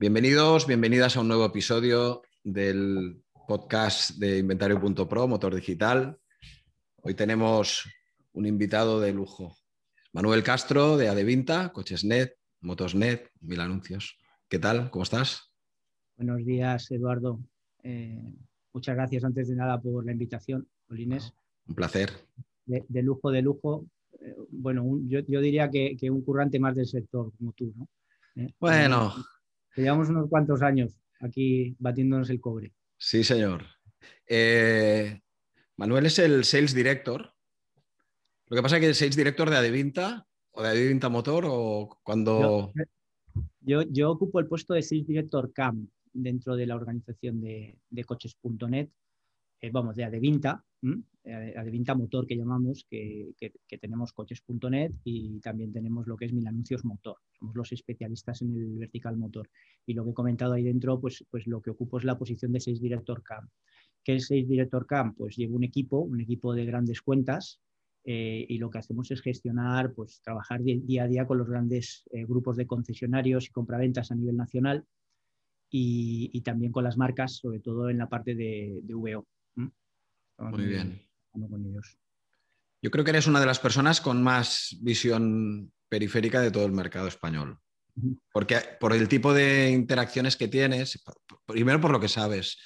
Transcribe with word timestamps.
Bienvenidos, 0.00 0.66
bienvenidas 0.66 1.14
a 1.14 1.20
un 1.20 1.28
nuevo 1.28 1.44
episodio 1.44 2.22
del 2.42 3.22
podcast 3.46 4.12
de 4.12 4.38
Inventario.pro, 4.38 5.28
Motor 5.28 5.54
Digital. 5.54 6.18
Hoy 7.02 7.12
tenemos 7.12 7.84
un 8.32 8.46
invitado 8.46 8.98
de 8.98 9.12
lujo, 9.12 9.58
Manuel 10.14 10.42
Castro 10.42 10.96
de 10.96 11.10
Adevinta, 11.10 11.70
Cochesnet, 11.74 12.34
Motosnet, 12.62 13.30
Mil 13.42 13.60
Anuncios. 13.60 14.16
¿Qué 14.48 14.58
tal? 14.58 14.90
¿Cómo 14.90 15.02
estás? 15.02 15.52
Buenos 16.16 16.46
días, 16.46 16.90
Eduardo. 16.90 17.38
Eh, 17.82 18.32
muchas 18.72 18.96
gracias 18.96 19.22
antes 19.22 19.48
de 19.48 19.56
nada 19.56 19.78
por 19.82 20.06
la 20.06 20.12
invitación, 20.12 20.66
Olines. 20.88 21.34
Un 21.68 21.74
placer. 21.74 22.10
De, 22.64 23.02
lujo, 23.02 23.30
de 23.30 23.42
lujo. 23.42 23.84
Eh, 24.18 24.34
bueno, 24.48 24.98
yo, 25.04 25.20
diría 25.42 25.70
que, 25.70 26.10
un 26.10 26.22
currante 26.22 26.58
más 26.58 26.74
del 26.74 26.86
sector 26.86 27.30
como 27.36 27.52
tú, 27.52 27.74
¿no? 27.76 27.86
Eh, 28.36 28.54
bueno 28.58 29.12
llevamos 29.76 30.08
unos 30.08 30.28
cuantos 30.28 30.62
años 30.62 31.00
aquí 31.20 31.76
batiéndonos 31.78 32.30
el 32.30 32.40
cobre. 32.40 32.72
Sí, 32.96 33.24
señor. 33.24 33.64
Eh, 34.26 35.20
Manuel 35.76 36.06
es 36.06 36.18
el 36.18 36.44
Sales 36.44 36.74
Director. 36.74 37.32
Lo 38.46 38.56
que 38.56 38.62
pasa 38.62 38.76
es 38.76 38.80
que 38.80 38.88
el 38.88 38.94
Sales 38.94 39.16
Director 39.16 39.48
de 39.48 39.56
Adevinta 39.56 40.26
o 40.52 40.62
de 40.62 40.68
Adevinta 40.68 41.08
Motor 41.08 41.44
o 41.46 41.98
cuando... 42.02 42.72
Yo, 43.60 43.82
yo, 43.82 44.10
ocupo 44.10 44.40
el 44.40 44.46
puesto 44.46 44.74
de 44.74 44.82
Sales 44.82 45.06
Director 45.06 45.52
CAM 45.52 45.88
dentro 46.12 46.56
de 46.56 46.66
la 46.66 46.74
organización 46.74 47.40
de, 47.40 47.78
de 47.88 48.04
coches.net, 48.04 48.88
eh, 49.60 49.70
vamos, 49.70 49.94
de 49.96 50.04
Adevinta, 50.04 50.64
Adevinta 51.24 51.94
Motor 51.94 52.26
que 52.26 52.36
llamamos, 52.36 52.86
que, 52.88 53.34
tenemos 53.80 54.12
coches.net 54.12 54.92
y 55.04 55.38
también 55.40 55.72
tenemos 55.72 56.06
lo 56.06 56.16
que 56.16 56.24
es 56.24 56.32
Mil 56.32 56.46
Anuncios 56.46 56.84
Motor. 56.84 57.16
Somos 57.38 57.54
los 57.54 57.72
especialistas 57.72 58.42
en 58.42 58.56
el 58.56 58.78
vertical 58.78 59.16
motor. 59.16 59.50
Y 59.86 59.94
lo 59.94 60.04
que 60.04 60.10
he 60.10 60.14
comentado 60.14 60.54
ahí 60.54 60.62
dentro, 60.62 61.00
pues, 61.00 61.24
pues 61.30 61.46
lo 61.46 61.60
que 61.60 61.70
ocupo 61.70 61.98
es 61.98 62.04
la 62.04 62.18
posición 62.18 62.52
de 62.52 62.60
6 62.60 62.80
Director 62.80 63.22
CAM. 63.22 63.48
¿Qué 64.02 64.16
es 64.16 64.26
6 64.26 64.48
Director 64.48 64.86
CAM? 64.86 65.14
Pues 65.14 65.36
llevo 65.36 65.56
un 65.56 65.64
equipo, 65.64 65.98
un 65.98 66.20
equipo 66.20 66.54
de 66.54 66.64
grandes 66.64 67.02
cuentas 67.02 67.60
eh, 68.04 68.46
y 68.48 68.58
lo 68.58 68.70
que 68.70 68.78
hacemos 68.78 69.10
es 69.10 69.20
gestionar, 69.20 69.92
pues 69.92 70.22
trabajar 70.22 70.62
día 70.62 71.04
a 71.04 71.08
día 71.08 71.26
con 71.26 71.38
los 71.38 71.48
grandes 71.48 72.04
eh, 72.12 72.24
grupos 72.24 72.56
de 72.56 72.66
concesionarios 72.66 73.46
y 73.46 73.50
compraventas 73.50 74.10
a 74.10 74.14
nivel 74.14 74.36
nacional 74.36 74.86
y, 75.72 76.40
también 76.40 76.72
con 76.72 76.82
las 76.82 76.96
marcas, 76.96 77.36
sobre 77.36 77.60
todo 77.60 77.90
en 77.90 77.98
la 77.98 78.08
parte 78.08 78.34
de, 78.34 78.80
de 78.82 78.94
VO. 78.94 79.26
Muy 80.38 80.66
bien. 80.66 81.09
Yo 82.82 82.90
creo 82.90 83.04
que 83.04 83.10
eres 83.10 83.26
una 83.26 83.40
de 83.40 83.46
las 83.46 83.58
personas 83.58 84.00
con 84.00 84.22
más 84.22 84.76
visión 84.80 85.72
periférica 85.88 86.40
de 86.40 86.50
todo 86.50 86.64
el 86.64 86.72
mercado 86.72 87.08
español. 87.08 87.58
Porque 88.32 88.58
por 88.78 88.92
el 88.94 89.08
tipo 89.08 89.34
de 89.34 89.70
interacciones 89.70 90.36
que 90.36 90.48
tienes, 90.48 91.02
primero 91.46 91.80
por 91.80 91.90
lo 91.90 92.00
que 92.00 92.08
sabes 92.08 92.58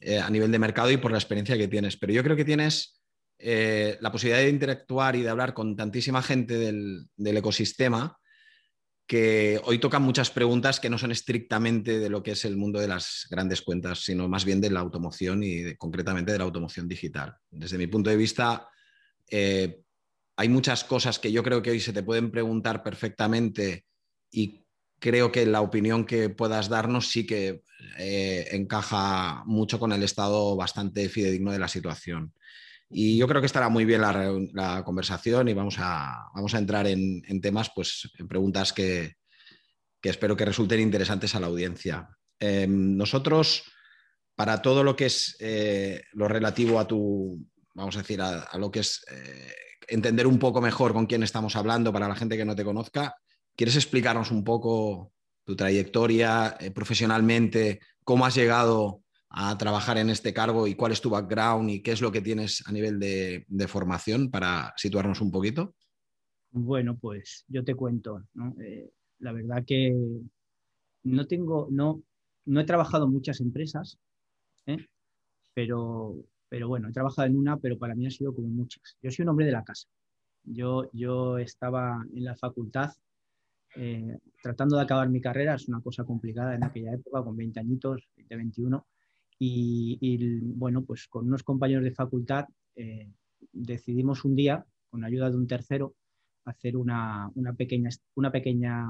eh, 0.00 0.18
a 0.18 0.28
nivel 0.28 0.50
de 0.50 0.58
mercado 0.58 0.90
y 0.90 0.96
por 0.96 1.12
la 1.12 1.18
experiencia 1.18 1.56
que 1.56 1.68
tienes, 1.68 1.96
pero 1.96 2.12
yo 2.12 2.22
creo 2.22 2.36
que 2.36 2.44
tienes 2.44 3.02
eh, 3.38 3.96
la 4.00 4.12
posibilidad 4.12 4.42
de 4.42 4.50
interactuar 4.50 5.16
y 5.16 5.22
de 5.22 5.28
hablar 5.28 5.54
con 5.54 5.74
tantísima 5.76 6.22
gente 6.22 6.58
del, 6.58 7.08
ecosistema 7.16 8.18
que 9.12 9.60
hoy 9.64 9.76
tocan 9.76 10.00
muchas 10.00 10.30
preguntas 10.30 10.80
que 10.80 10.88
no 10.88 10.96
son 10.96 11.10
estrictamente 11.10 11.98
de 11.98 12.08
lo 12.08 12.22
que 12.22 12.30
es 12.30 12.46
el 12.46 12.56
mundo 12.56 12.80
de 12.80 12.88
las 12.88 13.26
grandes 13.28 13.60
cuentas, 13.60 14.02
sino 14.02 14.26
más 14.26 14.46
bien 14.46 14.58
de 14.58 14.70
la 14.70 14.80
automoción 14.80 15.42
y 15.44 15.76
concretamente 15.76 16.32
de 16.32 16.38
la 16.38 16.44
automoción 16.44 16.88
digital. 16.88 17.36
Desde 17.50 17.76
mi 17.76 17.88
punto 17.88 18.08
de 18.08 18.16
vista, 18.16 18.70
eh, 19.28 19.82
hay 20.34 20.48
muchas 20.48 20.82
cosas 20.84 21.18
que 21.18 21.30
yo 21.30 21.42
creo 21.42 21.60
que 21.60 21.72
hoy 21.72 21.78
se 21.78 21.92
te 21.92 22.02
pueden 22.02 22.30
preguntar 22.30 22.82
perfectamente 22.82 23.84
y 24.30 24.64
creo 24.98 25.30
que 25.30 25.44
la 25.44 25.60
opinión 25.60 26.06
que 26.06 26.30
puedas 26.30 26.70
darnos 26.70 27.08
sí 27.08 27.26
que 27.26 27.64
eh, 27.98 28.48
encaja 28.52 29.42
mucho 29.44 29.78
con 29.78 29.92
el 29.92 30.04
estado 30.04 30.56
bastante 30.56 31.10
fidedigno 31.10 31.52
de 31.52 31.58
la 31.58 31.68
situación. 31.68 32.32
Y 32.92 33.16
yo 33.16 33.26
creo 33.26 33.40
que 33.40 33.46
estará 33.46 33.70
muy 33.70 33.84
bien 33.86 34.02
la, 34.02 34.82
conversación 34.84 35.48
y 35.48 35.54
vamos 35.54 35.76
a, 35.78 36.28
vamos 36.34 36.54
a 36.54 36.58
entrar 36.58 36.86
en, 36.86 37.40
temas, 37.40 37.70
pues 37.74 38.10
en 38.18 38.28
preguntas 38.28 38.72
que, 38.72 39.14
espero 40.02 40.36
que 40.36 40.44
resulten 40.44 40.80
interesantes 40.80 41.34
a 41.34 41.40
la 41.40 41.46
audiencia. 41.46 42.08
Em, 42.38 42.96
nosotros, 42.96 43.64
para 44.34 44.60
todo 44.60 44.84
lo 44.84 44.94
que 44.94 45.06
es 45.06 45.36
eh, 45.40 46.02
lo 46.12 46.28
relativo 46.28 46.78
a 46.78 46.86
tu, 46.86 47.46
vamos 47.74 47.96
a 47.96 48.00
decir, 48.00 48.20
a, 48.20 48.46
lo 48.58 48.70
que 48.70 48.80
es 48.80 49.04
eh, 49.10 49.52
entender 49.88 50.26
un 50.26 50.38
poco 50.38 50.60
mejor 50.60 50.92
con 50.92 51.06
quién 51.06 51.22
estamos 51.22 51.56
hablando 51.56 51.92
para 51.92 52.08
la 52.08 52.14
gente 52.14 52.36
que 52.36 52.44
no 52.44 52.54
te 52.54 52.64
conozca, 52.64 53.14
¿quieres 53.56 53.76
explicarnos 53.76 54.30
un 54.30 54.44
poco 54.44 55.12
tu 55.44 55.56
trayectoria 55.56 56.56
eh, 56.60 56.70
profesionalmente, 56.70 57.80
cómo 58.04 58.26
has 58.26 58.34
llegado 58.34 59.01
a 59.34 59.56
trabajar 59.56 59.98
en 59.98 60.10
este 60.10 60.32
cargo 60.32 60.66
y 60.66 60.74
cuál 60.74 60.92
es 60.92 61.00
tu 61.00 61.10
background 61.10 61.70
y 61.70 61.82
qué 61.82 61.92
es 61.92 62.00
lo 62.00 62.12
que 62.12 62.20
tienes 62.20 62.62
a 62.66 62.72
nivel 62.72 62.98
de, 62.98 63.66
formación 63.66 64.30
para 64.30 64.72
situarnos 64.76 65.20
un 65.20 65.30
poquito? 65.30 65.74
Bueno, 66.50 66.98
pues 66.98 67.44
yo 67.48 67.64
te 67.64 67.74
cuento. 67.74 68.22
Eh, 68.60 68.90
la 69.20 69.32
verdad 69.32 69.64
que 69.66 69.94
no 71.04 71.26
tengo, 71.26 71.68
no, 71.70 72.02
no 72.44 72.60
he 72.60 72.64
trabajado 72.64 73.06
en 73.06 73.12
muchas 73.12 73.40
empresas, 73.40 73.98
pero 75.54 76.24
pero 76.52 76.68
bueno, 76.68 76.90
he 76.90 76.92
trabajado 76.92 77.26
en 77.26 77.38
una, 77.38 77.56
pero 77.56 77.78
para 77.78 77.94
mí 77.94 78.06
ha 78.06 78.10
sido 78.10 78.34
como 78.34 78.48
muchas. 78.48 78.98
Yo 79.00 79.10
soy 79.10 79.22
un 79.22 79.30
hombre 79.30 79.46
de 79.46 79.52
la 79.52 79.64
casa. 79.64 79.88
Yo, 80.44 80.90
yo 80.92 81.38
estaba 81.38 82.04
en 82.14 82.24
la 82.24 82.36
facultad 82.36 82.90
eh, 83.74 84.18
tratando 84.42 84.76
de 84.76 84.82
acabar 84.82 85.08
mi 85.08 85.18
carrera, 85.18 85.54
es 85.54 85.66
una 85.66 85.80
cosa 85.80 86.04
complicada 86.04 86.54
en 86.54 86.62
aquella 86.62 86.92
época, 86.92 87.24
con 87.24 87.38
20 87.38 87.58
añitos, 87.58 88.06
20, 88.18 88.36
21, 88.36 88.86
y, 89.44 90.38
bueno, 90.54 90.84
pues 90.84 91.08
con 91.08 91.26
unos 91.26 91.42
compañeros 91.42 91.82
de 91.82 91.90
facultad 91.90 92.44
eh, 92.76 93.10
decidimos 93.52 94.24
un 94.24 94.36
día, 94.36 94.64
con 94.88 95.04
ayuda 95.04 95.30
de 95.30 95.36
un 95.36 95.48
tercero, 95.48 95.96
hacer 96.44 96.76
una, 96.76 97.28
una, 97.34 97.52
pequeña, 97.52 97.90
una 98.14 98.30
pequeña 98.30 98.86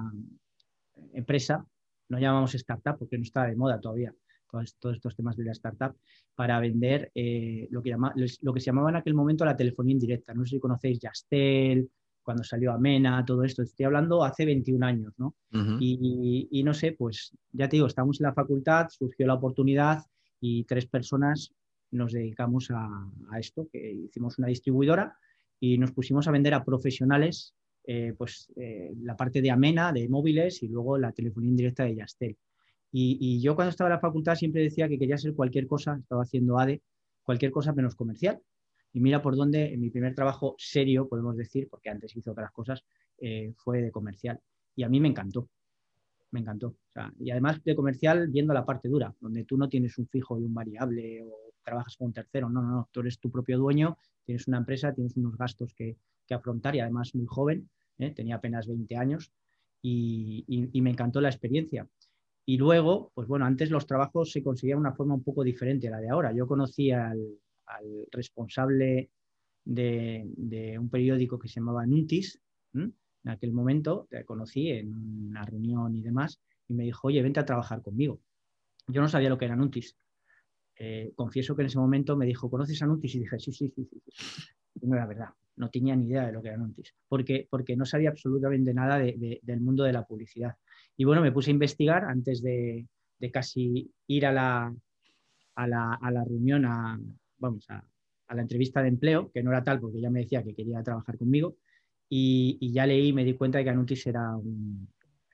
empresa, 1.14 1.64
no 2.10 2.18
llamamos 2.18 2.54
startup 2.54 2.98
porque 2.98 3.16
no 3.16 3.22
está 3.22 3.46
de 3.46 3.56
moda 3.56 3.80
todavía, 3.80 4.14
todos, 4.46 4.76
estos 4.94 5.16
temas 5.16 5.38
de 5.38 5.44
la 5.44 5.52
startup, 5.52 5.96
para 6.34 6.60
vender 6.60 7.10
eh, 7.14 7.66
lo, 7.70 7.82
que 7.82 7.88
llama, 7.88 8.12
lo 8.14 8.52
que 8.52 8.60
se 8.60 8.66
llamaba 8.66 8.90
en 8.90 8.96
aquel 8.96 9.14
momento 9.14 9.46
la 9.46 9.56
telefonía 9.56 9.92
indirecta. 9.92 10.34
No 10.34 10.44
sé 10.44 10.56
si 10.56 10.60
conocéis 10.60 10.98
Yastel, 10.98 11.88
cuando 12.22 12.44
salió 12.44 12.72
Amena, 12.72 13.24
todo 13.24 13.42
esto. 13.42 13.62
Estoy 13.62 13.86
hablando 13.86 14.22
hace 14.22 14.44
21 14.44 14.84
años, 14.84 15.14
¿no? 15.16 15.34
y, 15.80 16.62
no 16.62 16.74
sé, 16.74 16.92
pues 16.92 17.34
ya 17.52 17.70
te 17.70 17.76
digo, 17.76 17.86
estamos 17.86 18.20
en 18.20 18.24
la 18.24 18.34
facultad, 18.34 18.88
surgió 18.90 19.26
la 19.26 19.34
oportunidad 19.34 20.02
y 20.42 20.64
tres 20.64 20.86
personas 20.86 21.54
nos 21.92 22.12
dedicamos 22.12 22.68
a, 22.70 23.38
esto, 23.38 23.68
que 23.72 23.92
hicimos 23.92 24.38
una 24.38 24.48
distribuidora 24.48 25.16
y 25.60 25.78
nos 25.78 25.92
pusimos 25.92 26.26
a 26.26 26.32
vender 26.32 26.52
a 26.52 26.64
profesionales 26.64 27.54
eh, 27.84 28.12
pues 28.18 28.52
eh, 28.56 28.92
la 29.02 29.16
parte 29.16 29.40
de 29.40 29.50
Amena, 29.50 29.92
de 29.92 30.08
móviles 30.08 30.62
y 30.62 30.68
luego 30.68 30.98
la 30.98 31.12
telefonía 31.12 31.50
indirecta 31.50 31.84
de 31.84 31.94
Yastel. 31.94 32.36
Y, 32.94 33.40
yo 33.40 33.54
cuando 33.54 33.70
estaba 33.70 33.88
en 33.88 33.94
la 33.94 34.00
facultad 34.00 34.34
siempre 34.34 34.62
decía 34.62 34.88
que 34.88 34.98
quería 34.98 35.16
ser 35.16 35.34
cualquier 35.34 35.66
cosa, 35.66 35.96
estaba 35.98 36.22
haciendo 36.22 36.58
ADE, 36.58 36.82
cualquier 37.22 37.52
cosa 37.52 37.72
menos 37.72 37.94
comercial. 37.94 38.40
Y 38.92 39.00
mira 39.00 39.22
por 39.22 39.36
dónde 39.36 39.72
en 39.72 39.80
mi 39.80 39.90
primer 39.90 40.14
trabajo 40.14 40.54
serio, 40.58 41.08
podemos 41.08 41.36
decir, 41.36 41.68
porque 41.70 41.88
antes 41.88 42.14
hice 42.14 42.30
otras 42.30 42.50
cosas, 42.50 42.84
eh, 43.18 43.54
fue 43.56 43.80
de 43.80 43.90
comercial. 43.90 44.40
Y 44.76 44.82
a 44.82 44.88
mí 44.88 45.00
me 45.00 45.08
encantó, 45.08 45.48
me 46.32 46.40
encantó. 46.40 46.76
y 47.18 47.30
además 47.30 47.62
de 47.62 47.76
comercial 47.76 48.28
viendo 48.28 48.52
la 48.52 48.64
parte 48.64 48.88
dura, 48.88 49.14
donde 49.20 49.44
tú 49.44 49.56
no 49.56 49.68
tienes 49.68 49.96
un 49.98 50.08
fijo 50.08 50.38
y 50.38 50.44
un 50.44 50.54
variable 50.54 51.22
o 51.22 51.52
trabajas 51.62 51.96
con 51.96 52.08
un 52.08 52.12
tercero, 52.12 52.50
no, 52.50 52.60
no, 52.60 52.70
no, 52.70 52.88
tú 52.90 53.00
eres 53.00 53.18
tu 53.18 53.30
propio 53.30 53.58
dueño, 53.58 53.96
tienes 54.24 54.48
una 54.48 54.58
empresa, 54.58 54.92
tienes 54.92 55.16
unos 55.16 55.36
gastos 55.36 55.74
que, 55.74 55.96
afrontar 56.30 56.74
y 56.74 56.80
además 56.80 57.14
muy 57.14 57.26
joven, 57.26 57.68
¿eh? 57.98 58.10
tenía 58.10 58.36
apenas 58.36 58.66
20 58.66 58.96
años 58.96 59.30
y 59.82 60.80
me 60.80 60.88
encantó 60.88 61.20
la 61.20 61.28
experiencia. 61.28 61.86
Y 62.44 62.56
luego, 62.56 63.12
pues 63.14 63.28
bueno, 63.28 63.44
antes 63.44 63.70
los 63.70 63.86
trabajos 63.86 64.32
se 64.32 64.42
conseguían 64.42 64.78
de 64.78 64.80
una 64.80 64.94
forma 64.94 65.14
un 65.14 65.22
poco 65.22 65.44
diferente 65.44 65.88
a 65.88 65.92
la 65.92 66.00
de 66.00 66.10
ahora. 66.10 66.32
Yo 66.32 66.46
conocí 66.46 66.90
al, 66.90 67.38
responsable 68.10 69.10
de, 69.64 70.76
un 70.78 70.90
periódico 70.90 71.38
que 71.38 71.48
se 71.48 71.60
llamaba 71.60 71.86
Nuntis, 71.86 72.40
en 73.24 73.30
aquel 73.30 73.52
momento, 73.52 74.06
te 74.10 74.24
conocí 74.24 74.70
en 74.70 74.92
una 75.28 75.44
reunión 75.44 75.94
y 75.94 76.02
demás, 76.02 76.40
y 76.68 76.74
me 76.74 76.84
dijo, 76.84 77.08
oye, 77.08 77.22
vente 77.22 77.40
a 77.40 77.44
trabajar 77.44 77.82
conmigo. 77.82 78.20
Yo 78.88 79.00
no 79.00 79.08
sabía 79.08 79.28
lo 79.28 79.38
que 79.38 79.44
era 79.44 79.56
Nuntis. 79.56 79.96
Eh, 80.76 81.12
confieso 81.14 81.54
que 81.54 81.62
en 81.62 81.66
ese 81.66 81.78
momento 81.78 82.16
me 82.16 82.26
dijo, 82.26 82.50
¿conoces 82.50 82.82
a 82.82 82.86
Nuntis? 82.86 83.14
Y 83.14 83.20
dije, 83.20 83.38
sí, 83.38 83.52
sí, 83.52 83.72
sí, 83.76 83.88
no 84.82 84.96
era 84.96 85.06
verdad, 85.06 85.28
no 85.56 85.70
tenía 85.70 85.94
ni 85.94 86.08
idea 86.08 86.26
de 86.26 86.32
lo 86.32 86.42
que 86.42 86.48
era 86.48 86.56
Nuntis, 86.56 86.94
porque, 87.08 87.46
porque 87.48 87.76
no 87.76 87.84
sabía 87.84 88.10
absolutamente 88.10 88.74
nada 88.74 88.98
del 88.98 89.60
mundo 89.60 89.84
de 89.84 89.92
la 89.92 90.04
publicidad. 90.04 90.56
Y 90.96 91.04
bueno, 91.04 91.22
me 91.22 91.32
puse 91.32 91.50
a 91.50 91.52
investigar 91.52 92.04
antes 92.04 92.42
de, 92.42 92.86
casi 93.32 93.90
ir 94.08 94.26
a 94.26 94.32
la, 94.32 94.74
a 95.54 95.66
la, 95.66 96.24
reunión, 96.24 96.64
a, 96.64 96.98
vamos, 97.38 97.68
a, 97.70 97.84
la 98.34 98.42
entrevista 98.42 98.82
de 98.82 98.88
empleo, 98.88 99.30
que 99.30 99.42
no 99.42 99.50
era 99.50 99.62
tal 99.62 99.78
porque 99.78 100.00
ya 100.00 100.10
me 100.10 100.20
decía 100.20 100.42
que 100.42 100.54
quería 100.54 100.82
trabajar 100.82 101.18
conmigo, 101.18 101.56
y, 102.14 102.72
ya 102.74 102.86
leí 102.86 103.08
y 103.08 103.12
me 103.14 103.24
di 103.24 103.32
cuenta 103.32 103.56
de 103.56 103.64
que 103.64 103.70
Anuntis 103.70 104.06
era, 104.06 104.38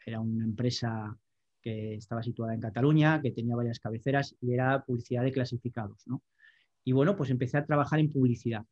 era 0.07 0.21
una 0.21 0.45
empresa 0.45 1.19
que 1.61 1.95
estaba 1.95 2.23
situada 2.23 2.55
en 2.55 2.61
Cataluña, 2.61 3.21
que 3.21 3.33
tenía 3.33 3.57
varias 3.57 3.81
cabeceras 3.81 4.37
y 4.41 4.55
era 4.55 4.85
publicidad 4.85 5.25
de 5.25 5.33
clasificados. 5.33 6.07
¿no? 6.07 6.23
Y 6.85 6.93
bueno, 6.93 7.17
pues 7.17 7.31
empecé 7.31 7.59
a 7.59 7.67
trabajar 7.67 7.99
en 7.99 8.13
publicidad 8.13 8.65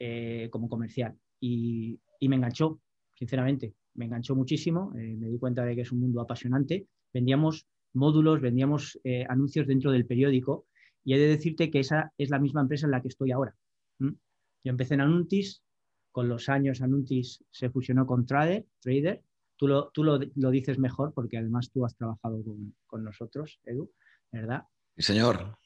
eh, 0.00 0.48
como 0.50 0.68
comercial 0.68 1.16
y, 1.38 2.00
me 2.22 2.34
enganchó, 2.34 2.80
sinceramente, 3.14 3.72
me 3.94 4.06
enganchó 4.06 4.34
muchísimo, 4.34 4.92
eh, 4.96 5.14
me 5.16 5.28
di 5.28 5.38
cuenta 5.38 5.64
de 5.64 5.76
que 5.76 5.82
es 5.82 5.92
un 5.92 6.00
mundo 6.00 6.20
apasionante. 6.20 6.88
Vendíamos 7.14 7.68
módulos, 7.92 8.40
vendíamos 8.40 8.98
eh, 9.04 9.26
anuncios 9.28 9.68
dentro 9.68 9.92
del 9.92 10.06
periódico 10.06 10.66
y 11.04 11.14
he 11.14 11.18
de 11.18 11.28
decirte 11.28 11.70
que 11.70 11.78
esa 11.78 12.12
es 12.18 12.30
la 12.30 12.40
misma 12.40 12.62
empresa 12.62 12.86
en 12.86 12.90
la 12.90 13.00
que 13.00 13.08
estoy 13.08 13.30
ahora. 13.30 13.54
Yo 14.00 14.70
empecé 14.70 14.94
en 14.94 15.02
Anuntis, 15.02 15.62
con 16.12 16.28
los 16.28 16.48
años 16.48 16.82
Anuntis 16.82 17.44
se 17.50 17.70
fusionó 17.70 18.06
con 18.06 18.26
Trader, 18.26 18.66
Trader 18.80 19.22
Tú 19.62 19.68
lo, 19.68 19.90
tú 19.90 20.02
lo, 20.02 20.50
dices 20.50 20.76
mejor 20.80 21.12
porque 21.14 21.38
además 21.38 21.70
tú 21.70 21.84
has 21.84 21.94
trabajado 21.94 22.42
con, 22.88 23.04
nosotros, 23.04 23.60
Edu, 23.62 23.92
¿verdad? 24.32 24.64
Sí, 24.96 25.02
señor. 25.02 25.56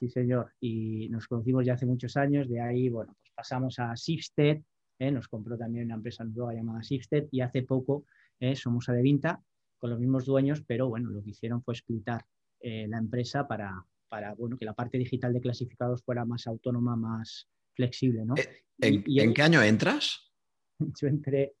Sí, 0.00 0.08
señor. 0.08 0.52
Y 0.58 1.08
nos 1.10 1.28
conocimos 1.28 1.64
ya 1.64 1.74
hace 1.74 1.86
muchos 1.86 2.16
años. 2.16 2.48
De 2.48 2.60
ahí, 2.60 2.88
bueno, 2.88 3.14
pues 3.20 3.30
pasamos 3.32 3.78
a 3.78 3.96
Sifted. 3.96 4.60
¿eh? 4.98 5.10
Nos 5.12 5.28
compró 5.28 5.56
también 5.56 5.84
una 5.84 5.94
empresa 5.94 6.24
nueva 6.24 6.52
llamada 6.52 6.82
Sifted. 6.82 7.28
Y 7.30 7.42
hace 7.42 7.62
poco 7.62 8.06
¿eh? 8.40 8.56
somos 8.56 8.88
Adevinta 8.88 9.40
con 9.78 9.90
los 9.90 10.00
mismos 10.00 10.24
dueños, 10.24 10.64
pero 10.66 10.88
bueno, 10.88 11.10
lo 11.10 11.22
que 11.22 11.30
hicieron 11.30 11.62
fue 11.62 11.74
explitar 11.74 12.26
eh, 12.58 12.88
la 12.88 12.98
empresa 12.98 13.46
para, 13.46 13.86
para 14.08 14.34
bueno, 14.34 14.58
que 14.58 14.64
la 14.64 14.74
parte 14.74 14.98
digital 14.98 15.32
de 15.32 15.40
clasificados 15.40 16.02
fuera 16.02 16.24
más 16.24 16.48
autónoma, 16.48 16.96
más 16.96 17.46
flexible. 17.74 18.24
¿no? 18.24 18.34
¿En, 18.80 19.04
¿en 19.06 19.34
qué 19.34 19.42
año 19.42 19.62
entras? 19.62 20.32
Yo 21.00 21.08
entré 21.08 21.54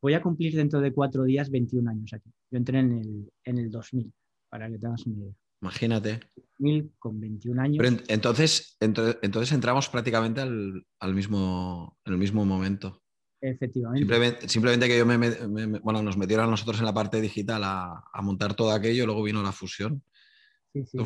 Voy 0.00 0.14
a 0.14 0.22
cumplir 0.22 0.54
dentro 0.54 0.80
de 0.80 0.92
cuatro 0.92 1.24
días 1.24 1.50
21 1.50 1.90
años 1.90 2.12
aquí. 2.12 2.30
Yo 2.50 2.58
entré 2.58 2.78
en 2.78 2.92
el, 2.92 3.32
en 3.44 3.58
el 3.58 3.70
2000, 3.70 4.12
para 4.48 4.70
que 4.70 4.78
tengas 4.78 5.04
una 5.06 5.16
idea. 5.16 5.32
Imagínate. 5.60 6.20
2000 6.58 6.92
con 6.98 7.20
21 7.20 7.62
años. 7.62 7.78
Pero 7.78 8.02
entonces, 8.06 8.76
entonces 8.80 9.52
entramos 9.52 9.88
prácticamente 9.88 10.40
al, 10.40 11.14
mismo, 11.14 11.98
en 12.04 12.12
el 12.12 12.18
mismo 12.18 12.44
momento. 12.44 13.02
Efectivamente. 13.40 14.48
Simplemente, 14.48 14.86
que 14.86 14.98
yo 14.98 15.06
me, 15.06 15.78
bueno, 15.80 16.02
nos 16.02 16.16
metieron 16.16 16.46
a 16.46 16.50
nosotros 16.50 16.78
en 16.78 16.86
la 16.86 16.94
parte 16.94 17.20
digital 17.20 17.62
a, 17.64 18.04
montar 18.22 18.54
todo 18.54 18.70
aquello, 18.70 19.04
luego 19.04 19.24
vino 19.24 19.42
la 19.42 19.52
fusión. 19.52 20.02
Sí, 20.72 20.84
sí, 20.84 20.98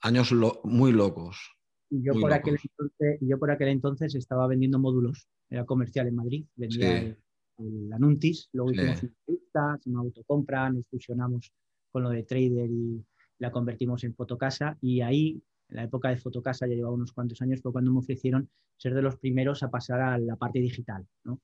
años 0.00 0.32
muy 0.64 0.90
locos. 0.90 1.55
Y 1.90 2.02
yo, 2.02 2.14
por 2.14 2.32
Aquel 2.32 2.58
entonces, 2.62 3.18
yo 3.20 3.38
por 3.38 3.50
aquel 3.50 3.68
entonces 3.68 4.14
estaba 4.14 4.46
vendiendo 4.46 4.78
módulos, 4.78 5.28
era 5.48 5.64
comercial 5.64 6.08
en 6.08 6.16
Madrid, 6.16 6.44
vendía 6.56 7.16
el 7.58 7.92
Anuntis, 7.92 8.48
luego 8.52 8.72
hicimos 8.72 9.02
entrevistas, 9.02 9.86
una 9.86 10.00
autocompra, 10.00 10.70
nos 10.70 10.86
fusionamos 10.88 11.52
con 11.90 12.02
lo 12.02 12.10
de 12.10 12.24
Trader 12.24 12.70
y 12.70 13.04
la 13.38 13.50
convertimos 13.50 14.04
en 14.04 14.14
Fotocasa 14.14 14.76
y 14.80 15.00
ahí, 15.00 15.42
en 15.68 15.76
la 15.76 15.84
época 15.84 16.08
de 16.10 16.16
Fotocasa, 16.16 16.66
ya 16.66 16.74
llevaba 16.74 16.94
unos 16.94 17.12
cuantos 17.12 17.40
años, 17.40 17.60
fue 17.62 17.72
cuando 17.72 17.92
me 17.92 17.98
ofrecieron 17.98 18.48
ser 18.76 18.94
de 18.94 19.02
los 19.02 19.16
primeros 19.16 19.62
a 19.62 19.70
pasar 19.70 20.00
a 20.00 20.18
la 20.18 20.36
parte 20.36 20.58
digital, 20.58 21.06
¿no? 21.24 21.40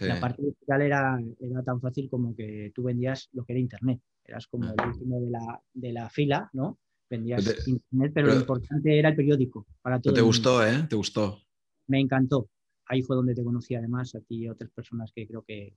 La 0.00 0.20
parte 0.20 0.42
digital 0.42 0.82
era, 0.82 1.18
era 1.40 1.62
tan 1.64 1.80
fácil 1.80 2.08
como 2.08 2.36
que 2.36 2.70
tú 2.72 2.84
vendías 2.84 3.28
lo 3.32 3.44
que 3.44 3.54
era 3.54 3.60
Internet, 3.60 4.00
eras 4.24 4.46
como 4.46 4.66
el 4.66 4.86
último 4.86 5.20
de 5.20 5.30
la, 5.30 5.60
de 5.74 5.92
la 5.92 6.08
fila, 6.08 6.48
¿no? 6.52 6.78
Vendías 7.10 7.66
Internet, 7.66 8.12
pero, 8.14 8.26
lo 8.28 8.34
importante 8.34 8.98
era 8.98 9.08
el 9.08 9.16
periódico 9.16 9.66
para 9.80 9.98
todo. 10.00 10.12
Te 10.12 10.20
gustó, 10.20 10.66
¿eh? 10.66 10.86
Te 10.88 10.96
gustó. 10.96 11.40
Me 11.86 12.00
encantó 12.00 12.50
ahí 12.88 13.02
fue 13.02 13.16
donde 13.16 13.34
te 13.34 13.44
conocí 13.44 13.74
además, 13.74 14.14
a 14.14 14.20
ti 14.20 14.42
y 14.42 14.46
a 14.46 14.52
otras 14.52 14.70
personas 14.70 15.12
que 15.12 15.26
creo 15.26 15.44
que, 15.44 15.74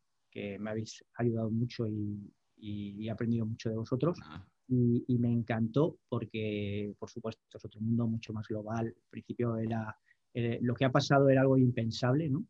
me 0.60 0.70
habéis 0.70 1.04
ayudado 1.16 1.52
mucho 1.52 1.86
y, 1.88 2.32
he 2.64 3.10
aprendido 3.10 3.46
mucho 3.46 3.70
de 3.70 3.76
vosotros. 3.76 4.18
Ah. 4.24 4.46
Y, 4.70 5.18
me 5.18 5.30
encantó 5.30 5.98
porque, 6.08 6.94
por 6.98 7.10
supuesto, 7.10 7.42
es 7.54 7.66
otro 7.66 7.82
mundo 7.82 8.08
mucho 8.08 8.32
más 8.32 8.48
global. 8.48 8.88
Al 8.88 8.96
principio 9.10 9.58
era, 9.58 9.96
eh, 10.34 10.60
lo 10.62 10.74
que 10.74 10.86
ha 10.86 10.92
pasado 10.92 11.28
era 11.30 11.42
algo 11.42 11.58
impensable, 11.58 12.30
¿no? 12.30 12.46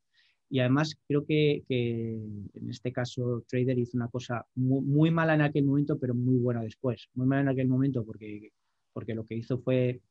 Y 0.48 0.60
además 0.60 0.96
creo 1.08 1.26
que, 1.26 1.64
en 1.70 2.70
este 2.70 2.92
caso 2.92 3.44
Trader 3.48 3.80
hizo 3.80 3.98
una 3.98 4.10
cosa 4.10 4.46
muy, 4.54 5.10
mala 5.10 5.34
en 5.34 5.42
aquel 5.42 5.64
momento, 5.64 5.98
pero 5.98 6.14
muy 6.14 6.38
buena 6.38 6.62
después. 6.62 7.08
Muy 7.16 7.26
mala 7.26 7.42
en 7.42 7.48
aquel 7.48 7.68
momento 7.68 8.06
porque, 8.06 8.52
porque 8.94 9.16
lo 9.16 9.26
que 9.26 9.36
hizo 9.36 9.60
fue, 9.60 10.02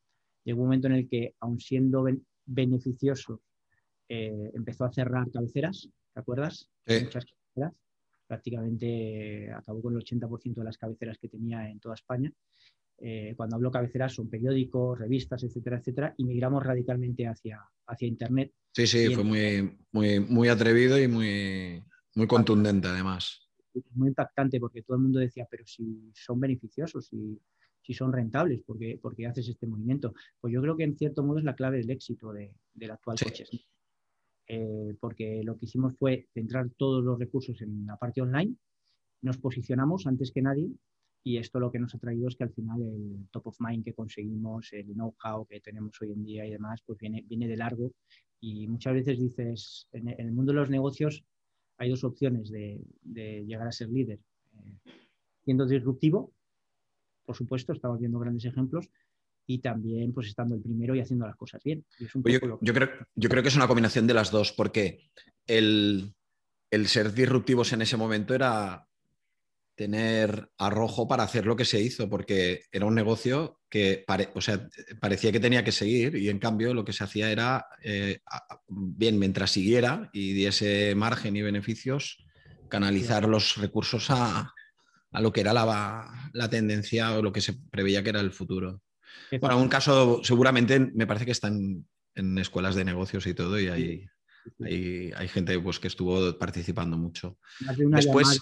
llegó 0.45 0.61
un 0.61 0.67
momento 0.67 0.89
en 0.89 0.95
el 0.95 1.09
que, 1.09 1.35
aun 1.41 1.61
siendo 1.61 2.05
beneficioso 2.47 3.41
eh, 4.09 4.51
empezó 4.55 4.85
a 4.85 4.93
cerrar 4.93 5.31
cabeceras, 5.31 5.89
¿te 6.13 6.21
acuerdas? 6.21 6.69
Muchas 6.87 7.25
cabeceras. 7.25 7.75
Prácticamente 8.27 9.53
acabó 9.53 9.83
con 9.83 9.95
el 9.95 10.03
80% 10.03 10.55
de 10.55 10.65
las 10.65 10.79
cabeceras 10.79 11.19
que 11.19 11.29
tenía 11.29 11.69
en 11.71 11.79
toda 11.79 11.95
España. 11.95 12.33
Eh, 12.99 13.35
cuando 13.37 13.57
hablo 13.57 13.71
cabeceras 13.71 14.13
son 14.15 14.29
periódicos, 14.29 14.99
revistas, 14.99 15.43
etcétera, 15.45 15.79
etcétera, 15.79 16.15
y 16.19 16.25
migramos 16.25 16.63
radicalmente 16.63 17.27
hacia, 17.27 17.61
hacia 17.87 18.09
Internet. 18.09 18.53
Sí, 18.73 18.87
sí, 18.87 19.15
fue 19.15 19.25
muy, 19.25 19.79
muy, 19.93 20.21
muy 20.21 20.49
atrevido 20.49 21.01
y 21.01 21.09
muy, 21.09 21.83
muy 22.15 22.27
contundente 22.27 22.89
además. 22.89 23.49
Muy 23.95 24.09
impactante 24.09 24.59
porque 24.59 24.83
todo 24.83 24.97
el 24.97 25.05
mundo 25.05 25.21
decía, 25.21 25.47
pero 25.49 25.65
si 25.67 26.11
son 26.15 26.41
beneficiosos, 26.41 27.07
si, 27.07 27.41
si 27.83 27.95
son 27.95 28.13
rentables, 28.13 28.61
porque, 28.67 28.99
porque 29.01 29.27
haces 29.27 29.49
este 29.49 29.67
movimiento. 29.67 30.15
Pues 30.41 30.53
yo 30.53 30.61
creo 30.63 30.77
que 30.77 30.85
en 30.85 30.97
cierto 30.97 31.23
modo 31.23 31.39
es 31.39 31.45
la 31.45 31.55
clave 31.55 31.79
del 31.79 31.91
éxito 31.91 32.33
de, 32.33 32.55
del 32.75 32.91
actual 32.91 33.19
coche. 33.19 33.45
Eh, 34.47 34.97
porque 34.99 35.43
lo 35.45 35.57
que 35.57 35.67
hicimos 35.67 35.97
fue 35.97 36.27
centrar 36.35 36.71
todos 36.77 37.05
los 37.05 37.19
recursos 37.19 37.61
en 37.63 37.87
la 37.87 37.97
parte 37.97 38.21
online, 38.21 38.57
nos 39.23 39.39
posicionamos 39.39 40.07
antes 40.07 40.33
que 40.33 40.43
nadie 40.43 40.71
y 41.23 41.37
esto 41.37 41.61
lo 41.61 41.71
que 41.71 41.79
nos 41.79 41.95
ha 41.95 41.99
traído 41.99 42.29
es 42.29 42.37
que 42.37 42.45
al 42.45 42.53
final 42.53 42.83
el 42.83 43.29
top 43.31 43.49
of 43.49 43.57
mind 43.61 43.85
que 43.85 43.93
conseguimos, 43.93 44.73
el 44.73 44.87
know-how 44.95 45.47
que 45.47 45.61
tenemos 45.61 46.01
hoy 46.01 46.13
en 46.13 46.25
día 46.25 46.47
y 46.47 46.51
demás, 46.51 46.83
pues 46.85 46.99
viene, 46.99 47.25
viene 47.29 47.47
de 47.47 47.57
largo 47.57 47.93
y 48.41 48.67
muchas 48.69 48.95
veces 48.95 49.19
dices, 49.19 49.87
en, 49.93 50.09
el 50.09 50.33
mundo 50.33 50.53
de 50.53 50.59
los 50.59 50.71
negocios 50.71 51.23
hay 51.77 51.91
dos 51.91 52.05
opciones 52.05 52.51
de, 52.51 52.81
llegar 53.05 53.69
a 53.69 53.73
ser 53.73 53.91
líder, 53.91 54.19
eh, 54.65 54.93
siendo 55.45 55.67
disruptivo, 55.67 56.33
por 57.25 57.37
supuesto, 57.37 57.73
estamos 57.73 57.99
viendo 58.01 58.19
grandes 58.19 58.45
ejemplos, 58.45 58.89
y 59.51 59.59
también 59.59 60.13
pues 60.13 60.29
estando 60.29 60.55
el 60.55 60.63
primero 60.63 60.95
y 60.95 61.01
haciendo 61.01 61.27
las 61.27 61.37
cosas 61.37 61.61
bien. 61.65 61.85
Pues 62.23 62.41
yo, 62.61 62.73
creo, 62.73 62.91
yo 63.15 63.29
creo 63.29 63.43
que 63.43 63.49
es 63.49 63.57
una 63.57 63.67
combinación 63.67 64.07
de 64.07 64.15
las 64.15 64.31
dos, 64.31 64.53
porque 64.53 65.11
el, 65.47 66.15
ser 66.87 67.13
disruptivos 67.13 67.73
en 67.73 67.83
ese 67.83 67.97
momento 67.97 68.33
era 68.33 68.87
tener 69.75 70.51
arrojo 70.59 71.09
para 71.09 71.25
hacer 71.25 71.47
lo 71.47 71.57
que 71.57 71.65
se 71.65 71.81
hizo, 71.81 72.09
porque 72.09 72.63
era 72.71 72.87
un 72.87 72.95
negocio 72.95 73.61
que 73.69 74.05
o 74.35 74.41
sea, 74.41 74.69
parecía 75.01 75.33
que 75.33 75.41
tenía 75.41 75.65
que 75.65 75.73
seguir 75.73 76.15
y 76.17 76.29
en 76.29 76.39
cambio 76.39 76.73
lo 76.75 76.85
que 76.85 76.93
se 76.93 77.03
hacía 77.03 77.33
era, 77.33 77.67
eh, 77.83 78.21
bien, 78.69 79.19
mientras 79.19 79.51
siguiera 79.51 80.11
y 80.13 80.33
diese 80.33 80.95
margen 80.95 81.35
y 81.35 81.43
beneficios, 81.43 82.25
canalizar 82.69 83.27
los 83.29 83.57
recursos 83.57 84.11
a, 84.11 84.53
lo 85.13 85.33
que 85.33 85.41
era 85.41 85.53
la, 85.53 86.31
la, 86.33 86.51
tendencia 86.51 87.19
o 87.19 87.23
lo 87.23 87.33
que 87.33 87.41
se 87.41 87.55
preveía 87.55 88.03
que 88.03 88.11
era 88.11 88.21
el 88.21 88.31
futuro. 88.31 88.83
Bueno, 89.41 89.57
en 89.57 89.63
un 89.63 89.69
caso 89.69 90.21
seguramente 90.23 90.79
me 90.79 91.07
parece 91.07 91.25
que 91.25 91.33
están 91.33 91.85
en 92.15 92.39
escuelas 92.39 92.75
de 92.75 92.85
negocios 92.85 93.27
y 93.27 93.35
todo 93.35 93.59
y 93.59 93.69
hay, 93.69 94.07
hay, 95.15 95.29
gente 95.29 95.59
pues, 95.61 95.79
que 95.79 95.89
estuvo 95.89 96.37
participando 96.39 96.97
mucho. 96.97 97.39
después, 97.77 98.41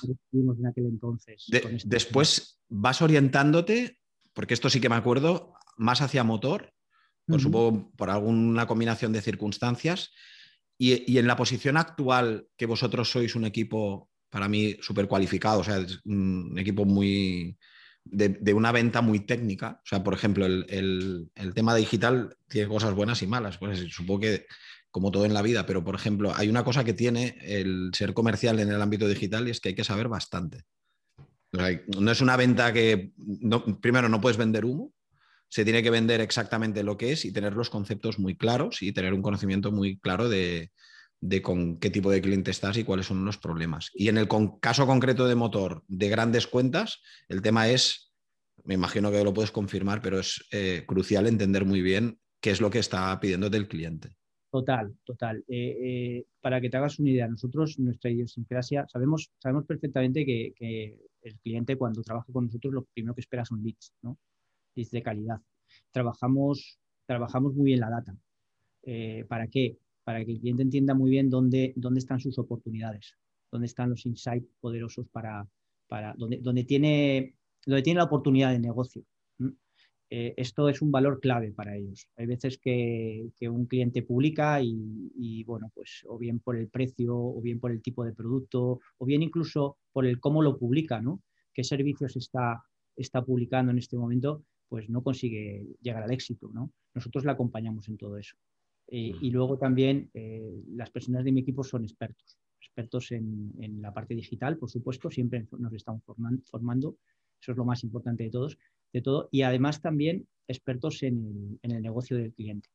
después 1.85 2.61
vas 2.69 3.03
orientándote, 3.03 3.99
porque 4.33 4.55
esto 4.55 4.71
sí 4.71 4.81
que 4.81 4.89
me 4.89 4.97
acuerdo, 4.97 5.55
más 5.77 6.01
hacia 6.01 6.25
motor, 6.25 6.73
por 7.27 7.41
supongo 7.41 7.93
por 7.97 8.11
alguna 8.11 8.67
combinación 8.67 9.13
de 9.13 9.23
circunstancias. 9.23 10.13
Y, 10.81 11.11
y, 11.13 11.19
en 11.19 11.27
la 11.27 11.37
posición 11.37 11.77
actual, 11.77 12.47
que 12.57 12.67
vosotros 12.67 13.11
sois 13.11 13.35
un 13.35 13.45
equipo, 13.45 14.08
para 14.31 14.49
mí, 14.49 14.77
súper 14.81 15.09
cualificado, 15.09 15.61
o 15.61 15.65
sea, 15.65 15.85
un 16.05 16.55
equipo 16.59 16.85
muy, 16.85 17.57
de, 18.05 18.53
una 18.55 18.73
venta 18.73 19.01
muy 19.01 19.21
técnica. 19.21 19.81
O 19.85 19.87
sea, 19.87 20.03
por 20.03 20.15
ejemplo, 20.15 20.47
el, 20.47 21.31
tema 21.55 21.75
digital 21.75 22.37
tiene 22.49 22.69
cosas 22.69 22.95
buenas 22.95 23.23
y 23.23 23.27
malas. 23.27 23.59
Pues 23.59 23.85
supongo 23.91 24.21
que 24.21 24.47
como 24.91 25.11
todo 25.11 25.27
en 25.27 25.35
la 25.35 25.43
vida, 25.43 25.67
pero 25.67 25.85
por 25.85 25.95
ejemplo, 25.95 26.33
hay 26.35 26.49
una 26.49 26.65
cosa 26.65 26.83
que 26.83 26.95
tiene 26.95 27.37
el 27.43 27.91
ser 27.93 28.15
comercial 28.15 28.59
en 28.59 28.71
el 28.71 28.81
ámbito 28.81 29.07
digital 29.07 29.47
y 29.47 29.51
es 29.51 29.61
que 29.61 29.71
hay 29.71 29.75
que 29.75 29.85
saber 29.85 30.09
bastante. 30.09 30.65
no 31.53 32.11
es 32.11 32.21
una 32.21 32.37
venta 32.37 32.73
que, 32.73 33.13
primero, 33.81 34.09
no 34.09 34.21
puedes 34.21 34.39
vender 34.39 34.65
humo 34.65 34.93
se 35.51 35.65
tiene 35.65 35.83
que 35.83 35.91
vender 35.91 36.21
exactamente 36.21 36.83
lo 36.83 36.97
que 36.97 37.13
es 37.13 37.25
y 37.25 37.33
tener 37.33 37.55
los 37.55 37.71
conceptos 37.71 38.19
muy 38.19 38.37
claros 38.37 38.83
y 38.83 38.93
tener 38.93 39.15
un 39.15 39.23
conocimiento 39.23 39.73
muy 39.73 39.99
claro 39.99 40.29
de, 40.29 40.71
con 41.43 41.79
qué 41.79 41.91
tipo 41.91 42.11
de 42.11 42.21
cliente 42.21 42.51
estás 42.51 42.77
y 42.77 42.85
cuáles 42.85 43.07
son 43.07 43.25
los 43.25 43.39
problemas. 43.39 43.91
Y 43.95 44.09
en 44.09 44.19
el 44.19 44.29
caso 44.61 44.87
concreto 44.87 45.27
de 45.27 45.35
motor 45.35 45.85
de 45.89 46.09
grandes 46.09 46.47
cuentas, 46.47 47.01
el 47.29 47.43
tema 47.43 47.69
es, 47.69 48.13
me 48.65 48.75
imagino 48.75 49.11
que 49.11 49.25
lo 49.25 49.35
puedes 49.35 49.51
confirmar, 49.51 50.01
pero 50.01 50.21
es 50.21 50.47
eh, 50.53 50.85
crucial 50.87 51.27
entender 51.27 51.65
muy 51.65 51.83
bien 51.83 52.19
qué 52.41 52.51
es 52.51 52.61
lo 52.61 52.71
que 52.71 52.79
está 52.79 53.19
pidiendo 53.21 53.51
del 53.51 53.69
cliente. 53.69 54.15
Total, 54.51 54.95
total. 55.05 55.45
Eh, 55.49 55.77
eh, 55.83 56.27
para 56.41 56.61
que 56.61 56.71
te 56.71 56.77
hagas 56.77 56.99
una 56.99 57.11
idea, 57.11 57.29
nosotros, 57.29 57.79
nuestra 57.79 58.11
idiosincrasia, 58.11 58.87
sabemos, 58.89 59.31
sabemos 59.39 59.67
perfectamente 59.67 60.25
que, 60.25 60.99
el 61.21 61.37
cliente 61.41 61.77
cuando 61.77 62.01
trabaja 62.03 62.33
con 62.33 62.45
nosotros 62.45 62.73
lo 62.73 62.85
primero 62.85 63.13
que 63.13 63.21
espera 63.21 63.45
son 63.45 63.63
leads, 63.63 63.93
¿no? 64.03 64.17
de 64.75 65.03
calidad. 65.03 65.41
Trabajamos, 65.91 66.79
trabajamos 67.05 67.55
muy 67.55 67.67
bien 67.67 67.81
la 67.81 67.91
data. 67.91 68.17
¿Para 69.27 69.49
qué? 69.49 69.77
Para 70.09 70.25
que 70.25 70.33
el 70.33 70.41
cliente 70.41 70.63
entienda 70.63 70.95
muy 70.95 71.11
bien 71.11 71.29
dónde, 71.29 71.75
dónde 71.77 71.99
están 71.99 72.19
sus 72.19 72.39
oportunidades, 72.39 73.15
dónde 73.53 73.67
están 73.67 73.91
los 73.91 74.07
insights 74.07 74.49
poderosos 74.59 75.07
para, 75.09 75.47
para 75.87 76.15
donde, 76.15 76.39
donde, 76.39 76.65
tiene, 76.65 77.35
donde 77.67 77.83
tiene 77.83 77.99
la 77.99 78.05
oportunidad 78.05 78.53
de 78.53 78.59
negocio. 78.59 79.05
Eh, 80.09 80.33
esto 80.39 80.71
es 80.71 80.81
un 80.81 80.91
valor 80.91 81.21
clave 81.21 81.53
para 81.53 81.77
ellos. 81.77 82.09
Hay 82.17 82.25
veces 82.25 82.57
que, 82.57 83.29
que 83.37 83.51
un 83.51 83.67
cliente 83.67 84.03
publica 84.03 84.63
y, 84.63 85.13
y, 85.15 85.45
bueno, 85.45 85.71
pues 85.75 86.03
o 86.09 86.17
bien 86.17 86.39
por 86.39 86.57
el 86.57 86.69
precio, 86.69 87.15
o 87.15 87.43
bien 87.43 87.61
por 87.61 87.71
el 87.71 87.83
tipo 87.83 88.03
de 88.03 88.15
producto, 88.15 88.81
o 88.97 89.05
bien 89.05 89.23
incluso 89.23 89.77
por 89.93 90.07
el 90.07 90.21
cómo 90.21 90.41
lo 90.41 90.57
publica, 90.57 91.03
¿no? 91.03 91.21
¿Qué 91.53 91.65
servicios 91.65 92.17
está, 92.17 92.63
está 92.97 93.23
publicando 93.23 93.73
en 93.73 93.79
este 93.79 93.99
momento? 93.99 94.43
pues 94.69 94.89
no 94.89 95.03
consigue 95.03 95.67
llegar 95.81 96.03
al 96.03 96.13
éxito. 96.13 96.51
¿no? 96.53 96.71
Nosotros 96.95 97.25
la 97.25 97.33
acompañamos 97.33 97.89
en 97.89 97.97
todo 97.97 98.17
eso. 98.19 98.37
Eh, 98.91 99.13
y 99.21 99.31
luego 99.31 99.59
también 99.59 100.11
eh, 100.15 100.63
las 100.75 100.91
personas 100.91 101.25
de 101.25 101.33
mi 101.33 101.41
equipo 101.41 101.63
son 101.63 101.85
expertos, 101.85 102.39
expertos 102.61 103.13
en, 103.13 103.83
la 103.83 103.93
parte 103.93 104.15
digital, 104.15 104.57
por 104.57 104.71
supuesto, 104.71 105.11
siempre 105.11 105.47
nos 105.59 105.73
estamos 105.75 106.03
formando, 106.05 106.97
eso 107.41 107.53
es 107.53 107.59
lo 107.59 107.65
más 107.65 107.85
importante 107.85 108.25
de 108.25 108.31
todos, 108.31 108.59
de 108.93 109.03
todo, 109.03 109.29
y 109.31 109.43
además 109.43 109.83
también 109.83 110.27
expertos 110.49 111.03
en 111.03 111.59
el, 111.63 111.83
negocio 111.83 112.17
del 112.17 112.33
cliente. 112.33 112.71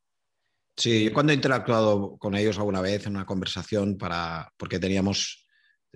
Sí, 0.77 1.05
yo 1.05 1.13
cuando 1.13 1.33
he 1.33 1.35
interactuado 1.35 2.17
con 2.17 2.35
ellos 2.35 2.57
alguna 2.59 2.81
vez 2.81 3.05
en 3.07 3.15
una 3.15 3.25
conversación 3.25 3.97
para, 3.97 4.51
porque 4.57 4.79
teníamos 4.79 5.47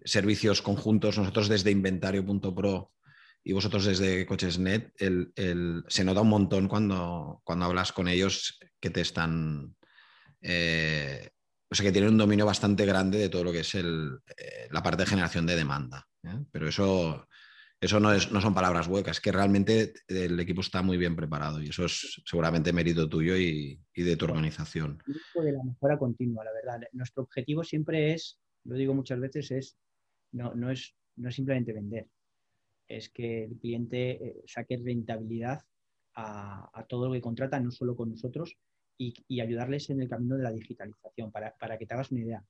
servicios 0.04 0.62
conjuntos, 0.62 1.18
nosotros 1.18 1.48
desde 1.48 1.72
inventario.pro 1.72 2.92
y 3.44 3.54
vosotros 3.54 3.86
desde 3.86 4.26
Cochesnet, 4.26 4.94
el, 5.00 5.84
se 5.88 6.04
nota 6.04 6.22
un 6.22 6.30
montón 6.30 6.68
cuando, 6.68 7.42
cuando 7.44 7.66
hablas 7.66 7.92
con 7.92 8.08
ellos 8.08 8.60
que 8.80 8.90
te 8.90 9.02
están... 9.02 9.77
Eh, 10.42 11.30
o 11.70 11.76
sea, 11.76 11.86
que 11.86 11.92
tienen 11.92 12.12
un 12.12 12.18
dominio 12.18 12.46
bastante 12.46 12.86
grande 12.86 13.18
de 13.18 13.30
todo 13.30 13.44
lo 13.44 13.52
que 13.52 13.60
es 13.60 13.76
el, 13.76 14.20
eh, 14.38 14.68
la 14.72 14.82
parte 14.82 15.04
de 15.04 15.10
generación 15.10 15.46
de 15.46 15.56
demanda. 15.56 16.08
¿eh? 16.24 16.46
Pero 16.52 16.68
eso, 16.68 17.28
eso 17.82 18.00
no, 18.00 18.14
es, 18.14 18.32
no 18.32 18.40
son 18.40 18.54
palabras 18.54 18.88
huecas, 18.88 19.20
que 19.20 19.32
realmente 19.32 19.94
el 20.08 20.40
equipo 20.40 20.62
está 20.62 20.82
muy 20.82 20.98
bien 20.98 21.16
preparado 21.16 21.62
y 21.62 21.70
eso 21.70 21.86
es 21.86 22.22
seguramente 22.26 22.72
mérito 22.72 23.10
tuyo 23.10 23.36
y, 23.36 23.82
y 23.94 24.04
de 24.04 24.16
tu 24.16 24.26
organización. 24.26 25.02
De 25.06 25.52
la 25.52 25.64
mejora 25.64 25.98
continua, 25.98 26.46
la 26.46 26.54
verdad. 26.54 26.88
Nuestro 26.94 27.24
objetivo 27.24 27.64
siempre 27.64 28.14
es, 28.14 28.40
lo 28.64 28.76
digo 28.76 28.94
muchas 28.94 29.20
veces, 29.20 29.52
es 29.52 29.78
no, 30.32 30.54
no 30.54 30.72
es, 30.72 30.96
no 31.18 31.30
es 31.30 31.36
simplemente 31.36 31.74
vender 31.74 32.08
es 32.88 33.10
que 33.10 33.44
el 33.44 33.58
cliente 33.58 34.42
saque 34.46 34.78
rentabilidad 34.78 35.62
a, 36.16 36.86
todo 36.90 37.08
lo 37.08 37.14
que 37.14 37.22
contrata, 37.22 37.60
no 37.60 37.70
solo 37.70 37.96
con 37.96 38.10
nosotros, 38.10 38.58
y, 38.98 39.42
ayudarles 39.42 39.90
en 39.90 40.02
el 40.02 40.10
camino 40.10 40.38
de 40.38 40.44
la 40.44 40.52
digitalización. 40.52 41.32
Para, 41.32 41.78
que 41.78 41.86
te 41.86 41.94
hagas 41.94 42.12
una 42.12 42.22
idea, 42.22 42.44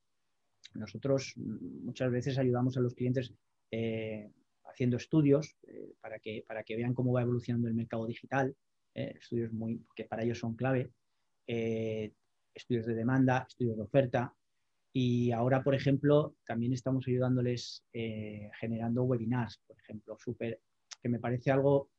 nosotros 0.74 1.34
mm, 1.36 1.86
muchas 1.86 2.12
veces 2.12 2.38
ayudamos 2.38 2.78
a 2.78 2.82
los 2.82 2.94
clientes 2.96 3.34
eh, 3.72 4.32
haciendo 4.66 4.98
estudios 4.98 5.58
eh, 5.68 5.94
para, 6.02 6.20
que, 6.20 6.44
para 6.48 6.64
que 6.64 6.76
vean 6.76 6.94
cómo 6.94 7.14
va 7.14 7.22
evolucionando 7.22 7.68
el 7.68 7.74
mercado 7.74 8.06
digital, 8.06 8.56
estudios 8.94 9.54
muy, 9.54 9.86
que 9.96 10.06
para 10.06 10.24
ellos 10.24 10.40
son 10.40 10.56
clave, 10.56 10.90
estudios 11.46 12.88
de 12.88 12.96
demanda, 12.96 13.46
estudios 13.48 13.78
de 13.78 13.84
oferta, 13.84 14.36
y 15.00 15.32
ahora, 15.32 15.64
por 15.64 15.76
ejemplo, 15.76 16.36
también 16.44 16.74
estamos 16.74 17.08
ayudándoles 17.08 17.84
eh, 17.94 18.50
generando 18.60 19.04
webinars, 19.04 19.62
por 19.68 19.78
ejemplo, 19.78 20.18
super, 20.18 20.60
que 21.00 21.08
me 21.08 21.20
parece 21.20 21.52
algo, 21.52 21.92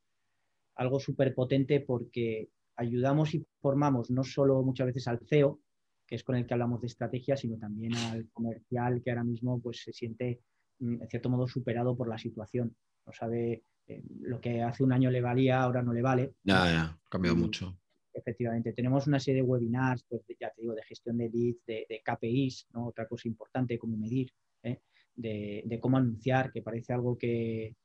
algo 0.74 0.98
súper 0.98 1.32
potente 1.32 1.78
porque 1.78 2.48
ayudamos 2.78 3.34
y 3.34 3.44
formamos 3.60 4.10
no 4.10 4.24
solo 4.24 4.62
muchas 4.62 4.86
veces 4.86 5.06
al 5.08 5.20
CEO, 5.28 5.60
que 6.06 6.14
es 6.14 6.24
con 6.24 6.36
el 6.36 6.46
que 6.46 6.54
hablamos 6.54 6.80
de 6.80 6.86
estrategia, 6.86 7.36
sino 7.36 7.58
también 7.58 7.94
al 7.94 8.28
comercial 8.32 9.02
que 9.02 9.10
ahora 9.10 9.24
mismo 9.24 9.60
pues, 9.60 9.82
se 9.82 9.92
siente, 9.92 10.40
mm, 10.78 11.02
en 11.02 11.08
cierto 11.08 11.28
modo, 11.28 11.46
superado 11.46 11.96
por 11.96 12.08
la 12.08 12.16
situación. 12.16 12.74
No 13.04 13.12
sabe 13.12 13.64
eh, 13.86 14.02
lo 14.20 14.40
que 14.40 14.62
hace 14.62 14.82
un 14.82 14.92
año 14.92 15.10
le 15.10 15.20
valía, 15.20 15.60
ahora 15.60 15.82
no 15.82 15.92
le 15.92 16.02
vale. 16.02 16.34
Ya, 16.44 16.64
ya, 16.66 16.84
ha 16.84 16.98
cambiado 17.10 17.36
mucho 17.36 17.76
efectivamente. 18.18 18.72
Tenemos 18.72 19.06
una 19.06 19.20
serie 19.20 19.42
de 19.42 19.48
webinars, 19.48 20.04
pues 20.08 20.22
ya 20.38 20.50
te 20.50 20.62
digo, 20.62 20.74
de 20.74 20.82
gestión 20.82 21.16
de 21.18 21.30
leads, 21.30 21.64
de, 21.66 22.02
KPIs, 22.04 22.68
¿no? 22.72 22.88
otra 22.88 23.06
cosa 23.06 23.28
importante, 23.28 23.78
cómo 23.78 23.96
medir, 23.96 24.32
¿eh? 24.62 24.80
de, 25.14 25.78
cómo 25.80 25.96
anunciar, 25.96 26.52
que 26.52 26.62
parece 26.62 26.92
algo 26.92 27.16
que, 27.16 27.76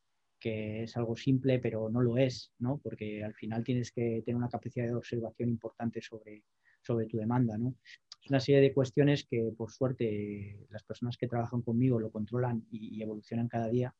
es 0.45 0.97
algo 0.97 1.15
simple, 1.15 1.59
pero 1.59 1.89
no 1.89 2.01
lo 2.01 2.17
es, 2.17 2.51
¿no? 2.59 2.79
porque 2.83 3.23
al 3.23 3.33
final 3.33 3.63
tienes 3.63 3.91
que 3.91 4.21
tener 4.25 4.35
una 4.35 4.50
capacidad 4.50 4.85
de 4.85 4.95
observación 4.95 5.50
importante 5.50 6.01
sobre, 6.01 6.43
sobre 6.81 7.05
tu 7.07 7.17
demanda. 7.17 7.57
¿no? 7.57 7.75
Es 8.21 8.29
una 8.29 8.39
serie 8.39 8.62
de 8.62 8.73
cuestiones 8.73 9.25
que, 9.25 9.51
por 9.57 9.71
suerte, 9.71 10.65
las 10.69 10.83
personas 10.83 11.17
que 11.17 11.27
trabajan 11.27 11.62
conmigo 11.62 12.00
lo 12.00 12.12
controlan 12.12 12.65
y, 12.71 13.01
evolucionan 13.01 13.47
cada 13.47 13.69
día. 13.69 13.93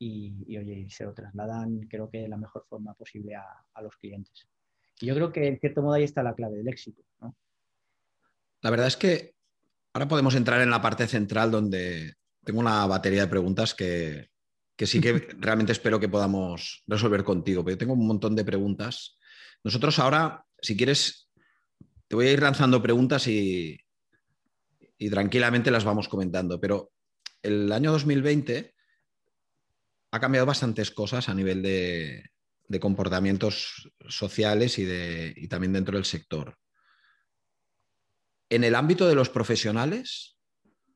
Y, 0.00 0.56
oye, 0.56 0.86
se 0.90 1.04
lo 1.04 1.12
trasladan, 1.12 1.80
creo 1.88 2.08
que 2.08 2.18
de 2.18 2.28
la 2.28 2.36
mejor 2.36 2.64
forma 2.68 2.94
posible 2.94 3.34
a 3.34 3.82
los 3.82 3.96
clientes 3.96 4.48
yo 5.06 5.14
creo 5.14 5.32
que 5.32 5.46
en 5.46 5.58
cierto 5.58 5.82
modo 5.82 5.94
ahí 5.94 6.04
está 6.04 6.22
la 6.22 6.34
clave 6.34 6.56
del 6.56 6.68
éxito. 6.68 7.02
La 8.60 8.70
verdad 8.70 8.88
es 8.88 8.96
que 8.96 9.34
ahora 9.92 10.08
podemos 10.08 10.34
entrar 10.34 10.60
en 10.60 10.70
la 10.70 10.82
parte 10.82 11.06
central 11.06 11.50
donde 11.50 12.14
tengo 12.44 12.60
una 12.60 12.86
batería 12.86 13.22
de 13.22 13.28
preguntas 13.28 13.74
que, 13.74 14.30
sí 14.86 15.00
que 15.00 15.28
realmente 15.38 15.72
espero 15.72 15.98
que 15.98 16.08
podamos 16.08 16.82
resolver 16.86 17.24
contigo, 17.24 17.64
pero 17.64 17.74
yo 17.74 17.78
tengo 17.78 17.94
un 17.94 18.06
montón 18.06 18.36
de 18.36 18.44
preguntas. 18.44 19.18
Nosotros 19.64 19.98
ahora, 19.98 20.44
si 20.60 20.76
quieres, 20.76 21.30
te 22.06 22.16
voy 22.16 22.28
a 22.28 22.32
ir 22.32 22.42
lanzando 22.42 22.82
preguntas 22.82 23.26
y, 23.26 23.78
y 24.98 25.10
tranquilamente 25.10 25.70
las 25.70 25.84
vamos 25.84 26.08
comentando, 26.08 26.60
pero 26.60 26.92
el 27.42 27.70
año 27.72 27.92
2020 27.92 28.74
ha 30.10 30.20
cambiado 30.20 30.46
bastantes 30.46 30.90
cosas 30.90 31.28
a 31.28 31.34
nivel 31.34 31.62
de, 31.62 32.30
de 32.68 32.80
comportamientos 32.80 33.90
sociales 34.08 34.78
y, 34.78 34.84
de, 34.84 35.34
también 35.48 35.72
dentro 35.72 35.96
del 35.96 36.04
sector. 36.04 36.56
En 38.50 38.64
el 38.64 38.74
ámbito 38.74 39.08
de 39.08 39.14
los 39.14 39.30
profesionales 39.30 40.37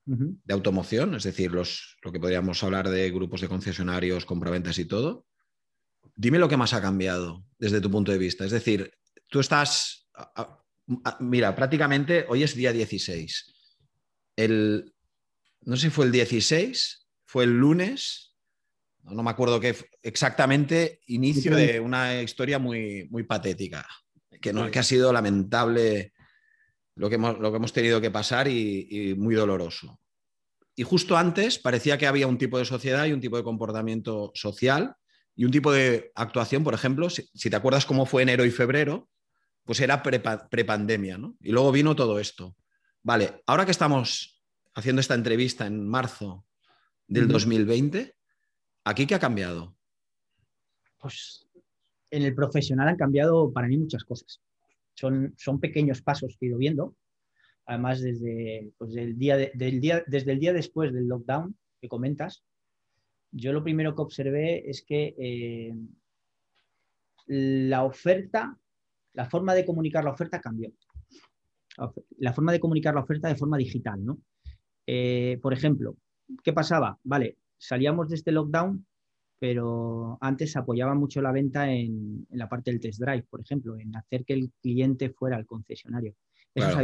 de 0.05 0.55
automoción, 0.55 1.15
es 1.15 1.23
decir, 1.23 1.53
los, 1.53 1.97
lo 2.03 2.11
que 2.11 2.19
podríamos 2.19 2.63
hablar 2.65 2.89
de 2.89 3.11
grupos 3.11 3.41
de 3.41 3.49
concesionarios, 3.49 4.27
compraventas 4.27 4.79
y 4.79 4.85
todo, 4.85 5.27
dime 6.17 6.39
lo 6.39 6.49
que 6.49 6.57
más 6.57 6.75
ha 6.75 6.83
cambiado 6.83 7.45
desde 7.59 7.81
tu 7.81 7.91
punto 7.91 8.13
de 8.13 8.19
vista. 8.19 8.45
Es 8.45 8.51
decir, 8.51 8.93
tú 9.29 9.41
estás, 9.41 10.09
mira, 11.21 11.55
prácticamente 11.55 12.27
hoy 12.29 12.43
es 12.43 12.55
día 12.55 12.73
16. 12.73 13.55
El, 14.37 14.93
no 15.63 15.77
sé 15.77 15.83
si 15.83 15.91
fue 15.91 16.07
el 16.07 16.13
16, 16.13 17.09
fue 17.25 17.45
el 17.45 17.59
lunes, 17.59 18.35
no 19.05 19.23
me 19.23 19.31
acuerdo 19.31 19.61
qué 19.61 19.77
exactamente, 20.03 21.01
inicio 21.07 21.57
de 21.57 21.81
una 21.81 22.23
historia 22.23 22.59
muy, 22.59 23.09
muy 23.11 23.23
patética, 23.23 23.87
que, 24.41 24.53
no, 24.53 24.71
que 24.71 24.79
ha 24.79 24.85
sido 24.85 25.13
lamentable 25.13 26.13
lo 26.95 27.09
que 27.09 27.17
hemos, 27.17 27.39
lo 27.39 27.51
que 27.51 27.57
hemos 27.57 27.73
tenido 27.73 28.01
que 28.01 28.11
pasar 28.11 28.49
y, 28.49 29.15
muy 29.17 29.35
doloroso. 29.35 30.01
Y 30.75 30.85
justo 30.85 31.17
antes 31.17 31.59
parecía 31.59 31.99
que 31.99 32.07
había 32.07 32.27
un 32.27 32.39
tipo 32.39 32.59
de 32.59 32.65
sociedad 32.65 33.05
y 33.07 33.13
un 33.13 33.21
tipo 33.21 33.37
de 33.37 33.45
comportamiento 33.45 34.33
social 34.35 34.97
y 35.35 35.45
un 35.45 35.51
tipo 35.51 35.73
de 35.73 36.13
actuación, 36.15 36.65
por 36.65 36.75
ejemplo, 36.75 37.11
si, 37.11 37.51
te 37.51 37.57
acuerdas 37.57 37.87
cómo 37.87 38.07
fue 38.07 38.23
enero 38.23 38.45
y 38.45 38.51
febrero, 38.51 39.09
pues 39.65 39.81
era 39.81 40.03
prepandemia, 40.03 41.19
¿no? 41.19 41.37
Y 41.41 41.53
luego 41.53 41.73
vino 41.73 41.95
todo 41.95 42.19
esto. 42.19 42.57
Vale, 43.03 43.43
ahora 43.47 43.65
que 43.65 43.71
estamos 43.71 44.43
haciendo 44.75 45.01
esta 45.01 45.15
entrevista 45.15 45.67
en 45.67 45.89
marzo 45.89 46.47
del 47.07 47.29
2020, 47.29 48.15
¿Aquí 48.85 49.07
qué 49.07 49.15
ha 49.15 49.21
cambiado? 49.21 49.77
Pues 50.99 51.47
en 52.11 52.23
el 52.23 52.35
profesional 52.35 52.89
han 52.89 52.97
cambiado 52.97 53.53
para 53.53 53.69
mí 53.69 53.79
muchas 53.79 54.05
cosas. 54.05 54.41
Son, 54.95 55.35
son 55.37 55.61
pequeños 55.61 56.03
pasos 56.03 56.37
que 56.39 56.47
he 56.47 56.49
ido 56.49 56.59
viendo. 56.59 56.97
Además, 57.67 58.01
desde, 58.01 58.73
pues, 58.77 58.93
día 59.17 59.37
del 59.37 59.81
día, 59.81 60.03
desde 60.07 60.33
el 60.33 60.39
día 60.39 60.53
después 60.53 60.93
del 60.93 61.07
lockdown 61.09 61.57
que 61.81 61.89
comentas, 61.89 62.45
yo 63.31 63.53
lo 63.53 63.63
primero 63.63 63.95
que 63.95 64.03
observé 64.03 64.69
es 64.69 64.83
que 64.83 65.15
eh, 65.19 65.75
la 67.27 67.85
oferta 67.85 68.59
La 69.15 69.29
forma 69.29 69.55
de 69.55 69.65
comunicar 69.65 70.05
la 70.05 70.13
oferta 70.13 70.41
cambió. 70.41 70.73
La 72.19 72.33
forma 72.33 72.53
de 72.53 72.61
comunicar 72.61 72.95
la 72.95 73.03
oferta 73.03 73.29
de 73.29 73.37
forma 73.37 73.59
digital, 73.59 74.05
¿no? 74.05 74.19
Eh, 74.87 75.39
por 75.43 75.53
ejemplo, 75.53 75.97
¿qué 76.43 76.53
pasaba? 76.53 76.99
Vale, 77.05 77.39
salíamos 77.59 78.09
de 78.09 78.17
este 78.17 78.33
lockdown, 78.33 78.87
pero 79.43 80.19
antes 80.21 80.53
se 80.53 80.61
apoyaba 80.61 80.95
mucho 80.95 81.21
la 81.21 81.33
venta 81.33 81.69
en, 81.69 82.25
la 82.31 82.49
parte 82.49 82.71
del 82.71 82.79
test 82.79 83.01
drive, 83.01 83.25
por 83.29 83.41
ejemplo, 83.41 83.77
en 83.77 83.97
hacer 83.97 84.25
que 84.25 84.35
el 84.35 84.53
cliente 84.63 85.11
fuera 85.11 85.37
al 85.37 85.47
concesionario. 85.47 86.15
Eso 86.55 86.79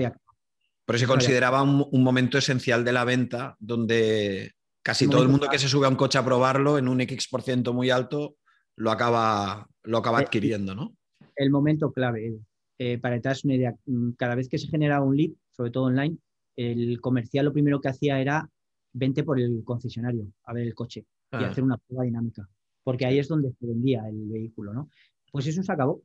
Pero 0.84 0.98
se 0.98 1.06
consideraba 1.06 1.62
un, 1.62 2.02
momento 2.02 2.36
esencial 2.36 2.84
de 2.84 2.90
la 2.90 3.04
venta 3.04 3.54
donde 3.60 4.54
casi 4.82 5.06
todo 5.06 5.22
el 5.22 5.28
mundo 5.28 5.46
que 5.48 5.60
se 5.60 5.68
sube 5.68 5.86
a 5.86 5.88
un 5.88 5.94
coche 5.94 6.18
a 6.18 6.24
probarlo 6.24 6.78
en 6.78 6.88
un 6.88 7.00
X% 7.00 7.72
muy 7.72 7.90
alto 7.90 8.34
lo 8.74 8.90
acaba, 8.90 9.68
lo 9.84 9.98
acaba 9.98 10.18
eh, 10.18 10.24
adquiriendo, 10.24 10.74
¿no? 10.74 10.96
El 11.36 11.52
momento 11.52 11.92
clave. 11.92 12.40
Eh, 12.76 12.98
para 12.98 13.20
que 13.20 13.20
te 13.20 13.30
una 13.44 13.54
idea, 13.54 13.76
mm, 13.86 14.10
cada 14.18 14.34
vez 14.34 14.48
que 14.48 14.58
se 14.58 14.66
generaba 14.66 15.04
un 15.04 15.16
lead, 15.16 15.30
sobre 15.52 15.70
todo 15.70 15.84
online, 15.84 16.18
el 16.56 17.00
comercial 17.00 17.44
lo 17.44 17.52
primero 17.52 17.80
que 17.80 17.90
hacía 17.90 18.20
era 18.20 18.50
vente 18.92 19.22
por 19.22 19.38
el 19.38 19.62
concesionario 19.64 20.26
a 20.42 20.52
ver 20.52 20.64
el 20.64 20.74
coche 20.74 21.06
y 21.32 21.44
hacer 21.44 21.64
una 21.64 21.76
prueba 21.76 22.04
dinámica, 22.04 22.48
porque 22.82 23.06
ahí 23.06 23.18
es 23.18 23.28
donde 23.28 23.52
se 23.52 23.66
vendía 23.66 24.08
el 24.08 24.28
vehículo, 24.28 24.72
¿no? 24.72 24.90
Pues 25.30 25.46
eso 25.46 25.62
se 25.62 25.72
acabó. 25.72 26.02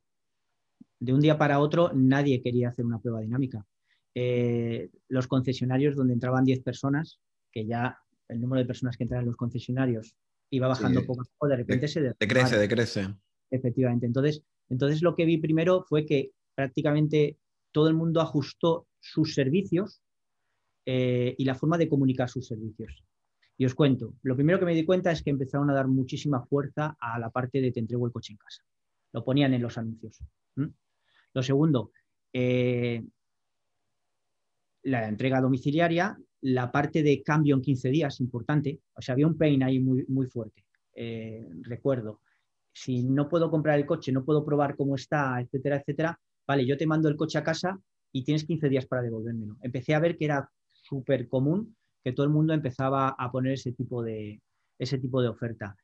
De 1.00 1.12
un 1.12 1.20
día 1.20 1.38
para 1.38 1.60
otro 1.60 1.92
nadie 1.94 2.42
quería 2.42 2.68
hacer 2.68 2.84
una 2.84 2.98
prueba 2.98 3.20
dinámica. 3.20 3.64
Eh, 4.14 4.90
los 5.08 5.26
concesionarios 5.26 5.96
donde 5.96 6.14
entraban 6.14 6.44
10 6.44 6.60
personas, 6.60 7.20
que 7.50 7.66
ya 7.66 7.98
el 8.28 8.40
número 8.40 8.60
de 8.60 8.66
personas 8.66 8.96
que 8.96 9.04
entraban 9.04 9.24
en 9.24 9.30
los 9.30 9.36
concesionarios 9.36 10.14
iba 10.50 10.68
bajando 10.68 11.04
poco 11.04 11.22
a 11.22 11.24
poco, 11.24 11.48
de 11.48 11.56
repente 11.56 11.88
se... 11.88 12.14
Decrece, 12.18 12.58
decrece. 12.58 13.14
Efectivamente. 13.50 14.06
Entonces, 14.06 14.42
entonces 14.68 15.02
lo 15.02 15.16
que 15.16 15.24
vi 15.24 15.38
primero 15.38 15.84
fue 15.88 16.06
que 16.06 16.30
prácticamente 16.54 17.38
todo 17.72 17.88
el 17.88 17.94
mundo 17.94 18.20
ajustó 18.20 18.86
sus 19.00 19.34
servicios 19.34 20.00
eh, 20.86 21.34
y 21.36 21.44
la 21.44 21.54
forma 21.54 21.76
de 21.76 21.88
comunicar 21.88 22.28
sus 22.28 22.46
servicios. 22.46 23.04
Y 23.56 23.64
os 23.64 23.74
cuento, 23.74 24.14
lo 24.22 24.34
primero 24.34 24.58
que 24.58 24.64
me 24.64 24.74
di 24.74 24.84
cuenta 24.84 25.12
es 25.12 25.22
que 25.22 25.30
empezaron 25.30 25.70
a 25.70 25.74
dar 25.74 25.86
muchísima 25.86 26.44
fuerza 26.44 26.96
a 26.98 27.18
la 27.18 27.30
parte 27.30 27.60
de 27.60 27.70
te 27.70 27.80
entrego 27.80 28.06
el 28.06 28.12
coche 28.12 28.32
en 28.32 28.38
casa. 28.38 28.64
Lo 29.12 29.24
ponían 29.24 29.54
en 29.54 29.62
los 29.62 29.78
anuncios. 29.78 30.18
Lo 31.32 31.42
segundo, 31.42 31.92
eh, 32.32 33.02
la 34.82 35.08
entrega 35.08 35.40
domiciliaria, 35.40 36.16
la 36.42 36.70
parte 36.70 37.02
de 37.02 37.22
cambio 37.22 37.54
en 37.54 37.62
15 37.62 37.90
días, 37.90 38.20
importante. 38.20 38.80
O 38.94 39.02
sea, 39.02 39.14
había 39.14 39.26
un 39.26 39.38
pain 39.38 39.62
ahí 39.62 39.78
muy, 39.78 40.04
muy 40.08 40.26
fuerte. 40.26 40.64
Eh, 40.94 41.48
recuerdo, 41.62 42.20
si 42.72 43.04
no 43.04 43.28
puedo 43.28 43.50
comprar 43.50 43.78
el 43.78 43.86
coche, 43.86 44.12
no 44.12 44.24
puedo 44.24 44.44
probar 44.44 44.76
cómo 44.76 44.96
está, 44.96 45.40
etcétera, 45.40 45.76
etcétera, 45.76 46.20
vale, 46.46 46.66
yo 46.66 46.76
te 46.76 46.86
mando 46.86 47.08
el 47.08 47.16
coche 47.16 47.38
a 47.38 47.44
casa 47.44 47.80
y 48.12 48.24
tienes 48.24 48.44
15 48.44 48.68
días 48.68 48.86
para 48.86 49.02
devolvérmelo. 49.02 49.56
Empecé 49.60 49.94
a 49.94 50.00
ver 50.00 50.16
que 50.16 50.26
era 50.26 50.50
súper 50.72 51.28
común 51.28 51.76
que 52.04 52.12
todo 52.12 52.26
el 52.26 52.32
mundo 52.32 52.52
empezaba 52.52 53.08
a 53.18 53.32
poner 53.32 53.54
ese 53.54 53.72
tipo 53.72 54.02
de, 54.02 54.42
ese 54.78 54.98
tipo 54.98 55.22
de 55.22 55.28
oferta. 55.28 55.74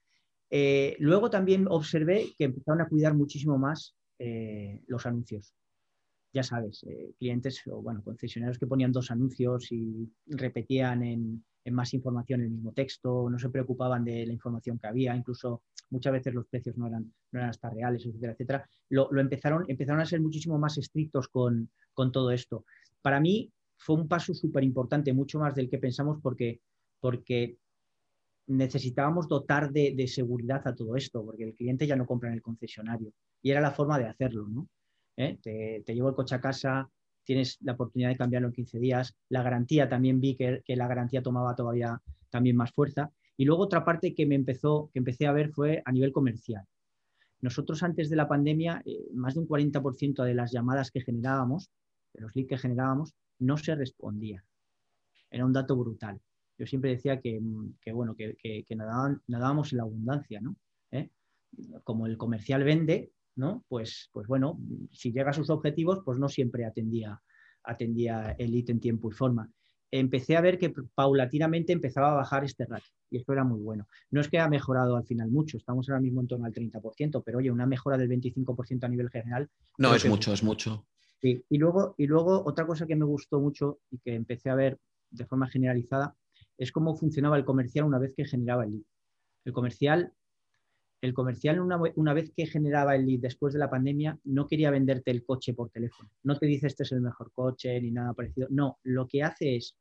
Eh, 0.50 0.96
luego 0.98 1.30
también 1.30 1.66
observé 1.68 2.34
que 2.36 2.44
empezaron 2.44 2.82
a 2.82 2.88
cuidar 2.88 3.14
muchísimo 3.14 3.56
más 3.56 3.96
eh, 4.18 4.82
los 4.86 5.06
anuncios. 5.06 5.54
Ya 6.32 6.42
sabes, 6.42 6.84
eh, 6.84 7.14
clientes 7.18 7.62
o 7.66 7.80
bueno, 7.82 8.02
concesionarios 8.04 8.58
que 8.58 8.66
ponían 8.66 8.92
dos 8.92 9.10
anuncios 9.10 9.72
y 9.72 10.12
repetían 10.26 11.02
en, 11.02 11.44
más 11.72 11.94
información 11.94 12.40
el 12.40 12.50
mismo 12.50 12.72
texto, 12.72 13.30
no 13.30 13.38
se 13.38 13.48
preocupaban 13.48 14.04
de 14.04 14.26
la 14.26 14.32
información 14.32 14.76
que 14.78 14.88
había, 14.88 15.14
incluso 15.14 15.62
muchas 15.90 16.12
veces 16.12 16.34
los 16.34 16.46
precios 16.46 16.76
no 16.76 16.88
eran, 16.88 17.12
no 17.30 17.38
eran 17.38 17.50
hasta 17.50 17.70
reales, 17.70 18.04
etcétera, 18.04 18.32
etcétera. 18.32 18.68
Lo, 18.88 19.16
empezaron, 19.20 19.64
empezaron 19.68 20.00
a 20.00 20.06
ser 20.06 20.20
muchísimo 20.20 20.58
más 20.58 20.78
estrictos 20.78 21.28
con, 21.28 21.70
con 21.94 22.10
todo 22.10 22.32
esto. 22.32 22.64
Para 23.02 23.20
mí, 23.20 23.52
fue 23.80 23.96
un 23.96 24.06
paso 24.06 24.34
súper 24.34 24.62
importante, 24.62 25.12
mucho 25.14 25.38
más 25.38 25.54
del 25.54 25.70
que 25.70 25.78
pensamos 25.78 26.18
porque, 26.22 26.60
porque 27.00 27.56
necesitábamos 28.46 29.26
dotar 29.26 29.72
de, 29.72 30.06
seguridad 30.06 30.60
a 30.68 30.74
todo 30.74 30.96
esto, 30.96 31.24
porque 31.24 31.44
el 31.44 31.54
cliente 31.54 31.86
ya 31.86 31.96
no 31.96 32.06
compra 32.06 32.28
en 32.28 32.34
el 32.34 32.42
concesionario 32.42 33.12
y 33.40 33.50
era 33.50 33.60
la 33.60 33.70
forma 33.70 33.98
de 33.98 34.06
hacerlo, 34.06 34.46
¿no? 34.48 34.68
¿Eh? 35.16 35.38
Te, 35.42 35.94
llevo 35.94 36.10
el 36.10 36.14
coche 36.14 36.34
a 36.34 36.40
casa, 36.42 36.90
tienes 37.24 37.56
la 37.62 37.72
oportunidad 37.72 38.10
de 38.10 38.16
cambiarlo 38.16 38.48
en 38.48 38.54
15 38.54 38.78
días, 38.78 39.14
la 39.30 39.42
garantía 39.42 39.88
también 39.88 40.20
vi 40.20 40.36
que, 40.36 40.62
la 40.66 40.86
garantía 40.86 41.22
tomaba 41.22 41.56
todavía 41.56 42.02
también 42.28 42.56
más 42.56 42.72
fuerza 42.72 43.10
y 43.38 43.46
luego 43.46 43.62
otra 43.62 43.82
parte 43.82 44.14
que 44.14 44.26
me 44.26 44.34
empezó, 44.34 44.90
que 44.92 44.98
empecé 44.98 45.26
a 45.26 45.32
ver 45.32 45.52
fue 45.52 45.82
a 45.86 45.92
nivel 45.92 46.12
comercial. 46.12 46.64
Nosotros 47.40 47.82
antes 47.82 48.10
de 48.10 48.16
la 48.16 48.28
pandemia, 48.28 48.82
eh, 48.84 49.08
más 49.14 49.34
de 49.34 49.40
un 49.40 49.48
40% 49.48 50.22
de 50.22 50.34
las 50.34 50.52
llamadas 50.52 50.90
que 50.90 51.00
generábamos, 51.00 51.70
de 52.12 52.20
los 52.20 52.36
leads 52.36 52.50
que 52.50 52.58
generábamos, 52.58 53.14
no 53.40 53.56
se 53.56 53.74
respondía. 53.74 54.44
Era 55.30 55.44
un 55.44 55.52
dato 55.52 55.76
brutal. 55.76 56.20
Yo 56.58 56.66
siempre 56.66 56.90
decía 56.90 57.20
que, 57.20 57.40
bueno, 57.92 58.14
que, 58.14 58.66
nadábamos 59.26 59.72
en 59.72 59.78
la 59.78 59.84
abundancia, 59.84 60.40
¿no? 60.40 60.56
¿Eh? 60.90 61.10
Como 61.84 62.06
el 62.06 62.16
comercial 62.16 62.64
vende, 62.64 63.12
¿no? 63.36 63.64
Pues, 63.68 64.10
pues 64.12 64.26
bueno, 64.26 64.60
si 64.92 65.12
llega 65.12 65.30
a 65.30 65.34
sus 65.34 65.50
objetivos, 65.50 66.00
pues 66.04 66.18
no 66.18 66.28
siempre 66.28 66.66
atendía, 66.66 67.20
atendía 67.64 68.36
el 68.38 68.54
IT 68.54 68.70
en 68.70 68.80
tiempo 68.80 69.10
y 69.10 69.12
forma. 69.12 69.50
Empecé 69.90 70.36
a 70.36 70.40
ver 70.40 70.58
que 70.58 70.72
paulatinamente 70.94 71.72
empezaba 71.72 72.12
a 72.12 72.16
bajar 72.16 72.44
este 72.44 72.64
ratio 72.66 72.92
y 73.10 73.16
esto 73.16 73.32
era 73.32 73.42
muy 73.42 73.60
bueno. 73.60 73.88
No 74.10 74.20
es 74.20 74.28
que 74.28 74.38
ha 74.38 74.48
mejorado 74.48 74.96
al 74.96 75.04
final 75.04 75.30
mucho, 75.30 75.56
estamos 75.56 75.88
ahora 75.88 76.00
mismo 76.00 76.20
en 76.20 76.28
torno 76.28 76.46
al 76.46 76.52
30%, 76.52 77.22
pero 77.24 77.38
oye, 77.38 77.50
una 77.50 77.66
mejora 77.66 77.98
del 77.98 78.08
25% 78.08 78.84
a 78.84 78.88
nivel 78.88 79.10
general. 79.10 79.50
No, 79.78 79.94
es 79.94 80.06
mucho, 80.06 80.32
es 80.32 80.42
mucho. 80.42 80.86
Y, 81.22 81.58
luego, 81.58 81.94
y 81.98 82.06
luego 82.06 82.42
otra 82.44 82.66
cosa 82.66 82.86
que 82.86 82.96
me 82.96 83.04
gustó 83.04 83.40
mucho 83.40 83.80
y 83.90 83.98
que 83.98 84.14
empecé 84.14 84.48
a 84.48 84.54
ver 84.54 84.78
de 85.10 85.26
forma 85.26 85.48
generalizada 85.48 86.16
es 86.56 86.72
cómo 86.72 86.96
funcionaba 86.96 87.36
el 87.36 87.44
comercial 87.44 87.84
una 87.84 87.98
vez 87.98 88.14
que 88.16 88.24
generaba 88.24 88.64
el 88.64 88.72
lead. 88.72 88.82
El 89.44 89.52
comercial, 89.52 90.12
el 91.00 91.14
comercial 91.14 91.60
una, 91.60 91.78
una, 91.96 92.14
vez 92.14 92.32
que 92.34 92.46
generaba 92.46 92.94
el 92.94 93.06
lead 93.06 93.20
después 93.20 93.52
de 93.52 93.58
la 93.58 93.70
pandemia 93.70 94.18
no 94.24 94.46
quería 94.46 94.70
venderte 94.70 95.10
el 95.10 95.24
coche 95.24 95.52
por 95.52 95.70
teléfono. 95.70 96.10
No 96.22 96.38
te 96.38 96.46
dice 96.46 96.66
este 96.66 96.84
es 96.84 96.92
el 96.92 97.00
mejor 97.00 97.32
coche 97.32 97.80
ni 97.80 97.90
nada 97.90 98.14
parecido. 98.14 98.48
No, 98.50 98.78
lo 98.82 99.06
que 99.06 99.22
hace 99.22 99.56
es 99.56 99.76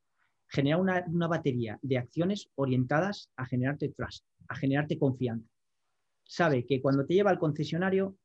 generar 0.48 0.82
una, 0.82 1.06
una 1.08 1.28
batería 1.28 1.80
de 1.82 1.98
acciones 1.98 2.50
orientadas 2.56 3.30
a 3.38 3.46
generarte 3.46 3.90
trust, 3.90 4.26
a 4.48 4.56
generarte 4.56 4.98
confianza. 4.98 5.50
Sabe 6.24 6.66
que 6.66 6.82
cuando 6.82 7.06
te 7.06 7.14
lleva 7.14 7.32
al 7.32 7.40
concesionario 7.40 8.18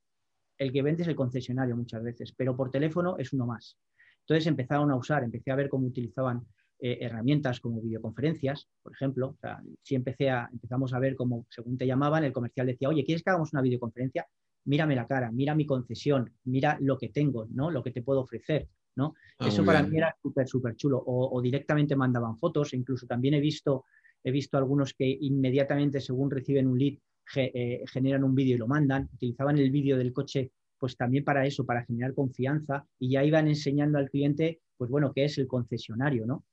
el 0.59 0.73
que 0.73 0.83
vende 0.83 1.03
es 1.03 1.09
el 1.09 1.17
concesionario 1.17 1.77
muchas 1.77 2.03
veces, 2.03 2.33
pero 2.37 2.57
por 2.57 2.71
teléfono 2.71 3.17
es 3.19 3.33
uno 3.33 3.47
más. 3.47 3.79
Entonces 4.21 4.47
empezaron 4.47 4.91
a 4.91 4.97
usar, 4.97 5.23
empecé 5.23 5.51
a 5.51 5.57
ver 5.57 5.69
cómo 5.69 5.87
utilizaban 5.87 6.47
eh, 6.81 6.99
herramientas 7.01 7.61
como 7.61 7.81
videoconferencias, 7.81 8.69
por 8.83 8.93
ejemplo. 8.93 9.37
si 9.83 9.95
empecé 9.95 10.31
a, 10.31 10.49
empezamos 10.53 10.93
a 10.93 10.99
ver 10.99 11.15
cómo, 11.15 11.47
según 11.49 11.79
te 11.79 11.87
llamaban, 11.87 12.25
el 12.25 12.33
comercial 12.33 12.67
decía, 12.67 12.89
oye, 12.89 13.05
¿quieres 13.05 13.23
que 13.23 13.31
hagamos 13.31 13.53
una 13.53 13.63
videoconferencia? 13.63 14.27
Mírame 14.67 14.97
la 14.97 15.07
cara, 15.07 15.31
mira 15.31 15.55
mi 15.55 15.67
concesión, 15.67 16.33
mira 16.45 16.77
lo 16.81 16.99
que 16.99 17.11
tengo, 17.11 17.47
¿no? 17.51 17.71
Lo 17.71 17.83
que 17.83 17.91
te 17.91 18.03
puedo 18.03 18.21
ofrecer, 18.21 18.69
¿no? 18.97 19.15
Ah, 19.39 19.49
Eso 19.49 19.65
para 19.65 19.83
mí 19.83 19.97
era 19.97 20.15
súper, 20.21 20.49
súper 20.49 20.75
chulo. 20.75 21.03
O, 21.07 21.41
directamente 21.41 21.97
mandaban 21.97 22.39
fotos, 22.39 22.75
incluso 22.75 23.07
también 23.07 23.35
he 23.35 23.41
visto, 23.41 23.85
he 24.23 24.31
visto 24.31 24.59
algunos 24.59 24.95
que 24.95 25.07
inmediatamente, 25.09 26.01
según 26.01 26.31
reciben 26.31 26.67
un 26.67 26.79
lead, 26.79 26.99
eh, 27.37 27.85
generan 27.87 28.25
un 28.25 28.35
vídeo 28.35 28.57
y 28.57 28.59
lo 28.59 28.67
mandan, 28.67 29.09
utilizaban 29.13 29.59
el 29.59 29.71
vídeo 29.71 29.97
del 29.97 30.13
coche 30.13 30.53
pues 30.79 30.97
también 30.97 31.25
para 31.25 31.47
eso, 31.47 31.65
para 31.65 31.85
generar 31.85 32.15
confianza 32.15 32.87
y 32.99 33.11
ya 33.13 33.25
iban 33.25 33.49
enseñando 33.49 33.97
al 33.97 34.11
cliente, 34.11 34.61
pues 34.77 34.91
bueno, 34.91 35.13
qué 35.15 35.25
es 35.25 35.39
el 35.39 35.47
concesionario, 35.47 36.27
¿no? 36.27 36.45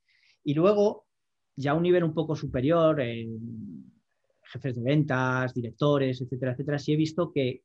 Y 0.43 0.53
luego, 0.53 1.05
ya 1.55 1.71
a 1.71 1.73
un 1.73 1.83
nivel 1.83 2.03
un 2.05 2.13
poco 2.13 2.35
superior, 2.35 3.01
jefes 4.43 4.75
de 4.75 4.81
ventas, 4.81 5.53
directores, 5.53 6.21
etcétera, 6.21 6.53
etcétera, 6.53 6.79
sí 6.79 6.93
he 6.93 6.95
visto 6.95 7.31
que, 7.31 7.63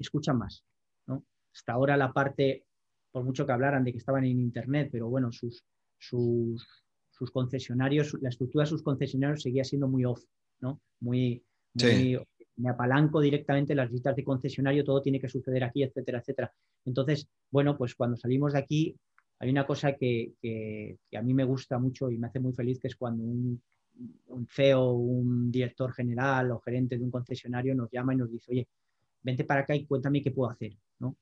escuchan 0.00 0.38
más, 0.38 0.64
¿no? 1.06 1.24
Hasta 1.54 1.74
ahora 1.74 1.96
la 1.96 2.12
parte, 2.12 2.64
por 3.12 3.22
mucho 3.24 3.46
que 3.46 3.52
hablaran 3.52 3.84
de 3.84 3.92
que 3.92 3.98
estaban 3.98 4.24
en 4.24 4.40
Internet, 4.40 4.88
pero 4.90 5.08
bueno, 5.08 5.30
sus, 5.30 5.64
sus, 5.96 6.66
sus 7.10 7.30
concesionarios, 7.30 8.16
la 8.20 8.30
estructura 8.30 8.64
de 8.64 8.70
sus 8.70 8.82
concesionarios 8.82 9.42
seguía 9.42 9.62
siendo 9.62 9.86
muy 9.86 10.04
off, 10.04 10.24
¿no? 10.60 10.80
Muy, 11.00 11.42
me 12.56 12.68
apalanco 12.68 13.20
directamente 13.20 13.74
las 13.74 13.90
listas 13.90 14.16
de 14.16 14.24
concesionario, 14.24 14.84
todo 14.84 15.00
tiene 15.00 15.20
que 15.20 15.28
suceder 15.28 15.64
aquí, 15.64 15.82
etcétera, 15.82 16.18
etcétera. 16.18 16.52
Entonces, 16.84 17.28
bueno, 17.50 17.76
pues 17.76 17.94
cuando 17.94 18.16
salimos 18.16 18.52
de 18.52 18.58
aquí, 18.58 18.96
hay 19.38 19.50
una 19.50 19.66
cosa 19.66 19.92
que, 19.92 20.32
a 21.16 21.22
mí 21.22 21.34
me 21.34 21.44
gusta 21.44 21.78
mucho 21.78 22.10
y 22.10 22.18
me 22.18 22.26
hace 22.26 22.40
muy 22.40 22.52
feliz, 22.52 22.80
que 22.80 22.88
es 22.88 22.96
cuando 22.96 23.22
un, 23.22 23.62
un 24.26 24.46
CEO, 24.48 24.92
un 24.92 25.50
director 25.50 25.92
general 25.92 26.50
o 26.50 26.60
gerente 26.60 26.98
de 26.98 27.04
un 27.04 27.10
concesionario 27.10 27.74
nos 27.74 27.90
llama 27.90 28.14
y 28.14 28.16
nos 28.16 28.30
dice, 28.30 28.50
oye, 28.50 28.68
vente 29.22 29.44
para 29.44 29.60
acá 29.60 29.74
y 29.74 29.86
cuéntame 29.86 30.22
qué 30.22 30.30
puedo 30.32 30.50
hacer, 30.50 30.76
¿no? 30.98 31.16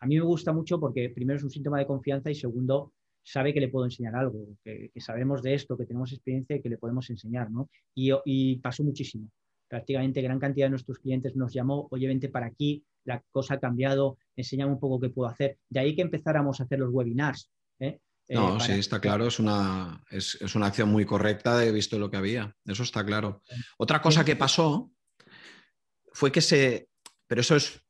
A 0.00 0.06
mí 0.06 0.16
me 0.16 0.24
gusta 0.24 0.52
mucho 0.52 0.80
porque 0.80 1.10
primero 1.10 1.38
es 1.38 1.44
un 1.44 1.50
síntoma 1.50 1.78
de 1.78 1.86
confianza 1.86 2.30
y 2.30 2.34
segundo, 2.34 2.92
sabe 3.22 3.54
que 3.54 3.60
le 3.60 3.68
puedo 3.68 3.86
enseñar 3.86 4.16
algo, 4.16 4.46
que, 4.64 4.90
sabemos 4.96 5.42
de 5.42 5.54
esto, 5.54 5.76
que 5.76 5.86
tenemos 5.86 6.12
experiencia 6.12 6.56
y 6.56 6.62
que 6.62 6.68
le 6.68 6.78
podemos 6.78 7.08
enseñar, 7.10 7.50
¿no? 7.50 7.70
Y, 7.94 8.10
y 8.24 8.56
pasó 8.56 8.82
muchísimo. 8.82 9.28
prácticamente 9.68 10.20
gran 10.22 10.38
cantidad 10.38 10.66
de 10.66 10.70
nuestros 10.70 10.98
clientes 10.98 11.36
nos 11.36 11.52
llamó, 11.52 11.88
oye, 11.90 12.06
vente 12.06 12.28
para 12.28 12.46
aquí, 12.46 12.84
la 13.04 13.22
cosa 13.30 13.54
ha 13.54 13.60
cambiado, 13.60 14.18
enséñame 14.36 14.72
un 14.72 14.80
poco 14.80 15.00
qué 15.00 15.10
puedo 15.10 15.28
hacer. 15.28 15.58
De 15.68 15.80
ahí 15.80 15.94
que 15.94 16.02
empezáramos 16.02 16.60
a 16.60 16.64
hacer 16.64 16.78
los 16.78 16.90
webinars. 16.92 17.50
¿eh? 17.80 17.98
Eh, 18.28 18.34
no, 18.34 18.60
sí, 18.60 18.72
está 18.72 19.00
claro, 19.00 19.26
es 19.26 19.38
una, 19.38 20.02
es, 20.10 20.36
una 20.54 20.66
acción 20.66 20.88
muy 20.88 21.04
correcta, 21.04 21.64
he 21.64 21.72
visto 21.72 21.98
lo 21.98 22.10
que 22.10 22.16
había, 22.16 22.54
eso 22.64 22.82
está 22.82 23.04
claro. 23.04 23.42
Otra 23.78 24.00
cosa 24.00 24.24
que 24.24 24.36
pasó 24.36 24.90
fue 26.12 26.30
que 26.30 26.40
se, 26.40 26.88
pero 27.26 27.40
eso 27.40 27.56
es 27.56 27.82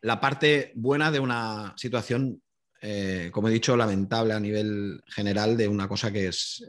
la 0.00 0.20
parte 0.20 0.72
buena 0.74 1.10
de 1.10 1.20
una 1.20 1.74
situación, 1.76 2.42
eh, 2.86 3.30
como 3.32 3.48
he 3.48 3.52
dicho, 3.52 3.76
lamentable 3.76 4.34
a 4.34 4.40
nivel 4.40 5.00
general 5.06 5.56
de 5.56 5.68
una 5.68 5.88
cosa 5.88 6.12
que 6.12 6.28
es 6.28 6.64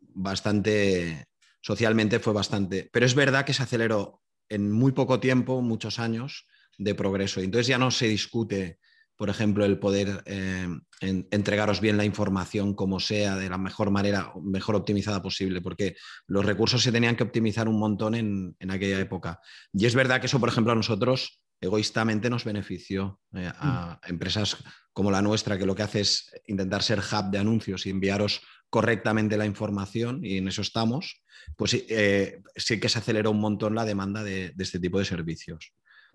bastante, 0.00 1.28
socialmente 1.60 2.18
fue 2.18 2.32
bastante, 2.32 2.90
pero 2.92 3.06
es 3.06 3.14
verdad 3.14 3.44
que 3.44 3.54
se 3.54 3.62
aceleró 3.62 4.22
en 4.48 4.72
muy 4.72 4.92
poco 4.92 5.20
tiempo, 5.20 5.62
muchos 5.62 5.98
años 5.98 6.46
de 6.78 6.94
progreso. 6.94 7.40
Entonces 7.40 7.68
ya 7.68 7.78
no 7.78 7.90
se 7.90 8.08
discute 8.08 8.78
por 9.16 9.30
ejemplo, 9.30 9.64
el 9.64 9.78
poder 9.78 10.22
eh, 10.26 10.68
entregaros 11.00 11.80
bien 11.80 11.96
la 11.96 12.04
información 12.04 12.74
como 12.74 13.00
sea, 13.00 13.36
de 13.36 13.48
la 13.48 13.56
mejor 13.56 13.90
manera, 13.90 14.32
mejor 14.42 14.76
optimizada 14.76 15.22
posible, 15.22 15.62
porque 15.62 15.96
los 16.26 16.44
recursos 16.44 16.82
se 16.82 16.92
tenían 16.92 17.16
que 17.16 17.24
optimizar 17.24 17.66
un 17.66 17.78
montón 17.78 18.14
en, 18.14 18.54
aquella 18.70 19.00
época. 19.00 19.40
Y 19.72 19.86
es 19.86 19.94
verdad 19.94 20.20
que 20.20 20.26
eso, 20.26 20.38
por 20.38 20.50
ejemplo, 20.50 20.72
a 20.72 20.76
nosotros 20.76 21.40
egoístamente 21.60 22.30
nos 22.30 22.44
benefició 22.44 23.20
eh, 23.34 23.50
a 23.58 24.00
mm. 24.02 24.10
empresas 24.10 24.56
como 24.92 25.10
la 25.10 25.22
nuestra, 25.22 25.58
que 25.58 25.66
lo 25.66 25.74
que 25.74 25.82
hace 25.82 26.00
es 26.00 26.30
intentar 26.46 26.82
ser 26.82 27.00
hub 27.00 27.30
de 27.30 27.38
anuncios 27.38 27.86
y 27.86 27.90
enviaros 27.90 28.40
correctamente 28.70 29.36
la 29.36 29.46
información, 29.46 30.24
y 30.24 30.38
en 30.38 30.48
eso 30.48 30.62
estamos, 30.62 31.22
pues 31.56 31.74
eh, 31.88 32.42
sí 32.56 32.80
que 32.80 32.88
se 32.88 32.98
aceleró 32.98 33.30
un 33.30 33.40
montón 33.40 33.74
la 33.74 33.84
demanda 33.84 34.24
de 34.24 34.54
este 34.58 34.80
tipo 34.80 34.98
de 34.98 35.04
servicios. 35.04 35.72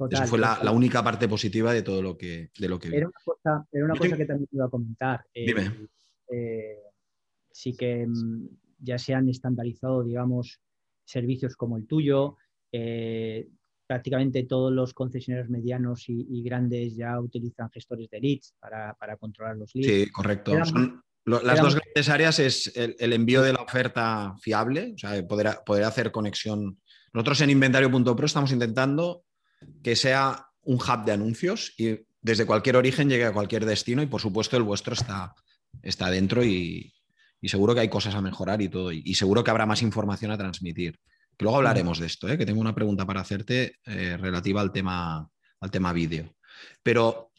Esa 0.10 0.26
fue 0.26 0.40
la, 0.40 0.72
única 0.72 1.04
parte 1.04 1.28
positiva 1.28 1.74
de 1.74 1.84
todo 1.84 2.02
lo 2.02 2.18
que, 2.18 2.50
de 2.58 2.70
lo 2.70 2.80
que 2.80 2.88
Era 2.96 3.08
una 3.08 3.20
cosa, 3.24 3.68
era 3.72 3.86
una 3.86 3.96
cosa 3.96 4.18
que 4.18 4.26
también 4.26 4.50
iba 4.52 4.66
a 4.66 4.70
comentar. 4.70 5.26
Eh, 5.34 5.46
Dime. 5.46 5.88
Eh, 6.32 6.78
sí 7.52 7.76
que 7.76 8.08
mm, 8.08 8.48
ya 8.80 8.98
se 8.98 9.14
han 9.14 9.30
estandarizado, 9.30 10.04
digamos, 10.04 10.60
servicios 11.06 11.56
como 11.56 11.78
el 11.78 11.86
tuyo. 11.86 12.38
Eh, 12.72 13.48
prácticamente 13.92 14.44
todos 14.44 14.72
los 14.72 14.94
concesionarios 14.94 15.50
medianos 15.50 16.06
y, 16.08 16.42
grandes 16.44 16.96
ya 16.96 17.20
utilizan 17.20 17.70
gestores 17.72 18.10
de 18.10 18.22
leads 18.22 18.54
para, 18.58 19.18
controlar 19.20 19.58
los 19.58 19.76
leads. 19.76 19.86
Sí, 19.86 20.10
correcto. 20.10 20.54
las 21.26 21.62
dos 21.62 21.76
grandes 21.76 22.08
áreas 22.08 22.40
es 22.40 22.72
el, 22.78 23.12
envío 23.12 23.42
de 23.42 23.52
la 23.52 23.62
oferta 23.62 24.34
fiable, 24.40 24.94
o 24.96 24.98
sea, 24.98 25.28
poder, 25.28 25.58
poder 25.66 25.84
hacer 25.84 26.10
conexión. 26.14 26.80
Nosotros 27.12 27.42
en 27.42 27.50
inventario.pro 27.50 28.26
estamos 28.26 28.54
intentando 28.54 29.26
que 29.84 29.98
sea 29.98 30.48
un 30.62 30.76
hub 30.76 31.04
de 31.04 31.12
anuncios 31.12 31.74
y 31.78 32.00
desde 32.22 32.46
cualquier 32.46 32.78
origen 32.78 33.10
llegue 33.10 33.26
a 33.26 33.34
cualquier 33.34 33.66
destino 33.66 34.02
y 34.02 34.06
por 34.06 34.22
supuesto 34.22 34.56
el 34.56 34.64
vuestro 34.64 34.94
está, 34.94 35.36
está 35.82 36.10
dentro 36.10 36.46
y, 36.46 36.94
seguro 37.44 37.74
que 37.74 37.82
hay 37.82 37.90
cosas 37.90 38.16
a 38.16 38.22
mejorar 38.22 38.62
y 38.62 38.70
todo 38.70 38.94
y, 38.94 39.14
seguro 39.16 39.44
que 39.44 39.52
habrá 39.52 39.66
más 39.66 39.82
información 39.82 40.32
a 40.32 40.38
transmitir. 40.38 40.98
Que 41.42 41.46
luego 41.46 41.58
hablaremos 41.58 41.98
de 41.98 42.06
esto, 42.06 42.30
¿eh? 42.30 42.38
que 42.38 42.46
tengo 42.46 42.62
una 42.62 42.76
pregunta 42.76 43.04
para 43.04 43.22
hacerte 43.22 43.78
eh, 43.88 44.16
relativa 44.16 44.62
al 44.62 44.72
tema, 44.72 45.28
al 45.60 45.72
tema 45.72 45.92
vídeo. 45.92 46.36
Pero 46.84 47.32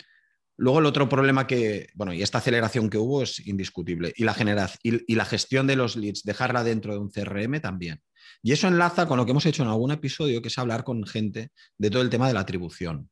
luego 0.56 0.80
el 0.80 0.86
otro 0.86 1.08
problema 1.08 1.46
que, 1.46 1.86
bueno, 1.94 2.12
y 2.12 2.20
esta 2.20 2.38
aceleración 2.38 2.90
que 2.90 2.98
hubo 2.98 3.22
es 3.22 3.46
indiscutible 3.46 4.12
y 4.16 4.24
la, 4.24 4.34
y 4.82 5.14
la 5.14 5.24
gestión 5.24 5.68
de 5.68 5.76
los 5.76 5.94
leads, 5.94 6.24
dejarla 6.24 6.64
dentro 6.64 6.92
de 6.92 6.98
un 6.98 7.12
CRM 7.12 7.60
también. 7.60 8.02
Y 8.42 8.50
eso 8.50 8.66
enlaza 8.66 9.06
con 9.06 9.18
lo 9.18 9.24
que 9.24 9.30
hemos 9.30 9.46
hecho 9.46 9.62
en 9.62 9.68
algún 9.68 9.92
episodio, 9.92 10.42
que 10.42 10.48
es 10.48 10.58
hablar 10.58 10.82
con 10.82 11.06
gente 11.06 11.52
de 11.78 11.88
todo 11.88 12.02
el 12.02 12.10
tema 12.10 12.26
de 12.26 12.34
la 12.34 12.40
atribución. 12.40 13.08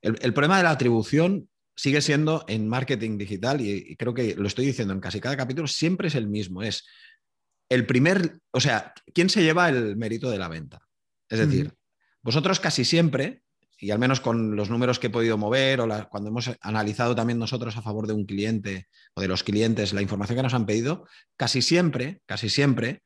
El, 0.00 0.32
problema 0.32 0.56
de 0.56 0.62
la 0.62 0.70
atribución 0.70 1.50
sigue 1.76 2.00
siendo 2.00 2.46
en 2.48 2.66
marketing 2.66 3.18
digital, 3.18 3.60
y, 3.60 3.94
creo 3.96 4.14
que 4.14 4.36
lo 4.36 4.48
estoy 4.48 4.64
diciendo 4.64 4.94
en 4.94 5.00
casi 5.00 5.20
cada 5.20 5.36
capítulo, 5.36 5.68
siempre 5.68 6.08
es 6.08 6.14
el 6.14 6.28
mismo. 6.28 6.62
Es 6.62 6.86
el 7.68 7.86
primer, 7.86 8.38
o 8.50 8.60
sea, 8.60 8.94
¿quién 9.14 9.28
se 9.28 9.42
lleva 9.42 9.68
el 9.68 9.96
mérito 9.96 10.30
de 10.30 10.38
la 10.38 10.48
venta? 10.48 10.80
Es 11.28 11.38
decir, 11.38 11.74
vosotros 12.22 12.60
casi 12.60 12.84
siempre, 12.84 13.42
y 13.78 13.90
al 13.90 13.98
menos 13.98 14.20
con 14.20 14.56
los 14.56 14.70
números 14.70 14.98
que 14.98 15.08
he 15.08 15.10
podido 15.10 15.36
mover 15.36 15.80
o 15.80 16.08
cuando 16.08 16.30
hemos 16.30 16.50
analizado 16.60 17.14
también 17.14 17.38
nosotros 17.38 17.76
a 17.76 17.82
favor 17.82 18.06
de 18.06 18.14
un 18.14 18.24
cliente 18.24 18.88
o 19.14 19.20
de 19.20 19.28
los 19.28 19.44
clientes 19.44 19.92
la 19.92 20.02
información 20.02 20.36
que 20.36 20.42
nos 20.42 20.54
han 20.54 20.66
pedido, 20.66 21.06
casi 21.36 21.62
siempre, 21.62 22.22
casi 22.26 22.48
siempre 22.48 23.02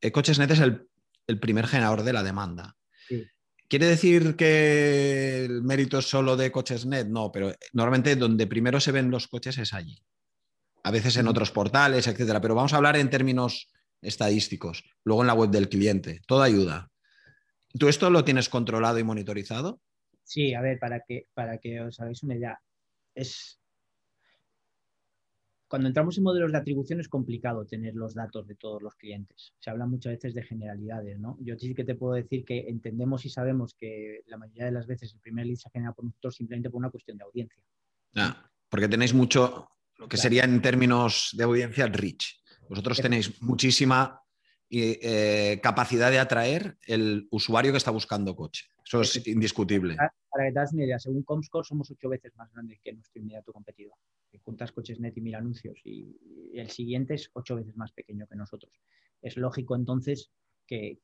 eh, 0.00 0.12
CochesNet 0.12 0.50
es 0.50 0.60
el, 0.60 0.86
primer 1.40 1.66
generador 1.66 2.02
de 2.02 2.12
la 2.12 2.22
demanda. 2.22 2.76
¿Quiere 3.66 3.86
decir 3.86 4.36
que 4.36 5.46
el 5.46 5.62
mérito 5.62 5.98
es 5.98 6.04
solo 6.04 6.36
de 6.36 6.52
CochesNet? 6.52 7.08
No, 7.08 7.32
pero 7.32 7.54
normalmente 7.72 8.14
donde 8.14 8.46
primero 8.46 8.78
se 8.78 8.92
ven 8.92 9.10
los 9.10 9.26
coches 9.26 9.56
es 9.56 9.72
allí. 9.72 9.98
A 10.82 10.90
veces 10.90 11.16
en 11.16 11.26
otros 11.26 11.50
portales, 11.50 12.06
etcétera. 12.06 12.42
Pero 12.42 12.54
vamos 12.54 12.74
a 12.74 12.76
hablar 12.76 12.96
en 12.96 13.08
términos 13.08 13.70
estadísticos. 14.04 14.84
Luego 15.04 15.22
en 15.22 15.26
la 15.26 15.34
web 15.34 15.50
del 15.50 15.68
cliente. 15.68 16.20
Todo 16.26 16.42
ayuda. 16.42 16.90
¿Tú 17.78 17.88
esto 17.88 18.10
lo 18.10 18.24
tienes 18.24 18.48
controlado 18.48 18.98
y 18.98 19.04
monitorizado? 19.04 19.80
Sí, 20.22 20.54
a 20.54 20.60
ver, 20.60 20.78
para 20.78 21.00
que, 21.00 21.26
para 21.34 21.58
que 21.58 21.80
os 21.80 21.98
hagáis 22.00 22.22
una 22.22 22.36
idea. 22.36 22.60
Es, 23.14 23.60
cuando 25.74 25.88
entramos 25.88 26.16
en 26.16 26.24
modelos 26.24 26.52
de 26.52 26.58
atribución 26.58 27.00
es 27.00 27.08
complicado 27.08 27.66
tener 27.66 27.96
los 27.96 28.14
datos 28.14 28.46
de 28.46 28.54
todos 28.54 28.80
los 28.80 28.94
clientes. 28.94 29.54
Se 29.58 29.70
habla 29.70 29.86
muchas 29.86 30.12
veces 30.12 30.32
de 30.32 30.44
generalidades, 30.44 31.18
¿no? 31.18 31.36
Yo 31.40 31.58
sí 31.58 31.74
que 31.74 31.82
te 31.82 31.96
puedo 31.96 32.14
decir 32.14 32.44
que 32.44 32.68
entendemos 32.68 33.24
y 33.24 33.30
sabemos 33.30 33.74
que 33.74 34.20
la 34.26 34.36
mayoría 34.36 34.66
de 34.66 34.70
las 34.70 34.86
veces 34.86 35.12
el 35.12 35.20
primer 35.20 35.46
lead 35.46 35.56
se 35.56 35.70
genera 35.70 35.92
por 35.92 36.04
nosotros 36.04 36.36
simplemente 36.36 36.70
por 36.70 36.78
una 36.78 36.90
cuestión 36.90 37.18
de 37.18 37.24
audiencia. 37.24 37.60
Ah, 38.14 38.48
porque 38.68 38.86
tenéis 38.86 39.14
mucho, 39.14 39.68
lo 39.98 40.08
que 40.08 40.16
sería 40.16 40.44
en 40.44 40.62
términos 40.62 41.30
de 41.32 41.44
audiencia, 41.44 41.86
rich. 41.88 42.40
Vosotros 42.68 43.00
tenéis 43.00 43.42
muchísima 43.42 44.20
eh, 44.70 45.60
capacidad 45.62 46.10
de 46.10 46.18
atraer 46.18 46.76
el 46.86 47.28
usuario 47.30 47.72
que 47.72 47.78
está 47.78 47.90
buscando 47.90 48.34
coche. 48.34 48.66
Eso 48.84 49.00
es 49.00 49.26
indiscutible. 49.26 49.96
Para 49.96 50.46
que 50.46 50.52
te 50.52 50.58
das 50.58 50.72
una 50.72 50.84
idea, 50.84 50.98
según 50.98 51.22
Comscore 51.22 51.66
somos 51.66 51.90
ocho 51.90 52.08
veces 52.08 52.34
más 52.36 52.52
grandes 52.52 52.80
que 52.82 52.92
nuestro 52.92 53.20
inmediato 53.20 53.52
competidor 53.52 53.94
juntas 54.44 54.72
coches 54.72 55.00
net 55.00 55.16
y 55.16 55.20
mil 55.20 55.34
anuncios 55.34 55.80
y, 55.84 56.16
el 56.54 56.70
siguiente 56.70 57.14
es 57.14 57.30
ocho 57.32 57.56
veces 57.56 57.76
más 57.76 57.90
pequeño 57.92 58.28
que 58.28 58.36
nosotros. 58.36 58.72
Es 59.20 59.36
lógico 59.36 59.74
entonces 59.74 60.30
que, 60.66 61.00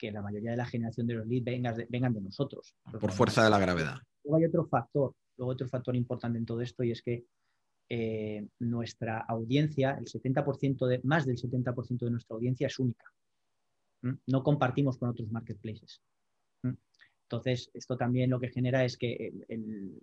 la 0.00 0.20
mayoría 0.20 0.50
de 0.50 0.56
la 0.56 0.66
generación 0.66 1.06
de 1.06 1.14
los 1.14 1.26
leads 1.28 1.44
vengan 1.88 2.12
de, 2.12 2.20
nosotros. 2.20 2.74
Por 3.00 3.12
fuerza 3.12 3.44
de 3.44 3.50
la 3.50 3.60
gravedad. 3.60 3.98
Luego 4.24 4.38
hay 4.38 4.46
otro 4.46 4.66
factor, 4.66 5.14
luego 5.36 5.52
otro 5.52 5.68
factor 5.68 5.94
importante 5.94 6.38
en 6.38 6.44
todo 6.44 6.60
esto 6.60 6.82
y 6.82 6.90
es 6.90 7.02
que 7.02 7.24
eh, 7.88 8.46
nuestra 8.60 9.20
audiencia, 9.20 9.96
el 9.98 10.06
70% 10.06 10.86
de, 10.86 11.00
más 11.04 11.26
del 11.26 11.36
70% 11.36 11.98
de 11.98 12.10
nuestra 12.10 12.36
audiencia 12.36 12.66
es 12.66 12.78
única. 12.78 13.04
No 14.26 14.42
compartimos 14.42 14.98
con 14.98 15.08
otros 15.08 15.30
marketplaces. 15.30 16.02
Entonces, 17.22 17.70
esto 17.72 17.96
también 17.96 18.30
lo 18.30 18.38
que 18.38 18.50
genera 18.50 18.84
es 18.84 18.98
que 18.98 19.32
el, 19.48 19.98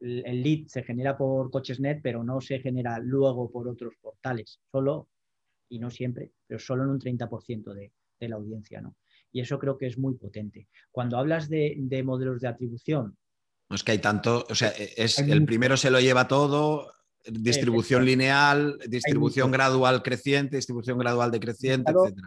el 0.00 0.42
lead 0.42 0.66
se 0.66 0.82
genera 0.82 1.16
por 1.16 1.50
CochesNet, 1.50 2.00
pero 2.02 2.24
no 2.24 2.40
se 2.40 2.58
genera 2.60 2.98
luego 2.98 3.50
por 3.50 3.68
otros 3.68 3.94
portales, 4.00 4.60
solo, 4.70 5.08
y 5.68 5.78
no 5.78 5.90
siempre, 5.90 6.32
pero 6.46 6.58
solo 6.58 6.84
en 6.84 6.90
un 6.90 7.00
30% 7.00 7.72
de, 7.74 7.92
la 8.28 8.36
audiencia, 8.36 8.80
¿no? 8.80 8.96
Y 9.30 9.40
eso 9.40 9.58
creo 9.58 9.76
que 9.76 9.86
es 9.86 9.98
muy 9.98 10.14
potente. 10.14 10.68
Cuando 10.90 11.18
hablas 11.18 11.48
de, 11.48 12.02
modelos 12.04 12.40
de 12.40 12.48
atribución... 12.48 13.16
No 13.68 13.76
es 13.76 13.84
que 13.84 13.92
hay 13.92 13.98
tanto, 13.98 14.46
o 14.48 14.54
sea, 14.54 14.70
es, 14.70 15.18
el 15.18 15.44
primero 15.44 15.76
se 15.76 15.90
lo 15.90 16.00
lleva 16.00 16.26
todo, 16.26 16.90
distribución 17.30 18.04
lineal, 18.04 18.78
distribución 18.88 19.50
gradual 19.50 20.02
creciente, 20.02 20.56
distribución 20.56 20.98
gradual 20.98 21.30
decreciente, 21.30 21.92
etc. 21.92 22.18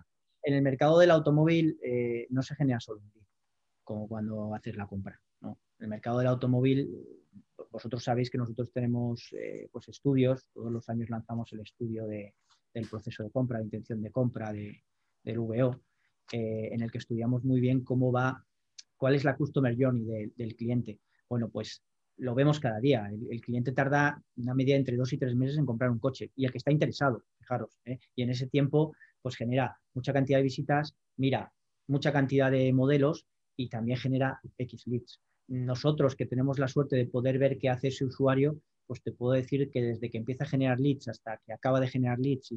En 0.43 0.55
el 0.55 0.61
mercado 0.61 0.99
del 0.99 1.11
automóvil 1.11 1.79
eh, 1.83 2.27
no 2.29 2.41
se 2.41 2.55
genera 2.55 2.79
solo 2.79 3.01
un 3.01 3.11
como 3.83 4.07
cuando 4.07 4.53
haces 4.55 4.75
la 4.75 4.87
compra. 4.87 5.19
¿no? 5.41 5.59
En 5.79 5.85
el 5.85 5.89
mercado 5.89 6.19
del 6.19 6.27
automóvil 6.27 6.89
vosotros 7.71 8.03
sabéis 8.03 8.29
que 8.29 8.37
nosotros 8.37 8.71
tenemos 8.71 9.33
eh, 9.33 9.69
pues 9.71 9.87
estudios, 9.87 10.49
todos 10.53 10.71
los 10.71 10.87
años 10.89 11.09
lanzamos 11.09 11.51
el 11.53 11.61
estudio 11.61 12.05
del 12.05 12.87
proceso 12.89 13.23
de 13.23 13.31
compra, 13.31 13.59
de 13.59 13.65
intención 13.65 14.01
de 14.01 14.11
compra 14.11 14.51
de, 14.51 14.83
del 15.23 15.39
VO, 15.39 15.81
eh, 16.33 16.69
en 16.71 16.81
el 16.81 16.91
que 16.91 16.97
estudiamos 16.97 17.43
muy 17.43 17.59
bien 17.59 17.83
cómo 17.83 18.11
va, 18.11 18.45
cuál 18.97 19.15
es 19.15 19.23
la 19.23 19.35
customer 19.35 19.75
journey 19.77 20.31
del 20.35 20.55
cliente. 20.55 20.99
Bueno, 21.29 21.49
pues 21.49 21.81
lo 22.21 22.35
vemos 22.35 22.59
cada 22.59 22.79
día. 22.79 23.09
El, 23.09 23.41
cliente 23.41 23.71
tarda 23.71 24.21
una 24.37 24.53
media 24.53 24.75
entre 24.75 24.95
dos 24.95 25.11
y 25.13 25.17
tres 25.17 25.35
meses 25.35 25.57
en 25.57 25.65
comprar 25.65 25.91
un 25.91 25.99
coche 25.99 26.31
y 26.35 26.45
el 26.45 26.51
que 26.51 26.57
está 26.59 26.71
interesado, 26.71 27.23
fijaros, 27.39 27.77
¿eh? 27.85 27.99
y 28.15 28.23
en 28.23 28.29
ese 28.29 28.47
tiempo 28.47 28.95
pues 29.21 29.35
genera 29.35 29.77
mucha 29.93 30.13
cantidad 30.13 30.39
de 30.39 30.43
visitas, 30.43 30.95
mira, 31.17 31.51
mucha 31.87 32.11
cantidad 32.11 32.49
de 32.49 32.73
modelos 32.73 33.25
y 33.55 33.69
también 33.69 33.97
genera 33.97 34.39
X 34.57 34.87
leads 34.87 35.19
nosotros 35.51 36.15
que 36.15 36.25
tenemos 36.25 36.59
la 36.59 36.69
suerte 36.69 36.95
de 36.95 37.05
poder 37.05 37.37
ver 37.37 37.57
qué 37.57 37.69
hace 37.69 37.89
ese 37.89 38.05
usuario, 38.05 38.61
pues 38.87 39.01
te 39.01 39.11
puedo 39.11 39.33
decir 39.33 39.69
que 39.69 39.81
desde 39.81 40.09
que 40.09 40.17
empieza 40.17 40.45
a 40.45 40.47
generar 40.47 40.79
leads 40.79 41.09
hasta 41.09 41.41
que 41.45 41.51
acaba 41.51 41.81
de 41.81 41.89
generar 41.89 42.19
leads 42.19 42.53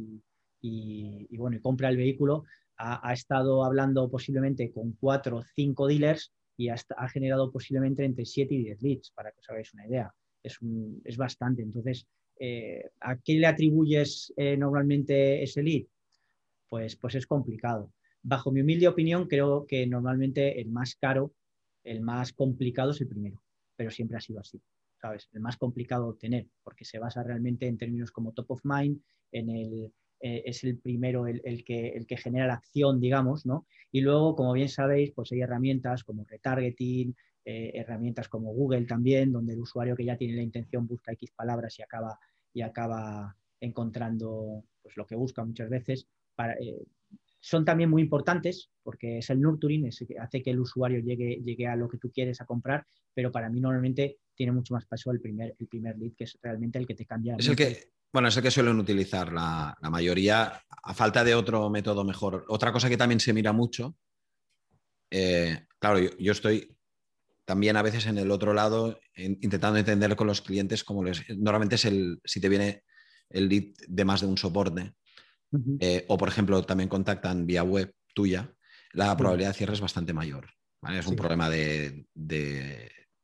y, 0.61 1.37
bueno, 1.37 1.57
y 1.57 1.61
compra 1.61 1.88
el 1.88 1.96
vehículo, 1.96 2.44
ha, 2.77 3.12
estado 3.12 3.64
hablando 3.64 4.09
posiblemente 4.09 4.72
con 4.72 4.92
cuatro 4.92 5.38
o 5.38 5.42
cinco 5.42 5.87
dealers 5.87 6.33
y 6.56 6.68
ha, 6.68 6.76
generado 7.08 7.50
posiblemente 7.50 8.04
entre 8.04 8.24
7 8.24 8.54
y 8.54 8.64
10 8.64 8.82
leads, 8.82 9.10
para 9.10 9.30
que 9.32 9.40
os 9.40 9.50
hagáis 9.50 9.72
una 9.74 9.86
idea. 9.86 10.14
Es, 10.42 10.58
es 11.04 11.16
bastante. 11.16 11.62
Entonces, 11.62 12.06
eh, 12.38 12.90
¿a 13.00 13.16
qué 13.16 13.34
le 13.34 13.46
atribuyes 13.46 14.32
eh, 14.36 14.56
normalmente 14.56 15.42
ese 15.42 15.62
lead? 15.62 15.86
Pues, 16.68 16.96
pues 16.96 17.14
es 17.14 17.26
complicado. 17.26 17.92
Bajo 18.22 18.50
mi 18.50 18.60
humilde 18.60 18.88
opinión, 18.88 19.26
creo 19.26 19.66
que 19.66 19.86
normalmente 19.86 20.60
el 20.60 20.70
más 20.70 20.96
caro, 20.96 21.34
el 21.82 22.00
más 22.00 22.32
complicado 22.32 22.92
es 22.92 23.00
el 23.00 23.08
primero, 23.08 23.42
pero 23.76 23.90
siempre 23.90 24.16
ha 24.16 24.20
sido 24.20 24.40
así. 24.40 24.62
¿sabes? 25.00 25.28
El 25.32 25.40
más 25.40 25.58
complicado 25.58 26.04
de 26.04 26.10
obtener, 26.10 26.46
porque 26.62 26.86
se 26.86 26.98
basa 26.98 27.22
realmente 27.22 27.66
en 27.66 27.76
términos 27.76 28.10
como 28.10 28.32
top 28.32 28.52
of 28.52 28.60
mind, 28.64 29.02
en 29.32 29.50
el, 29.50 29.92
eh, 30.26 30.42
es 30.46 30.64
el 30.64 30.78
primero 30.78 31.26
el, 31.26 31.64
que, 31.64 31.88
el 31.88 32.06
que 32.06 32.16
genera 32.16 32.46
la 32.46 32.54
acción, 32.54 32.98
digamos, 32.98 33.44
¿no? 33.44 33.66
Y 33.92 34.00
luego, 34.00 34.34
como 34.34 34.54
bien 34.54 34.70
sabéis, 34.70 35.12
pues 35.12 35.30
hay 35.32 35.42
herramientas 35.42 36.02
como 36.02 36.24
retargeting, 36.24 37.14
eh, 37.44 37.72
herramientas 37.74 38.30
como 38.30 38.54
Google 38.54 38.87
también, 38.87 39.32
donde 39.32 39.52
el 39.52 39.60
usuario 39.60 39.94
que 39.94 40.06
ya 40.06 40.16
tiene 40.16 40.37
la 40.37 40.42
intención 40.42 40.87
busca 40.87 41.12
X 41.12 41.30
palabras 41.32 41.78
y 41.78 41.82
acaba, 41.82 42.18
y 42.54 42.62
acaba 42.62 43.37
encontrando 43.60 44.64
pues, 44.82 44.96
lo 44.96 45.06
que 45.06 45.14
busca 45.14 45.44
muchas 45.44 45.68
veces. 45.68 46.08
Eh, 46.58 46.87
son 47.44 47.62
también 47.62 47.90
muy 47.90 48.00
importantes 48.00 48.70
porque 48.83 49.18
es 49.18 49.28
el 49.28 49.38
nurturing, 49.38 49.87
es, 49.87 50.02
hace 50.18 50.42
que 50.42 50.50
el 50.50 50.61
usuario 50.61 51.00
llegue, 51.00 51.42
llegue 51.44 51.66
a 51.66 51.76
lo 51.76 51.90
que 51.90 51.98
tú 51.98 52.11
quieres 52.11 52.40
a 52.40 52.46
comprar, 52.46 52.87
pero 53.12 53.30
para 53.30 53.50
mí 53.50 53.61
normalmente 53.61 54.16
tiene 54.35 54.52
mucho 54.52 54.72
más 54.72 54.87
paso 54.87 55.11
el 55.11 55.20
primer, 55.20 55.54
el 55.59 55.66
primer 55.66 55.98
lead, 55.98 56.12
que 56.16 56.24
es 56.24 56.38
realmente 56.40 56.78
el 56.78 56.87
que 56.87 56.94
te 56.94 57.04
cambia. 57.04 57.37
Es 57.38 57.46
el 57.46 57.54
que, 57.54 57.90
bueno, 58.11 58.28
es 58.28 58.37
el 58.38 58.42
que 58.42 58.50
suelen 58.50 58.78
utilizar 58.78 59.30
la, 59.30 59.76
mayoría, 59.90 60.59
a 60.85 60.94
falta 60.94 61.22
de 61.22 61.35
otro 61.35 61.68
método 61.68 62.02
mejor. 62.02 62.46
Otra 62.48 62.72
cosa 62.72 62.88
que 62.88 62.96
también 62.96 63.20
se 63.20 63.35
mira 63.35 63.52
mucho, 63.52 63.94
eh, 65.11 65.66
claro, 65.78 65.98
yo, 66.18 66.33
estoy 66.33 66.74
también 67.44 67.76
a 67.76 67.83
veces 67.83 68.07
en 68.07 68.16
el 68.16 68.30
otro 68.30 68.54
lado 68.54 68.98
intentando 69.16 69.78
entender 69.78 70.16
con 70.16 70.28
los 70.28 70.40
clientes 70.40 70.83
cómo 70.83 71.04
les... 71.04 71.22
Normalmente 71.37 71.74
es 71.74 71.85
el, 71.85 72.22
si 72.24 72.40
te 72.40 72.48
viene 72.48 72.85
el 73.28 73.50
lead 73.50 73.74
de 73.87 74.04
más 74.07 74.22
de 74.22 74.28
un 74.28 74.38
soporte, 74.38 74.94
eh, 75.80 76.04
o 76.08 76.16
por 76.16 76.28
ejemplo 76.28 76.62
también 76.64 76.88
contactan 76.88 77.46
vía 77.46 77.62
web 77.62 77.94
tuya, 78.14 78.52
la 78.92 79.16
probabilidad 79.16 79.50
de 79.50 79.54
cierre 79.54 79.74
es 79.74 79.80
bastante 79.80 80.12
mayor. 80.12 80.48
Es 80.88 81.06
un 81.06 81.16
problema 81.16 81.48
de, 81.48 82.06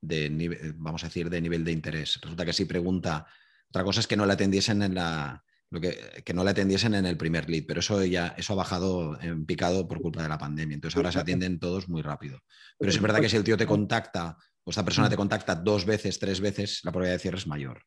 nivel, 0.02 0.74
vamos 0.76 1.04
a 1.04 1.08
decir, 1.08 1.28
de 1.28 1.40
nivel 1.40 1.64
de 1.64 1.72
interés. 1.72 2.18
Resulta 2.20 2.44
que 2.44 2.52
si 2.52 2.64
pregunta 2.64 3.26
otra 3.68 3.84
cosa 3.84 4.00
es 4.00 4.06
que 4.06 4.16
no 4.16 4.26
la 4.26 4.34
atendiesen 4.34 4.82
en 4.82 4.94
la. 4.94 5.44
Lo 5.72 5.80
que, 5.80 6.24
no 6.34 6.42
la 6.42 6.50
atendiesen 6.50 6.94
en 6.94 7.06
el 7.06 7.16
primer 7.16 7.48
lead, 7.48 7.62
pero 7.64 7.78
eso 7.78 8.04
ya 8.04 8.34
eso 8.36 8.54
ha 8.54 8.56
bajado 8.56 9.20
en 9.22 9.46
picado 9.46 9.86
por 9.86 10.00
culpa 10.00 10.20
de 10.20 10.28
la 10.28 10.36
pandemia. 10.36 10.74
Entonces 10.74 10.96
ahora 10.96 11.12
se 11.12 11.20
atienden 11.20 11.60
todos 11.60 11.88
muy 11.88 12.02
rápido. 12.02 12.40
Pero 12.76 12.90
es 12.90 13.00
verdad 13.00 13.20
que 13.20 13.28
si 13.28 13.36
el 13.36 13.44
tío 13.44 13.56
te 13.56 13.66
contacta 13.66 14.36
o 14.64 14.70
esta 14.70 14.84
persona 14.84 15.08
te 15.08 15.16
contacta 15.16 15.54
dos 15.54 15.86
veces, 15.86 16.18
tres 16.18 16.40
veces, 16.40 16.80
la 16.82 16.90
probabilidad 16.90 17.18
de 17.18 17.22
cierre 17.22 17.38
es 17.38 17.46
mayor. 17.46 17.84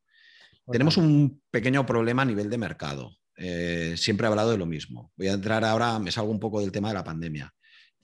Tenemos 0.71 0.95
un 0.95 1.41
pequeño 1.51 1.85
problema 1.85 2.21
a 2.21 2.25
nivel 2.25 2.49
de 2.49 2.57
mercado. 2.57 3.17
Eh, 3.35 3.95
siempre 3.97 4.25
he 4.25 4.29
hablado 4.29 4.51
de 4.51 4.57
lo 4.57 4.65
mismo. 4.65 5.11
Voy 5.17 5.27
a 5.27 5.33
entrar 5.33 5.63
ahora, 5.63 5.99
me 5.99 6.11
salgo 6.11 6.31
un 6.31 6.39
poco 6.39 6.61
del 6.61 6.71
tema 6.71 6.89
de 6.89 6.93
la 6.95 7.03
pandemia. 7.03 7.53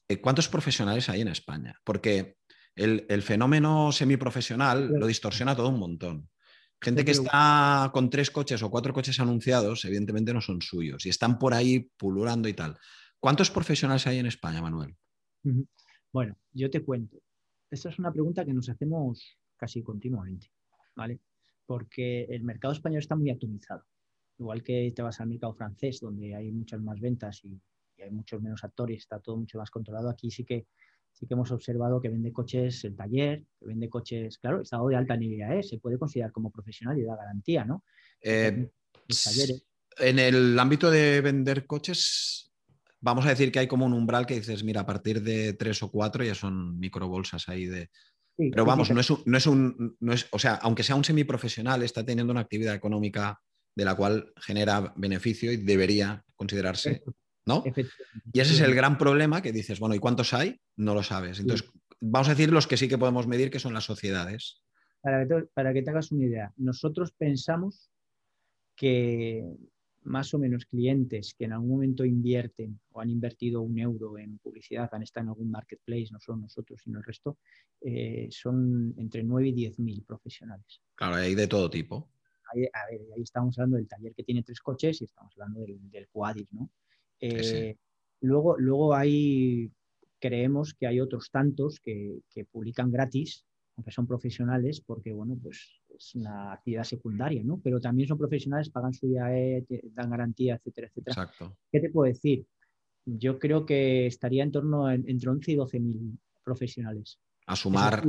Eh, 0.07 0.19
¿Cuántos 0.19 0.49
profesionales 0.49 1.07
hay 1.09 1.21
en 1.21 1.27
España? 1.27 1.79
Porque 1.83 2.37
el, 2.75 3.05
el 3.09 3.21
fenómeno 3.21 3.91
semiprofesional 3.91 4.87
lo 4.87 5.07
distorsiona 5.07 5.55
todo 5.55 5.69
un 5.69 5.79
montón. 5.79 6.29
Gente 6.81 7.03
que 7.03 7.11
está 7.11 7.89
con 7.93 8.09
tres 8.09 8.31
coches 8.31 8.63
o 8.63 8.71
cuatro 8.71 8.93
coches 8.93 9.19
anunciados, 9.19 9.83
evidentemente 9.83 10.33
no 10.33 10.39
son 10.39 10.61
suyos 10.61 11.05
y 11.05 11.09
están 11.09 11.37
por 11.37 11.53
ahí 11.53 11.91
pululando 11.97 12.47
y 12.47 12.53
tal. 12.53 12.77
¿Cuántos 13.19 13.51
profesionales 13.51 14.07
hay 14.07 14.19
en 14.19 14.27
España, 14.27 14.61
Manuel? 14.61 14.95
Bueno, 16.13 16.37
yo 16.53 16.69
te 16.69 16.83
cuento. 16.83 17.21
Esta 17.69 17.89
es 17.89 17.99
una 17.99 18.13
pregunta 18.13 18.45
que 18.45 18.53
nos 18.53 18.69
hacemos 18.69 19.37
casi 19.57 19.83
continuamente, 19.83 20.49
¿vale? 20.95 21.19
Porque 21.65 22.23
el 22.29 22.43
mercado 22.43 22.73
español 22.73 22.99
está 22.99 23.15
muy 23.15 23.29
atomizado. 23.29 23.83
Igual 24.39 24.63
que 24.63 24.91
te 24.95 25.01
vas 25.01 25.19
al 25.19 25.27
mercado 25.27 25.53
francés, 25.53 25.99
donde 25.99 26.33
hay 26.33 26.51
muchas 26.51 26.81
más 26.81 26.99
ventas 26.99 27.43
y, 27.43 27.59
y 27.97 28.01
hay 28.01 28.09
muchos 28.11 28.41
menos 28.41 28.63
actores, 28.63 28.99
está 28.99 29.19
todo 29.19 29.37
mucho 29.37 29.57
más 29.57 29.69
controlado. 29.69 30.09
Aquí 30.09 30.31
sí 30.31 30.43
que 30.43 30.67
sí 31.11 31.27
que 31.27 31.33
hemos 31.33 31.51
observado 31.51 32.01
que 32.01 32.09
vende 32.09 32.31
coches 32.31 32.83
el 32.85 32.95
taller, 32.95 33.43
que 33.59 33.65
vende 33.65 33.89
coches, 33.89 34.37
claro, 34.37 34.61
estado 34.61 34.87
de 34.87 34.95
alta 34.95 35.17
nivel, 35.17 35.59
¿eh? 35.59 35.63
se 35.63 35.77
puede 35.77 35.97
considerar 35.97 36.31
como 36.31 36.51
profesional 36.51 36.97
y 36.97 37.03
da 37.03 37.15
garantía, 37.15 37.65
¿no? 37.65 37.83
Eh, 38.21 38.69
en 39.97 40.19
el 40.19 40.57
ámbito 40.57 40.89
de 40.89 41.19
vender 41.19 41.65
coches, 41.65 42.51
vamos 43.01 43.25
a 43.25 43.29
decir 43.29 43.51
que 43.51 43.59
hay 43.59 43.67
como 43.67 43.85
un 43.85 43.93
umbral 43.93 44.25
que 44.25 44.35
dices, 44.35 44.63
mira, 44.63 44.81
a 44.81 44.85
partir 44.85 45.21
de 45.21 45.53
tres 45.53 45.83
o 45.83 45.91
cuatro 45.91 46.23
ya 46.23 46.35
son 46.35 46.79
microbolsas 46.79 47.49
ahí 47.49 47.65
de... 47.65 47.89
Pero 48.37 48.63
vamos, 48.63 48.89
no, 48.91 49.01
es 49.01 49.09
un, 49.09 49.21
no 49.25 49.37
es 49.37 49.47
un, 49.47 49.97
no 49.99 50.13
es, 50.13 50.27
o 50.31 50.39
sea, 50.39 50.55
aunque 50.55 50.83
sea 50.83 50.95
un 50.95 51.03
semiprofesional, 51.03 51.83
está 51.83 52.05
teniendo 52.05 52.31
una 52.31 52.39
actividad 52.39 52.73
económica 52.73 53.41
de 53.79 53.85
la 53.85 53.95
cual 53.95 54.33
genera 54.35 54.93
beneficio 54.97 55.53
y 55.53 55.57
debería 55.57 56.21
considerarse 56.35 57.01
¿no? 57.45 57.63
Y 58.33 58.39
ese 58.41 58.53
es 58.53 58.59
el 58.59 58.75
gran 58.75 58.97
problema 58.97 59.41
que 59.41 59.53
dices, 59.53 59.79
bueno, 59.79 59.95
¿y 59.95 59.99
cuántos 59.99 60.33
hay? 60.33 60.59
No 60.75 60.93
lo 60.93 61.01
sabes. 61.01 61.39
Entonces, 61.39 61.71
vamos 62.01 62.27
a 62.27 62.31
decir 62.31 62.51
los 62.51 62.67
que 62.67 62.75
sí 62.75 62.89
que 62.89 62.97
podemos 62.97 63.25
medir, 63.25 63.49
que 63.49 63.59
son 63.59 63.73
las 63.73 63.85
sociedades. 63.85 64.61
Para 65.01 65.25
que, 65.25 65.33
te, 65.33 65.41
para 65.53 65.73
que 65.73 65.81
te 65.81 65.89
hagas 65.89 66.11
una 66.11 66.25
idea, 66.25 66.53
nosotros 66.57 67.13
pensamos 67.17 67.89
que 68.75 69.45
más 70.03 70.33
o 70.33 70.39
menos 70.39 70.65
clientes 70.65 71.33
que 71.33 71.45
en 71.45 71.53
algún 71.53 71.69
momento 71.69 72.03
invierten 72.03 72.79
o 72.91 73.01
han 73.01 73.09
invertido 73.09 73.61
un 73.61 73.79
euro 73.79 74.17
en 74.17 74.37
publicidad, 74.39 74.89
han 74.91 75.03
estado 75.03 75.23
en 75.23 75.29
algún 75.29 75.49
marketplace, 75.49 76.09
no 76.11 76.19
solo 76.19 76.39
nosotros, 76.39 76.81
sino 76.83 76.99
el 76.99 77.05
resto, 77.05 77.37
eh, 77.81 78.27
son 78.29 78.93
entre 78.97 79.23
9 79.23 79.47
y 79.47 79.53
10 79.53 79.79
mil 79.79 80.03
profesionales. 80.03 80.81
Claro, 80.95 81.15
hay 81.15 81.35
de 81.35 81.47
todo 81.47 81.69
tipo. 81.69 82.09
Ahí, 82.53 82.65
ahí 83.15 83.21
estamos 83.21 83.57
hablando 83.57 83.77
del 83.77 83.87
taller 83.87 84.13
que 84.13 84.23
tiene 84.23 84.43
tres 84.43 84.59
coches 84.59 85.01
y 85.01 85.05
estamos 85.05 85.33
hablando 85.37 85.61
del, 85.61 85.89
del 85.89 86.07
Quadis, 86.09 86.51
¿no? 86.51 86.69
Eh, 87.19 87.75
luego, 88.21 88.57
luego 88.57 88.95
hay, 88.95 89.71
creemos 90.19 90.73
que 90.73 90.87
hay 90.87 90.99
otros 90.99 91.29
tantos 91.31 91.79
que, 91.79 92.21
publican 92.51 92.91
gratis, 92.91 93.45
aunque 93.75 93.91
son 93.91 94.07
profesionales, 94.07 94.81
porque 94.81 95.11
bueno, 95.11 95.37
pues 95.41 95.81
es 95.97 96.15
una 96.15 96.53
actividad 96.53 96.83
secundaria, 96.83 97.43
¿no? 97.43 97.59
Pero 97.63 97.79
también 97.79 98.07
son 98.07 98.17
profesionales, 98.17 98.69
pagan 98.69 98.93
su 98.93 99.07
IAE, 99.07 99.65
dan 99.93 100.09
garantía, 100.09 100.55
etcétera, 100.55 100.87
etcétera. 100.87 101.23
Exacto. 101.23 101.57
¿Qué 101.71 101.79
te 101.79 101.89
puedo 101.89 102.11
decir? 102.11 102.45
Yo 103.05 103.39
creo 103.39 103.65
que 103.65 104.05
estaría 104.05 104.43
en 104.43 104.51
torno 104.51 104.91
entre 104.91 105.29
11 105.29 105.51
y 105.51 105.55
12 105.55 105.79
mil 105.79 106.19
profesionales. 106.43 107.19
A 107.47 107.55
sumar. 107.55 108.05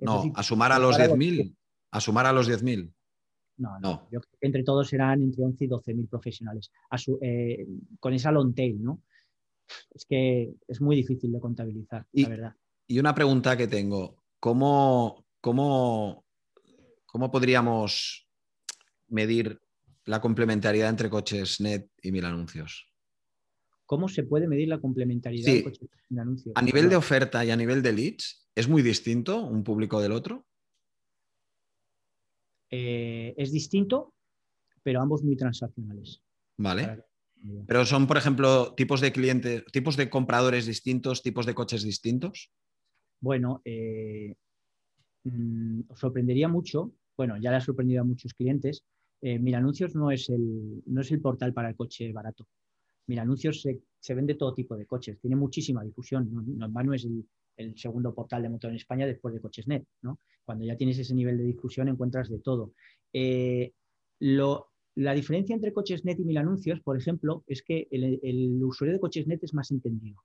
no, 0.00 0.32
a 0.34 0.42
sumar 0.42 0.72
a 0.72 0.78
los 0.78 0.96
10.000. 0.96 1.56
A 1.90 2.00
sumar 2.00 2.26
a 2.26 2.32
los 2.32 2.48
10.000. 2.48 2.92
No, 3.58 3.78
no, 3.80 4.08
Yo 4.10 4.20
creo 4.20 4.38
que 4.40 4.46
entre 4.46 4.64
todos 4.64 4.88
serán 4.88 5.22
entre 5.22 5.44
11 5.44 5.64
y 5.64 5.68
12 5.68 5.94
mil 5.94 6.08
profesionales. 6.08 6.70
Eh, 7.20 7.66
con 8.00 8.14
esa 8.14 8.32
long 8.32 8.54
tail, 8.54 8.82
¿no? 8.82 9.02
Es 9.94 10.04
que 10.04 10.54
es 10.66 10.80
muy 10.80 10.96
difícil 10.96 11.32
de 11.32 11.40
contabilizar, 11.40 12.06
y, 12.12 12.22
la 12.24 12.28
verdad. 12.28 12.56
Y 12.86 12.98
una 12.98 13.14
pregunta 13.14 13.56
que 13.56 13.68
tengo: 13.68 14.16
¿cómo, 14.40 15.24
cómo, 15.40 16.24
cómo 17.06 17.30
podríamos 17.30 18.26
medir 19.08 19.60
la 20.04 20.20
complementariedad 20.20 20.90
entre 20.90 21.10
coches 21.10 21.60
net 21.60 21.88
y 22.02 22.10
mil 22.10 22.24
anuncios? 22.24 22.88
¿Cómo 23.86 24.08
se 24.08 24.22
puede 24.22 24.48
medir 24.48 24.68
la 24.68 24.80
complementariedad 24.80 25.52
de 25.52 25.64
coches 25.64 25.88
mil 26.08 26.20
anuncios? 26.20 26.52
A 26.56 26.62
nivel 26.62 26.88
de 26.88 26.96
oferta 26.96 27.44
y 27.44 27.50
a 27.50 27.56
nivel 27.56 27.82
de 27.82 27.92
leads, 27.92 28.48
¿es 28.54 28.68
muy 28.68 28.82
distinto 28.82 29.42
un 29.42 29.62
público 29.62 30.00
del 30.00 30.12
otro? 30.12 30.46
Eh, 32.74 33.34
es 33.36 33.52
distinto, 33.52 34.14
pero 34.82 35.02
ambos 35.02 35.22
muy 35.22 35.36
transaccionales. 35.36 36.22
Vale. 36.56 37.04
Pero 37.66 37.84
son, 37.84 38.06
por 38.06 38.16
ejemplo, 38.16 38.72
tipos 38.74 39.00
de 39.00 39.12
clientes, 39.12 39.64
tipos 39.72 39.96
de 39.96 40.08
compradores 40.08 40.64
distintos, 40.64 41.22
tipos 41.22 41.44
de 41.44 41.54
coches 41.54 41.82
distintos. 41.82 42.50
Bueno, 43.20 43.60
eh, 43.64 44.34
mm, 45.24 45.80
os 45.88 45.98
sorprendería 45.98 46.48
mucho, 46.48 46.94
bueno, 47.16 47.36
ya 47.36 47.50
le 47.50 47.56
ha 47.56 47.60
sorprendido 47.60 48.00
a 48.00 48.04
muchos 48.04 48.32
clientes. 48.32 48.84
Eh, 49.20 49.38
Mil 49.38 49.54
Anuncios 49.54 49.94
no 49.94 50.10
es, 50.10 50.30
el, 50.30 50.82
no 50.86 51.02
es 51.02 51.10
el 51.12 51.20
portal 51.20 51.52
para 51.52 51.68
el 51.68 51.76
coche 51.76 52.10
barato. 52.12 52.48
Mil 53.06 53.18
Anuncios 53.18 53.60
se, 53.60 54.14
vende 54.14 54.34
todo 54.34 54.54
tipo 54.54 54.76
de 54.76 54.86
coches, 54.86 55.20
tiene 55.20 55.36
muchísima 55.36 55.84
difusión. 55.84 56.30
No, 56.32 56.68
no 56.68 56.94
es 56.94 57.04
el, 57.04 57.26
el 57.62 57.78
segundo 57.78 58.14
portal 58.14 58.42
de 58.42 58.48
motor 58.48 58.70
en 58.70 58.76
España 58.76 59.06
después 59.06 59.34
de 59.34 59.40
Cochesnet. 59.40 59.86
¿no? 60.02 60.18
Cuando 60.44 60.64
ya 60.64 60.76
tienes 60.76 60.98
ese 60.98 61.14
nivel 61.14 61.38
de 61.38 61.44
difusión 61.44 61.88
encuentras 61.88 62.28
de 62.28 62.38
todo. 62.38 62.72
Eh, 63.12 63.72
la 64.18 65.14
diferencia 65.14 65.54
entre 65.54 65.72
Cochesnet 65.72 66.18
y 66.18 66.24
Mil 66.24 66.38
Anuncios, 66.38 66.80
por 66.80 66.96
ejemplo, 66.96 67.44
es 67.46 67.62
que 67.62 67.88
el, 67.90 68.62
usuario 68.62 68.94
de 68.94 69.00
Cochesnet 69.00 69.42
es 69.42 69.54
más 69.54 69.70
entendido. 69.70 70.22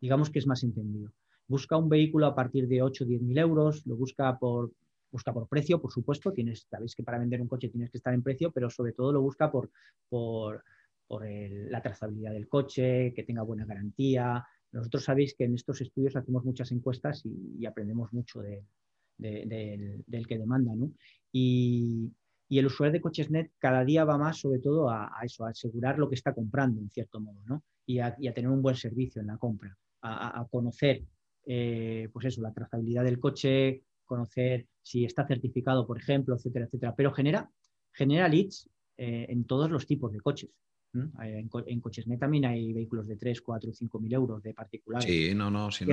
Digamos 0.00 0.30
que 0.30 0.38
es 0.38 0.46
más 0.46 0.62
entendido. 0.62 1.12
Busca 1.48 1.76
un 1.76 1.88
vehículo 1.88 2.26
a 2.26 2.34
partir 2.34 2.68
de 2.68 2.82
8 2.82 3.04
o 3.04 3.06
10 3.06 3.22
mil 3.22 3.38
euros, 3.38 3.86
lo 3.86 3.96
busca 3.96 4.38
por, 4.38 4.72
busca 5.10 5.32
por 5.32 5.48
precio, 5.48 5.80
por 5.80 5.92
supuesto. 5.92 6.32
Tienes, 6.32 6.66
sabéis 6.68 6.94
que 6.94 7.02
para 7.02 7.18
vender 7.18 7.40
un 7.40 7.48
coche 7.48 7.68
tienes 7.68 7.90
que 7.90 7.98
estar 7.98 8.12
en 8.12 8.22
precio, 8.22 8.50
pero 8.50 8.68
sobre 8.68 8.92
todo 8.92 9.12
lo 9.12 9.22
busca 9.22 9.50
por, 9.50 9.70
por 10.08 10.62
por 11.06 11.24
la 11.26 11.82
trazabilidad 11.82 12.32
del 12.32 12.48
coche, 12.48 13.12
que 13.14 13.22
tenga 13.22 13.42
buena 13.42 13.64
garantía. 13.64 14.44
Nosotros 14.76 15.04
sabéis 15.04 15.34
que 15.34 15.44
en 15.44 15.54
estos 15.54 15.80
estudios 15.80 16.16
hacemos 16.16 16.44
muchas 16.44 16.70
encuestas 16.70 17.22
y, 17.24 17.64
aprendemos 17.64 18.12
mucho 18.12 18.42
del 18.42 20.26
que 20.28 20.38
demanda. 20.38 20.74
¿no? 20.74 20.92
Y, 21.32 22.12
el 22.48 22.66
usuario 22.66 22.92
de 22.92 23.00
CochesNet 23.00 23.52
cada 23.58 23.84
día 23.84 24.04
va 24.04 24.18
más 24.18 24.38
sobre 24.38 24.60
todo 24.60 24.88
a, 24.88 25.10
eso, 25.24 25.44
a 25.44 25.50
asegurar 25.50 25.98
lo 25.98 26.08
que 26.08 26.14
está 26.14 26.32
comprando 26.32 26.80
en 26.80 26.90
cierto 26.90 27.18
modo, 27.18 27.40
¿no? 27.46 27.64
y, 27.86 27.98
a, 27.98 28.14
tener 28.16 28.48
un 28.48 28.62
buen 28.62 28.76
servicio 28.76 29.20
en 29.20 29.28
la 29.28 29.38
compra, 29.38 29.76
a, 30.02 30.46
conocer 30.50 31.02
eh, 31.46 32.08
pues 32.12 32.26
eso, 32.26 32.42
la 32.42 32.52
trazabilidad 32.52 33.04
del 33.04 33.18
coche, 33.18 33.82
conocer 34.04 34.66
si 34.82 35.04
está 35.04 35.26
certificado, 35.26 35.86
por 35.86 35.98
ejemplo, 35.98 36.36
etcétera, 36.36 36.66
etcétera. 36.66 36.94
Pero 36.94 37.12
genera, 37.12 37.50
genera 37.92 38.28
leads 38.28 38.68
eh, 38.96 39.26
en 39.28 39.44
todos 39.44 39.70
los 39.70 39.86
tipos 39.86 40.12
de 40.12 40.20
coches. 40.20 40.50
En, 40.94 41.50
en, 41.66 41.80
CochesNet 41.80 42.18
también 42.18 42.46
hay 42.46 42.72
vehículos 42.72 43.06
de 43.06 43.16
3, 43.16 43.42
4, 43.42 43.72
5 43.72 44.00
mil 44.00 44.12
euros 44.14 44.42
de 44.42 44.54
particulares. 44.54 45.04
Sí, 45.04 45.34
no, 45.34 45.50
no, 45.50 45.70
sí, 45.70 45.84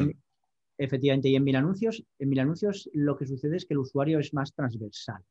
efectivamente, 0.77 1.29
y 1.29 1.35
en 1.35 1.43
mil 1.43 1.55
anuncios, 1.55 2.03
en 2.17 2.29
mil 2.29 2.39
anuncios 2.39 2.89
lo 2.93 3.15
que 3.15 3.27
sucede 3.27 3.57
es 3.57 3.65
que 3.65 3.73
el 3.73 3.79
usuario 3.79 4.19
es 4.19 4.33
más 4.33 4.53
transversal. 4.53 5.21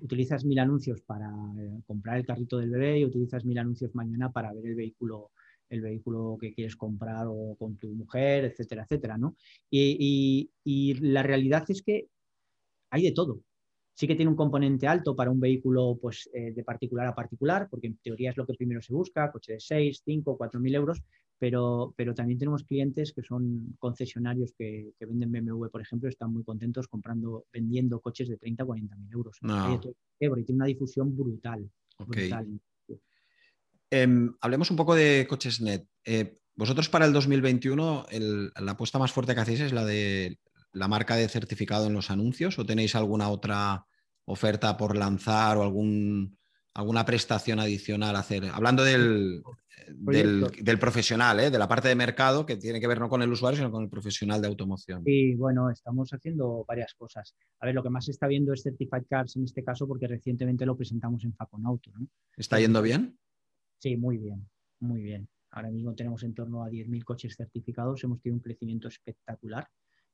Utilizas 0.00 0.44
mil 0.44 0.58
anuncios 0.58 1.00
para 1.02 1.28
eh, 1.58 1.80
comprar 1.86 2.18
el 2.18 2.26
carrito 2.26 2.58
del 2.58 2.70
bebé 2.70 3.00
y 3.00 3.04
utilizas 3.04 3.44
mil 3.44 3.58
anuncios 3.58 3.94
mañana 3.94 4.30
para 4.30 4.52
ver 4.52 4.66
el 4.66 4.74
vehículo 4.74 5.30
el 5.70 5.80
vehículo 5.80 6.36
que 6.40 6.52
quieres 6.52 6.76
comprar 6.76 7.26
o 7.28 7.56
con 7.56 7.76
tu 7.76 7.88
mujer, 7.94 8.44
etcétera, 8.44 8.82
etcétera, 8.82 9.16
¿no? 9.16 9.36
Y, 9.70 10.50
la 11.00 11.22
realidad 11.22 11.64
es 11.68 11.80
que 11.82 12.08
hay 12.90 13.04
de 13.04 13.12
todo. 13.12 13.40
Sí 14.00 14.08
que 14.08 14.16
tiene 14.16 14.30
un 14.30 14.36
componente 14.36 14.86
alto 14.86 15.14
para 15.14 15.30
un 15.30 15.38
vehículo 15.38 15.98
pues, 16.00 16.30
eh, 16.32 16.52
de 16.52 16.64
particular 16.64 17.06
a 17.06 17.14
particular, 17.14 17.68
porque 17.68 17.88
en 17.88 17.98
teoría 17.98 18.30
es 18.30 18.36
lo 18.38 18.46
que 18.46 18.54
primero 18.54 18.80
se 18.80 18.94
busca, 18.94 19.30
coche 19.30 19.52
de 19.52 19.60
6, 19.60 20.00
5, 20.02 20.38
4 20.38 20.58
mil 20.58 20.74
euros, 20.74 21.02
pero, 21.38 21.92
pero 21.94 22.14
también 22.14 22.38
tenemos 22.38 22.64
clientes 22.64 23.12
que 23.12 23.22
son 23.22 23.76
concesionarios 23.78 24.54
que, 24.56 24.94
venden 25.00 25.30
BMW, 25.30 25.68
por 25.68 25.82
ejemplo, 25.82 26.08
están 26.08 26.32
muy 26.32 26.42
contentos 26.44 26.88
comprando, 26.88 27.44
vendiendo 27.52 28.00
coches 28.00 28.30
de 28.30 28.38
30, 28.38 28.64
40 28.64 28.96
mil 28.96 29.12
euros. 29.12 29.36
No. 29.42 29.78
Tiene 30.18 30.44
una 30.48 30.64
difusión 30.64 31.14
brutal. 31.14 31.70
brutal. 31.98 32.58
Em, 33.90 34.34
hablemos 34.40 34.70
un 34.70 34.78
poco 34.78 34.94
de 34.94 35.26
coches 35.28 35.60
net. 35.60 35.86
Eh, 36.06 36.38
vosotros 36.54 36.88
para 36.88 37.04
el 37.04 37.12
2021, 37.12 38.06
la 38.58 38.72
apuesta 38.72 38.98
más 38.98 39.12
fuerte 39.12 39.34
que 39.34 39.40
hacéis 39.42 39.60
es 39.60 39.72
la 39.74 39.84
de 39.84 40.38
la 40.72 40.88
marca 40.88 41.16
de 41.16 41.28
certificado 41.28 41.86
en 41.86 41.92
los 41.92 42.10
anuncios 42.10 42.58
o 42.58 42.64
tenéis 42.64 42.94
alguna 42.94 43.28
otra 43.28 43.84
oferta 44.30 44.76
por 44.76 44.96
lanzar 44.96 45.56
o 45.56 45.62
algún, 45.62 46.38
alguna 46.74 47.04
prestación 47.04 47.60
adicional 47.60 48.16
a 48.16 48.20
hacer? 48.20 48.44
Hablando 48.46 48.84
del, 48.84 49.42
del, 49.88 50.78
profesional, 50.78 51.40
¿eh? 51.40 51.50
de 51.50 51.58
la 51.58 51.68
parte 51.68 51.88
de 51.88 51.94
mercado 51.94 52.46
que 52.46 52.56
tiene 52.56 52.80
que 52.80 52.86
ver 52.86 53.00
no 53.00 53.08
con 53.08 53.22
el 53.22 53.30
usuario, 53.30 53.58
sino 53.58 53.70
con 53.70 53.82
el 53.82 53.88
profesional 53.88 54.40
de 54.40 54.48
automoción. 54.48 55.02
Sí, 55.04 55.34
bueno, 55.34 55.70
estamos 55.70 56.12
haciendo 56.12 56.64
varias 56.66 56.94
cosas. 56.94 57.34
A 57.60 57.66
ver, 57.66 57.74
lo 57.74 57.82
que 57.82 57.90
más 57.90 58.04
se 58.04 58.12
está 58.12 58.26
viendo 58.26 58.52
es 58.52 58.62
Certified 58.62 59.04
Cars 59.08 59.36
en 59.36 59.44
este 59.44 59.64
caso 59.64 59.86
porque 59.86 60.06
recientemente 60.06 60.66
lo 60.66 60.76
presentamos 60.76 61.24
en 61.24 61.34
Facon 61.34 61.66
Auto. 61.66 61.90
¿Está 62.36 62.60
yendo 62.60 62.82
bien? 62.82 63.18
Sí, 63.78 63.96
muy 63.96 64.18
bien, 64.18 64.48
muy 64.80 65.02
bien. 65.02 65.28
Ahora 65.52 65.70
mismo 65.70 65.94
tenemos 65.94 66.22
en 66.22 66.34
torno 66.34 66.62
a 66.62 66.68
10.000 66.68 67.02
coches 67.02 67.34
certificados, 67.36 68.04
hemos 68.04 68.20
tenido 68.20 68.36
un 68.36 68.42
crecimiento 68.42 68.88
espectacular. 68.88 69.66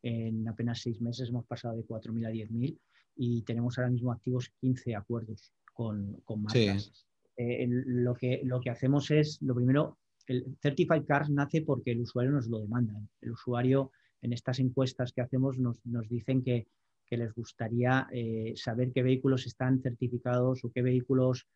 En 0.09 0.47
apenas 0.47 0.83
seis 0.83 1.01
meses 1.01 1.31
hemos 1.31 1.47
pasado 1.47 1.77
de 1.77 1.85
4.000 1.85 2.27
a 2.27 2.31
10.000 2.31 2.79
y 3.17 3.43
tenemos 3.43 3.77
ahora 3.77 3.91
mismo 3.91 4.13
activos 4.13 4.53
15 4.61 4.95
acuerdos 4.95 5.53
con, 5.75 6.21
con 6.25 6.43
marcas. 6.43 7.07
Eh, 7.37 7.67
lo, 7.69 8.15
que, 8.15 8.41
lo 8.45 8.61
que 8.61 8.71
hacemos 8.71 9.11
es, 9.11 9.43
lo 9.43 9.57
primero, 9.57 9.99
el 10.29 10.57
Certified 10.63 11.05
Cars 11.07 11.29
nace 11.29 11.63
porque 11.63 11.91
el 11.91 12.03
usuario 12.03 12.31
nos 12.31 12.47
lo 12.47 12.61
demanda. 12.61 12.95
El 13.21 13.33
usuario 13.33 13.91
en 14.23 14.33
estas 14.33 14.61
encuestas 14.61 15.13
que 15.13 15.23
hacemos 15.23 15.59
nos, 15.59 15.81
dicen 16.09 16.45
que, 16.45 16.69
les 17.11 17.35
gustaría 17.35 18.07
eh, 18.13 18.53
saber 18.55 18.93
qué 18.93 19.03
vehículos 19.03 19.47
están 19.47 19.81
certificados 19.81 20.65
o 20.65 20.71
qué 20.71 20.83
vehículos 20.83 21.49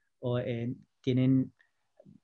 eh, 0.45 0.75
tienen 1.03 1.53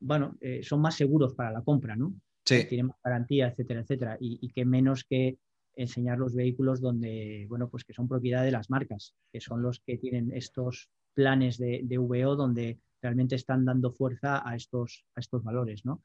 bueno, 0.01 0.37
eh, 0.41 0.63
son 0.65 0.81
más 0.81 0.97
seguros 0.97 1.35
para 1.35 1.53
la 1.53 1.63
compra, 1.63 1.95
¿no? 1.95 2.15
Sí. 2.45 2.65
Tienen 2.69 2.87
más 2.87 2.97
garantía, 3.03 3.49
etcétera, 3.49 3.81
etcétera. 3.81 4.17
Y, 4.21 4.39
y 4.41 4.49
que 4.51 4.65
menos 4.65 5.05
que 5.05 5.39
enseñar 5.77 6.19
los 6.19 6.35
vehículos 6.35 6.81
donde, 6.81 7.47
bueno, 7.49 7.69
pues 7.69 7.85
que 7.85 7.93
son 7.93 8.09
propiedad 8.09 8.43
de 8.43 8.51
las 8.51 8.71
marcas, 8.71 9.15
que 9.33 9.41
son 9.41 9.63
los 9.63 9.81
que 9.81 9.99
tienen 9.99 10.33
estos 10.35 10.91
planes 11.15 11.59
de, 11.59 11.83
de 11.85 11.99
VO 11.99 12.35
donde 12.37 12.81
realmente 13.01 13.37
están 13.37 13.65
dando 13.65 13.93
fuerza 13.93 14.49
a 14.49 14.57
estos, 14.57 15.05
a 15.15 15.21
estos 15.21 15.45
valores, 15.45 15.85
¿no? 15.85 16.03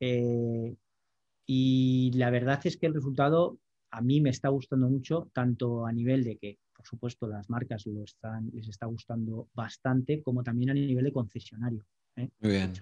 Eh, 0.00 0.76
y 1.46 2.10
la 2.14 2.30
verdad 2.30 2.60
es 2.64 2.76
que 2.76 2.86
el 2.86 2.94
resultado 2.94 3.58
a 3.90 4.00
mí 4.00 4.20
me 4.20 4.30
está 4.30 4.48
gustando 4.48 4.88
mucho, 4.88 5.30
tanto 5.32 5.86
a 5.86 5.92
nivel 5.92 6.24
de 6.24 6.38
que, 6.38 6.58
por 6.74 6.86
supuesto, 6.86 7.26
las 7.26 7.48
marcas 7.50 7.86
lo 7.86 8.04
están, 8.04 8.50
les 8.52 8.68
está 8.68 8.86
gustando 8.86 9.48
bastante, 9.54 10.22
como 10.22 10.42
también 10.42 10.70
a 10.70 10.74
nivel 10.74 11.04
de 11.04 11.12
concesionario. 11.12 11.84
¿eh? 12.16 12.28
Muy 12.40 12.52
bien 12.52 12.72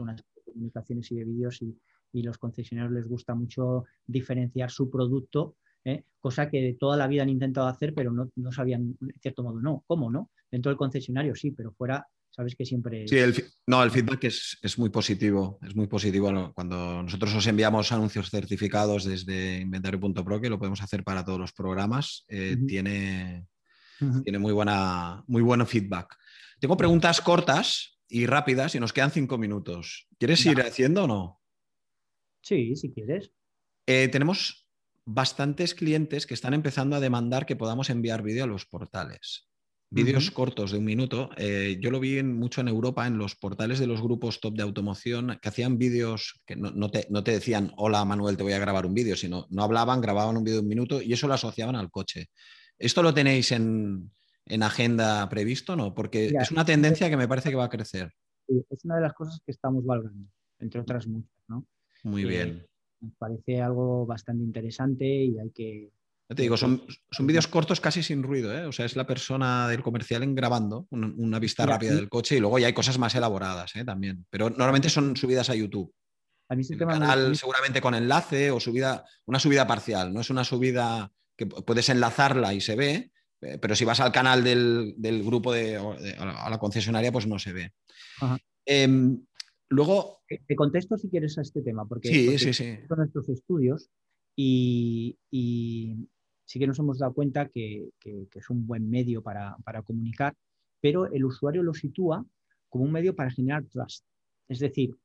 comunicaciones 0.45 1.11
y 1.13 1.17
de 1.17 1.25
vídeos 1.25 1.63
y, 1.63 1.79
y 2.13 2.23
los 2.23 2.39
concesionarios 2.39 2.93
les 2.93 3.07
gusta 3.07 3.35
mucho 3.35 3.85
diferenciar 4.07 4.71
su 4.71 4.91
producto, 4.91 5.57
¿eh? 5.85 6.05
cosa 6.21 6.51
que 6.51 6.77
toda 6.79 6.97
la 6.97 7.07
vida 7.07 7.23
han 7.23 7.29
intentado 7.29 7.67
hacer, 7.67 7.95
pero 7.95 8.13
no, 8.13 8.31
no, 8.37 8.53
sabían, 8.53 8.97
de 9.01 9.15
cierto 9.21 9.43
modo, 9.43 9.61
no. 9.61 9.85
¿Cómo 9.87 10.11
no? 10.11 10.31
Dentro 10.51 10.71
del 10.71 10.77
concesionario 10.77 11.35
sí, 11.35 11.51
pero 11.51 11.73
fuera, 11.73 12.07
sabes 12.31 12.55
que 12.55 12.67
siempre... 12.67 13.09
Sí, 13.09 13.17
el, 13.17 13.35
no, 13.67 13.83
el 13.83 13.91
feedback 13.91 14.25
es, 14.25 14.59
es, 14.63 14.79
muy 14.79 14.91
positivo, 14.91 15.59
es 15.63 15.75
muy 15.75 15.87
positivo. 15.87 16.53
Cuando 16.55 17.03
nosotros 17.03 17.35
os 17.35 17.47
enviamos 17.47 17.91
anuncios 17.93 18.31
certificados 18.31 19.05
desde 19.05 19.61
inventario.pro, 19.61 20.41
que 20.41 20.51
lo 20.51 20.59
podemos 20.59 20.83
hacer 20.83 21.03
para 21.03 21.25
todos 21.25 21.41
los 21.41 21.53
programas, 21.53 22.25
eh, 22.29 22.57
tiene, 22.67 23.47
tiene 24.23 24.39
muy, 24.39 24.53
buena, 24.53 25.25
muy 25.27 25.43
buen 25.43 25.67
feedback. 25.67 26.17
Tengo 26.59 26.77
preguntas 26.77 27.21
cortas 27.21 27.99
y 28.09 28.27
rápidas 28.27 28.75
y 28.75 28.81
nos 28.81 28.93
quedan 28.93 29.11
cinco 29.11 29.39
minutos. 29.39 30.09
¿Quieres 30.19 30.45
ir 30.45 30.61
haciendo 30.61 31.05
o 31.05 31.07
no? 31.07 31.41
Sí, 32.43 32.77
si 32.77 32.93
quieres. 32.93 33.31
Eh, 33.87 34.09
tenemos 34.09 34.70
bastantes 35.05 35.75
clientes 35.75 36.27
que 36.27 36.35
están 36.35 36.55
empezando 36.55 36.97
a 36.97 37.01
demandar 37.01 37.47
que 37.47 37.57
podamos 37.57 37.91
enviar 37.91 38.23
vídeo 38.23 38.45
a 38.45 38.47
los 38.47 38.67
portales. 38.67 39.49
Vídeos 39.93 40.31
cortos 40.31 40.71
de 40.71 40.79
un 40.79 40.85
minuto. 40.85 41.31
Eh, 41.37 41.79
yo 41.81 41.91
lo 41.91 41.99
vi 41.99 42.23
mucho 42.23 42.61
en 42.61 42.69
Europa, 42.69 43.09
en 43.09 43.19
los 43.19 43.35
portales 43.35 43.81
de 43.81 43.89
los 43.89 44.01
grupos 44.01 44.39
top 44.39 44.55
de 44.55 44.63
automoción, 44.63 45.37
que 45.43 45.49
hacían 45.49 45.79
vídeos 45.79 46.41
que 46.47 46.55
no, 46.55 46.91
te, 46.93 47.09
no, 47.11 47.25
te, 47.25 47.33
decían, 47.33 47.73
hola 47.77 48.05
Manuel, 48.05 48.37
te 48.37 48.45
voy 48.45 48.53
a 48.53 48.61
grabar 48.61 48.87
un 48.87 48.95
vídeo, 48.95 49.17
sino 49.17 49.49
no 49.51 49.65
hablaban, 49.65 50.01
grababan 50.01 50.37
un 50.37 50.45
vídeo 50.45 50.59
de 50.59 50.63
un 50.63 50.69
minuto 50.69 51.03
y 51.03 51.13
eso 51.13 51.27
lo 51.27 51.35
asociaban 51.35 51.75
al 51.75 51.91
coche. 51.91 52.31
¿Esto 52.79 53.03
lo 53.03 53.13
tenéis 53.13 53.51
en, 53.51 54.13
en 54.47 54.63
agenda 54.63 55.29
previsto, 55.29 55.75
¿no? 55.75 55.93
Porque 55.93 56.27
es 56.29 56.53
una 56.53 56.65
tendencia 56.65 57.11
que 57.11 57.17
me 57.17 57.27
parece 57.27 57.51
que 57.51 57.57
va 57.57 57.65
a 57.65 57.71
crecer. 57.71 58.13
es 58.47 58.85
una 58.85 58.95
de 58.95 59.03
las 59.03 59.13
cosas 59.13 59.41
que 59.45 59.51
estamos 59.51 59.85
valorando, 59.85 60.29
entre 60.61 60.81
otras 60.81 61.09
muchas, 61.09 61.43
¿no? 61.49 61.67
Muy 62.05 62.25
bien. 62.25 62.70
Me 63.01 63.11
parece 63.19 63.61
algo 63.61 64.07
bastante 64.07 64.45
interesante 64.45 65.07
y 65.07 65.39
hay 65.39 65.51
que... 65.51 65.91
Ya 66.29 66.37
te 66.37 66.43
digo, 66.43 66.57
son, 66.57 66.83
son 67.11 67.27
vídeos 67.27 67.49
cortos 67.49 67.81
casi 67.81 68.05
sin 68.05 68.23
ruido, 68.23 68.57
¿eh? 68.57 68.65
O 68.65 68.73
sea, 68.73 68.87
es 68.87 68.95
la 68.95 69.07
persona 69.07 69.67
del 69.69 69.83
comercial 69.83 70.23
en 70.23 70.37
grabando 70.37 70.87
una, 70.91 71.41
vista 71.41 71.67
rápida 71.67 71.95
del 71.95 72.09
coche 72.09 72.37
y 72.37 72.41
luego 72.41 72.59
ya 72.59 72.69
hay 72.69 72.73
cosas 72.73 72.99
más 72.99 73.15
elaboradas 73.17 73.75
¿eh? 73.75 73.85
también. 73.85 74.27
Pero 74.31 74.49
normalmente 74.49 74.91
son 74.91 75.17
subidas 75.17 75.51
a 75.51 75.57
YouTube. 75.57 75.93
A 76.49 76.57
mí 76.57 76.65
canal 76.79 77.37
seguramente 77.37 77.81
con 77.81 77.95
enlace 77.95 78.51
o 78.51 78.59
subida, 78.59 79.05
una 79.27 79.39
subida 79.39 79.67
parcial, 79.69 80.13
no 80.13 80.21
es 80.21 80.31
una 80.31 80.43
subida 80.43 81.13
que 81.37 81.47
puedes 81.47 81.89
enlazarla 81.89 82.53
y 82.53 82.61
se 82.61 82.75
ve, 82.75 83.13
eh, 83.41 83.59
pero 83.59 83.75
si 83.75 83.85
vas 83.85 84.01
al 84.01 84.13
canal 84.13 84.45
del, 84.45 85.23
grupo 85.25 85.53
de, 85.53 85.77
a 85.77 86.51
la 86.51 86.59
concesionaria, 86.59 87.13
pues 87.13 87.27
no 87.27 87.39
se 87.39 87.53
ve. 87.53 87.73
Em, 88.67 89.25
luego. 89.71 90.19
Te 90.47 90.55
contesto 90.55 90.97
si 90.99 91.09
quieres 91.09 91.39
a 91.39 91.43
este 91.43 91.63
tema, 91.63 91.87
porque, 91.87 92.09
sí, 92.09 92.39
sí, 92.39 92.53
sí. 92.53 92.79
son 92.87 92.99
nuestros 92.99 93.29
estudios 93.29 93.91
y, 94.37 95.17
sí 96.45 96.59
que 96.59 96.67
nos 96.67 96.79
hemos 96.79 96.99
dado 96.99 97.15
cuenta 97.15 97.49
que, 97.49 97.91
es 98.05 98.51
un 98.51 98.67
buen 98.67 98.91
medio 98.91 99.23
para, 99.23 99.57
comunicar, 99.85 100.37
pero 100.81 101.07
el 101.07 101.25
usuario 101.25 101.63
lo 101.63 101.75
sitúa 101.75 102.25
como 102.69 102.85
un 102.85 102.93
medio 102.93 103.15
para 103.15 103.31
generar 103.31 103.65
trust. 103.67 104.05
Es 104.49 104.59
decir, 104.59 104.97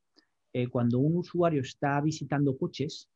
eh, 0.54 0.68
cuando 0.68 1.00
un 1.00 1.18
usuario 1.18 1.62
está 1.62 2.00
visitando 2.02 2.58
coches, 2.58 3.10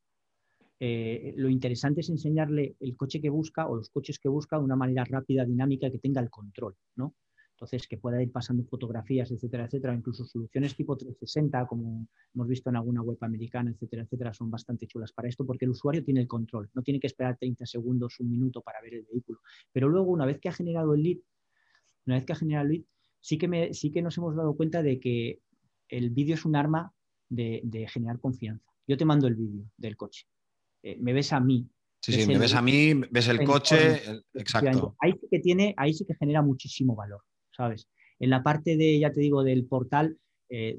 eh, 0.79 1.33
lo 1.35 1.49
interesante 1.49 2.01
es 2.01 2.09
enseñarle 2.09 2.75
el 2.79 2.95
coche 2.95 3.19
que 3.19 3.29
busca 3.29 3.67
o 3.67 3.75
los 3.75 3.89
coches 3.89 4.17
que 4.17 4.29
busca 4.29 4.57
de 4.57 4.63
una 4.63 4.75
manera 4.75 5.03
rápida, 5.03 5.45
dinámica, 5.45 5.91
que 5.91 5.99
tenga 5.99 6.21
el 6.21 6.29
control, 6.29 6.75
¿no? 6.95 7.15
Entonces, 7.59 7.89
que 7.89 7.97
pueda 7.97 8.23
ir 8.23 8.31
pasando 8.31 8.63
fotografías, 8.63 9.29
etcétera, 9.31 9.65
etcétera, 9.65 9.93
incluso 9.93 10.23
soluciones 10.23 10.77
tipo 10.77 10.95
360, 10.95 11.67
como 11.67 12.07
hemos 12.33 12.47
visto 12.47 12.69
en 12.69 12.77
alguna 12.77 13.01
web 13.01 13.17
americana, 13.19 13.71
etcétera, 13.71 14.03
etcétera, 14.03 14.33
son 14.33 14.49
bastante 14.49 14.87
chulas 14.87 15.11
para 15.11 15.27
esto 15.27 15.45
porque 15.45 15.65
el 15.65 15.71
usuario 15.71 16.01
tiene 16.01 16.21
el 16.21 16.27
control, 16.27 16.69
no 16.73 16.81
tiene 16.83 17.01
que 17.01 17.07
esperar 17.07 17.35
30 17.37 17.65
segundos, 17.65 18.17
un 18.21 18.31
minuto 18.31 18.61
para 18.61 18.79
ver 18.81 18.93
el 18.93 19.03
vehículo. 19.03 19.41
Pero 19.73 19.89
luego, 19.89 20.09
una 20.09 20.25
vez 20.25 20.39
que 20.39 20.47
ha 20.47 20.53
generado 20.53 20.93
el 20.93 21.03
lead, 21.03 21.17
una 22.05 22.15
vez 22.15 22.25
que 22.25 22.31
ha 22.31 22.37
generado 22.37 22.67
el 22.67 22.71
lead, 22.71 22.83
sí 23.19 23.37
que, 23.37 23.49
me, 23.49 23.73
sí 23.73 23.91
que 23.91 24.01
nos 24.01 24.17
hemos 24.17 24.37
dado 24.37 24.55
cuenta 24.55 24.81
de 24.81 25.01
que 25.01 25.41
el 25.89 26.11
vídeo 26.11 26.35
es 26.35 26.45
un 26.45 26.55
arma 26.55 26.93
de, 27.27 27.87
generar 27.91 28.21
confianza. 28.21 28.71
Yo 28.87 28.95
te 28.95 29.03
mando 29.03 29.27
el 29.27 29.35
vídeo 29.35 29.65
del 29.75 29.97
coche. 29.97 30.25
Eh, 30.81 30.97
me 31.01 31.11
ves 31.11 31.33
a 31.33 31.41
mí. 31.41 31.67
Sí, 32.01 32.13
sí, 32.13 32.25
me 32.25 32.37
ves 32.37 32.53
a 32.53 32.61
mí, 32.61 32.93
ves 33.11 33.27
el 33.27 33.43
coche, 33.43 34.01
exacto. 34.33 34.95
Ahí 35.01 35.11
sí 35.19 35.27
que 35.29 35.39
tiene, 35.39 35.73
ahí 35.75 35.93
sí 35.93 36.05
que 36.05 36.15
genera 36.15 36.41
muchísimo 36.41 36.95
valor, 36.95 37.21
¿sabes? 37.59 37.89
En 38.19 38.29
la 38.29 38.41
parte 38.41 38.77
de, 38.77 38.97
ya 38.99 39.11
te 39.11 39.19
digo, 39.19 39.43
del 39.43 39.65
portal, 39.65 40.17
eh, 40.49 40.77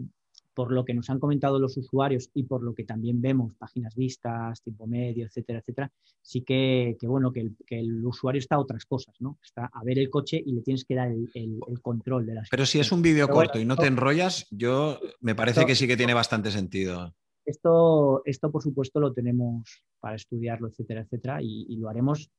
por 0.55 0.73
lo 0.73 0.85
que 0.85 0.95
nos 0.95 1.11
han 1.11 1.21
comentado 1.21 1.59
los 1.59 1.77
usuarios 1.77 2.31
y 2.35 2.45
por 2.45 2.63
lo 2.63 2.75
que 2.75 2.85
también 2.85 3.21
vemos, 3.21 3.55
páginas 3.55 3.95
vistas, 3.95 4.63
tiempo 4.63 4.87
medio, 4.87 5.27
etcétera, 5.27 5.59
etcétera, 5.59 5.93
sí 6.23 6.41
que, 6.41 6.97
bueno, 7.03 7.33
que 7.33 7.53
el, 7.69 8.05
usuario 8.05 8.39
está 8.39 8.57
a 8.57 8.61
otras 8.61 8.87
cosas, 8.87 9.15
¿no? 9.21 9.39
Está 9.43 9.71
a 9.73 9.85
ver 9.85 9.99
el 9.99 10.09
coche 10.09 10.43
y 10.45 10.53
le 10.53 10.63
tienes 10.63 10.85
que 10.87 10.95
dar 10.95 11.11
el, 11.11 11.61
control 11.83 12.27
de 12.27 12.35
las 12.35 12.49
Pero 12.49 12.65
si 12.65 12.81
es 12.81 12.91
un 12.93 13.03
vídeo 13.03 13.29
corto 13.29 13.59
y 13.61 13.67
no 13.67 13.77
te 13.77 13.87
enrollas, 13.87 14.47
yo 14.51 14.99
me 15.21 15.35
parece 15.35 15.67
que 15.67 15.75
sí 15.75 15.87
que 15.87 15.99
tiene 15.99 16.15
bastante 16.15 16.51
sentido. 16.51 17.15
Esto, 17.45 18.23
esto, 18.25 18.51
por 18.51 18.63
supuesto, 18.63 19.01
lo 19.01 19.13
tenemos 19.13 19.83
para 19.99 20.17
estudiarlo, 20.17 20.69
etcétera, 20.69 21.03
etcétera, 21.03 21.39
y 21.43 21.77
lo 21.77 21.89
haremos 21.91 22.31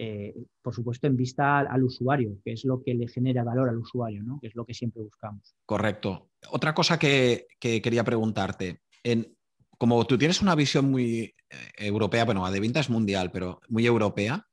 eh, 0.00 0.32
por 0.62 0.74
supuesto, 0.74 1.08
en 1.08 1.16
vista 1.16 1.58
al, 1.58 1.82
usuario, 1.82 2.38
que 2.44 2.52
es 2.52 2.64
lo 2.64 2.80
que 2.82 2.94
le 2.94 3.08
genera 3.08 3.42
valor 3.42 3.68
al 3.68 3.78
usuario, 3.78 4.22
¿no? 4.22 4.38
que 4.40 4.46
es 4.46 4.54
lo 4.54 4.64
que 4.64 4.72
siempre 4.72 5.02
buscamos. 5.02 5.56
Correcto. 5.66 6.30
Otra 6.50 6.72
cosa 6.72 6.98
que, 6.98 7.48
quería 7.58 8.04
preguntarte, 8.04 8.82
en, 9.02 9.36
como 9.76 10.06
tú 10.06 10.16
tienes 10.16 10.40
una 10.40 10.54
visión 10.54 10.88
muy 10.88 11.34
eh, 11.50 11.56
europea, 11.78 12.24
bueno, 12.24 12.48
de 12.48 12.60
venta 12.60 12.78
es 12.78 12.90
mundial, 12.90 13.32
pero 13.32 13.60
muy 13.68 13.86
europea, 13.86 14.46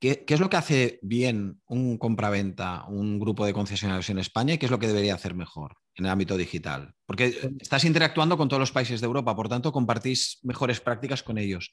¿qué, 0.00 0.24
es 0.26 0.40
lo 0.40 0.50
que 0.50 0.56
hace 0.56 0.98
bien 1.02 1.60
un 1.66 1.96
compraventa, 1.96 2.84
un 2.88 3.20
grupo 3.20 3.46
de 3.46 3.52
concesionarios 3.52 4.10
en 4.10 4.18
España 4.18 4.54
y 4.54 4.58
qué 4.58 4.66
es 4.66 4.72
lo 4.72 4.80
que 4.80 4.88
debería 4.88 5.14
hacer 5.14 5.34
mejor 5.34 5.76
en 5.94 6.06
el 6.06 6.10
ámbito 6.10 6.36
digital? 6.36 6.94
Porque 7.06 7.52
estás 7.60 7.84
interactuando 7.84 8.36
con 8.36 8.48
todos 8.48 8.60
los 8.60 8.72
países 8.72 9.00
de 9.00 9.06
Europa, 9.06 9.36
por 9.36 9.48
tanto, 9.48 9.70
compartís 9.70 10.40
mejores 10.42 10.80
prácticas 10.80 11.22
con 11.22 11.38
ellos. 11.38 11.70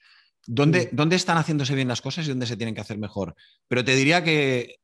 ¿Dónde, 0.48 0.90
están 1.16 1.38
haciéndose 1.38 1.76
bien 1.76 1.88
las 1.88 2.02
cosas 2.02 2.26
y 2.26 2.30
dónde 2.30 2.46
se 2.46 2.58
tienen 2.58 2.74
que 2.74 2.82
hacer 2.82 2.98
mejor? 2.98 3.36
Pero 3.68 3.84
te 3.84 3.96
diría 3.96 4.24
que 4.24 4.78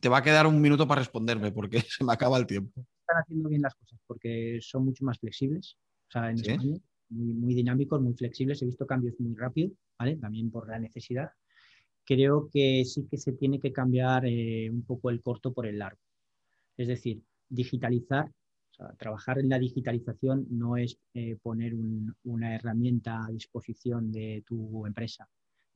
te 0.00 0.08
va 0.08 0.18
a 0.18 0.22
quedar 0.22 0.46
un 0.46 0.60
minuto 0.60 0.86
para 0.86 1.00
responderme 1.00 1.52
porque 1.52 1.80
se 1.88 2.04
me 2.04 2.12
acaba 2.12 2.38
el 2.38 2.46
tiempo. 2.46 2.84
Están 3.00 3.22
haciendo 3.22 3.48
bien 3.48 3.62
las 3.62 3.74
cosas 3.74 3.98
porque 4.06 4.58
son 4.60 4.84
mucho 4.84 5.04
más 5.04 5.18
flexibles. 5.18 5.76
O 6.08 6.10
sea, 6.10 6.30
en 6.30 6.38
España, 6.38 6.76
muy, 7.08 7.54
dinámicos, 7.54 8.00
muy 8.00 8.14
flexibles. 8.14 8.60
He 8.62 8.66
visto 8.66 8.86
cambios 8.86 9.14
muy 9.18 9.34
rápido, 9.34 9.70
¿vale? 9.98 10.16
También 10.16 10.50
por 10.50 10.68
la 10.68 10.78
necesidad. 10.78 11.30
Creo 12.04 12.48
que 12.52 12.84
sí 12.84 13.06
que 13.10 13.16
se 13.16 13.32
tiene 13.32 13.58
que 13.58 13.72
cambiar 13.72 14.26
eh, 14.26 14.68
un 14.70 14.84
poco 14.84 15.10
el 15.10 15.22
corto 15.22 15.52
por 15.52 15.66
el 15.66 15.78
largo. 15.78 16.00
Es 16.76 16.88
decir, 16.88 17.22
digitalizar 17.48 18.30
trabajar 18.96 19.38
en 19.38 19.48
la 19.48 19.58
digitalización 19.58 20.46
no 20.50 20.76
es 20.76 20.98
eh, 21.14 21.36
poner 21.42 21.74
una 22.24 22.54
herramienta 22.54 23.24
a 23.24 23.30
disposición 23.30 24.10
de 24.10 24.42
tu 24.46 24.86
empresa, 24.86 25.28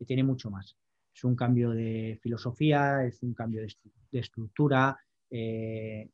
tiene 0.07 0.22
mucho 0.22 0.51
más. 0.51 0.76
Es 1.14 1.24
un 1.24 1.34
cambio 1.34 1.70
de 1.70 2.18
filosofía, 2.22 3.05
es 3.05 3.22
un 3.22 3.34
cambio 3.34 3.62
de, 3.62 4.20
estructura, 4.20 4.96
eh, 5.30 6.09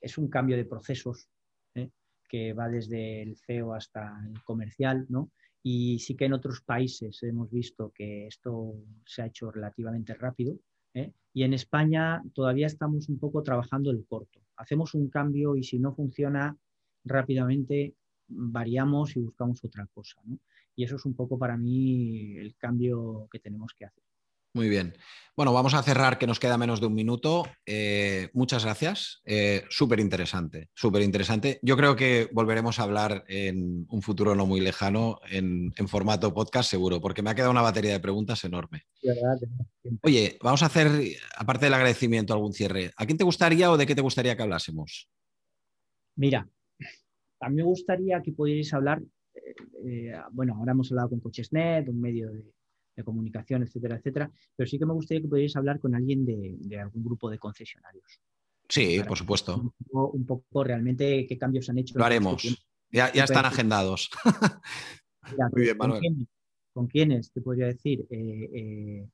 es 0.00 0.18
un 0.18 0.28
cambio 0.28 0.56
de 0.56 0.66
procesos 0.66 1.28
¿eh? 1.74 1.90
que 2.28 2.52
va 2.52 2.68
desde 2.68 3.22
el 3.22 3.36
CEO 3.36 3.72
hasta 3.74 4.14
el 4.26 4.42
comercial, 4.42 5.06
¿no? 5.08 5.30
Y 5.62 5.98
sí 6.00 6.14
que 6.14 6.26
en 6.26 6.34
otros 6.34 6.60
países 6.60 7.22
hemos 7.22 7.50
visto 7.50 7.90
que 7.94 8.26
esto 8.26 8.74
se 9.06 9.22
ha 9.22 9.26
hecho 9.26 9.50
relativamente 9.50 10.12
rápido, 10.14 10.58
y 11.32 11.42
en 11.42 11.54
España 11.54 12.22
todavía 12.34 12.68
estamos 12.68 13.08
un 13.08 13.18
poco 13.18 13.42
trabajando 13.42 13.90
el 13.90 14.06
corto 14.06 14.43
hacemos 14.56 14.94
un 14.94 15.08
cambio 15.08 15.56
y 15.56 15.62
si 15.62 15.78
no 15.78 15.94
funciona 15.94 16.56
rápidamente 17.04 17.94
variamos 18.28 19.16
y 19.16 19.20
buscamos 19.20 19.64
otra 19.64 19.86
cosa. 19.86 20.20
Y 20.76 20.84
eso 20.84 20.96
es 20.96 21.04
un 21.04 21.14
poco 21.14 21.38
para 21.38 21.56
mí 21.56 22.36
el 22.36 22.56
cambio 22.56 23.28
que 23.30 23.38
tenemos 23.38 23.74
que 23.74 23.84
hacer. 23.84 24.04
Muy 24.54 24.68
bien. 24.68 24.94
Bueno, 25.36 25.52
vamos 25.52 25.74
a 25.74 25.82
cerrar 25.82 26.16
que 26.16 26.28
nos 26.28 26.38
queda 26.38 26.56
menos 26.56 26.80
de 26.80 26.86
un 26.86 26.94
minuto. 26.94 27.42
Eh, 27.66 28.28
muchas 28.34 28.64
gracias. 28.64 29.20
Eh, 29.24 29.64
súper 29.68 29.98
interesante, 29.98 30.70
súper 30.74 31.02
interesante. 31.02 31.58
Yo 31.60 31.76
creo 31.76 31.96
que 31.96 32.28
volveremos 32.32 32.78
a 32.78 32.84
hablar 32.84 33.24
en 33.26 33.84
un 33.90 34.00
futuro 34.00 34.36
no 34.36 34.46
muy 34.46 34.60
lejano 34.60 35.18
en, 35.28 35.72
formato 35.88 36.32
podcast 36.32 36.70
seguro, 36.70 37.00
porque 37.00 37.20
me 37.20 37.30
ha 37.30 37.34
quedado 37.34 37.50
una 37.50 37.62
batería 37.62 37.94
de 37.94 37.98
preguntas 37.98 38.44
enorme. 38.44 38.82
Oye, 40.02 40.38
vamos 40.40 40.62
a 40.62 40.66
hacer, 40.66 40.88
aparte 41.36 41.66
del 41.66 41.74
agradecimiento, 41.74 42.32
algún 42.32 42.52
cierre. 42.52 42.92
¿A 42.96 43.04
quién 43.04 43.18
te 43.18 43.24
gustaría 43.24 43.72
o 43.72 43.76
de 43.76 43.86
qué 43.86 43.96
te 43.96 44.02
gustaría 44.02 44.36
que 44.36 44.42
hablásemos? 44.44 45.08
Mira, 46.14 46.48
a 47.40 47.48
mí 47.48 47.56
me 47.56 47.64
gustaría 47.64 48.22
que 48.22 48.30
pudierais 48.30 48.72
hablar, 48.72 49.02
eh, 49.34 50.12
bueno, 50.30 50.54
ahora 50.56 50.72
hemos 50.72 50.92
hablado 50.92 51.10
con 51.10 51.18
Cochesnet, 51.18 51.88
un 51.88 52.00
medio 52.00 52.30
de 52.30 52.44
de 52.94 53.04
comunicación, 53.04 53.62
etcétera, 53.62 53.96
etcétera. 53.96 54.30
Pero 54.56 54.68
sí 54.68 54.78
que 54.78 54.86
me 54.86 54.92
gustaría 54.92 55.22
que 55.22 55.28
pudierais 55.28 55.56
hablar 55.56 55.80
con 55.80 55.94
alguien 55.94 56.24
de, 56.24 56.78
algún 56.78 57.04
grupo 57.04 57.30
de 57.30 57.38
concesionarios. 57.38 58.20
Sí, 58.68 59.00
por 59.06 59.18
supuesto. 59.18 59.72
Un 59.90 60.26
poco, 60.26 60.64
realmente 60.64 61.26
qué 61.26 61.36
cambios 61.38 61.68
han 61.68 61.78
hecho. 61.78 61.98
Lo 61.98 62.04
haremos. 62.04 62.66
Ya, 62.90 63.08
están 63.08 63.44
agendados. 63.44 64.10
Muy 65.52 65.62
bien, 65.62 65.76
Manuel. 65.76 66.28
¿con, 66.72 66.86
quiénes? 66.86 67.32
Te 67.32 67.40
podría 67.40 67.66
decir. 67.66 68.06
Eh, 68.10 68.50
eh, 68.54 69.08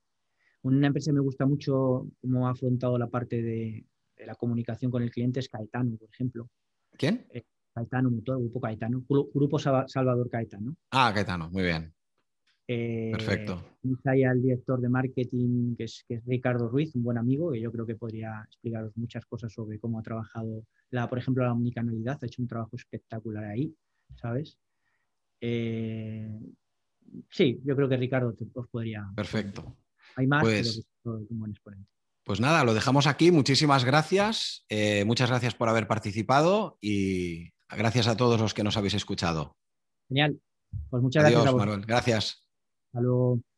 una 0.63 0.89
empresa 0.89 1.11
que 1.11 1.15
me 1.15 1.21
gusta 1.21 1.47
mucho 1.47 2.07
cómo 2.21 2.47
ha 2.47 2.51
afrontado 2.51 2.99
la 2.99 3.09
parte 3.09 3.41
de, 3.41 3.87
la 4.27 4.35
comunicación 4.35 4.91
con 4.91 5.03
el 5.03 5.11
cliente 5.11 5.41
es 5.41 5.49
Caetano, 5.49 5.97
por 5.97 6.11
ejemplo. 6.13 6.49
¿Quién? 6.97 7.27
Eh, 7.31 7.45
Caetano 7.75 8.11
Motor, 8.11 8.39
Grupo 8.41 8.61
Caetano, 8.61 9.05
Grupo 9.09 9.59
Salvador 9.59 10.29
Caetano. 10.29 10.77
Ah, 10.91 11.13
Caetano, 11.15 11.49
muy 11.51 11.63
bien. 11.63 11.95
Perfecto. 12.77 13.65
Eh, 13.83 13.95
ahí 14.05 14.23
al 14.23 14.41
director 14.41 14.81
de 14.81 14.89
marketing, 14.89 15.75
que 15.77 15.85
es, 15.85 16.05
Ricardo 16.27 16.69
Ruiz, 16.69 16.95
un 16.95 17.03
buen 17.03 17.19
amigo, 17.19 17.51
que 17.51 17.61
yo 17.61 17.73
creo 17.73 17.85
que 17.85 17.97
podría 17.97 18.43
explicaros 18.47 18.97
muchas 18.97 19.27
cosas 19.27 19.53
sobre 19.53 19.81
cómo 19.81 19.99
ha 19.99 20.03
trabajado, 20.03 20.65
la, 20.91 21.09
por 21.09 21.19
ejemplo, 21.19 21.45
la 21.45 21.53
omnicanalidad. 21.53 22.19
Ha 22.23 22.27
hecho 22.27 22.43
un 22.43 22.49
trabajo 22.49 22.77
espectacular 22.77 23.45
ahí, 23.45 23.75
¿sabes? 24.15 24.57
Eh, 25.41 26.31
sí, 27.29 27.61
yo 27.65 27.75
creo 27.75 27.89
que 27.89 27.97
Ricardo 27.97 28.35
os 28.55 28.69
podría. 28.69 29.11
Perfecto. 29.17 29.77
Hay 30.15 30.29
más, 30.29 30.43
pues, 30.43 30.87
pero 31.03 31.19
es 31.19 31.31
un 31.31 31.41
buen 31.41 31.51
exponente. 31.51 31.91
Pues 32.25 32.39
nada, 32.39 32.63
lo 32.63 32.75
dejamos 32.75 33.09
aquí. 33.09 33.33
Muchísimas 33.33 33.85
gracias. 33.85 34.65
Eh, 34.69 35.05
muchas 35.05 35.31
gracias 35.31 35.55
por 35.55 35.69
haber 35.69 35.89
participado 35.89 36.79
y 36.81 37.51
gracias 37.69 38.07
a 38.07 38.17
todos 38.17 38.41
los 38.41 38.55
que 38.55 38.63
nos 38.63 38.77
habéis 38.77 38.95
escuchado. 38.95 39.57
Genial. 40.09 40.39
Pues 40.89 41.03
muchas 41.03 41.25
gracias. 41.25 41.55
Manuel. 41.55 41.81
Gracias. 41.85 42.50
Hasta. 42.93 43.50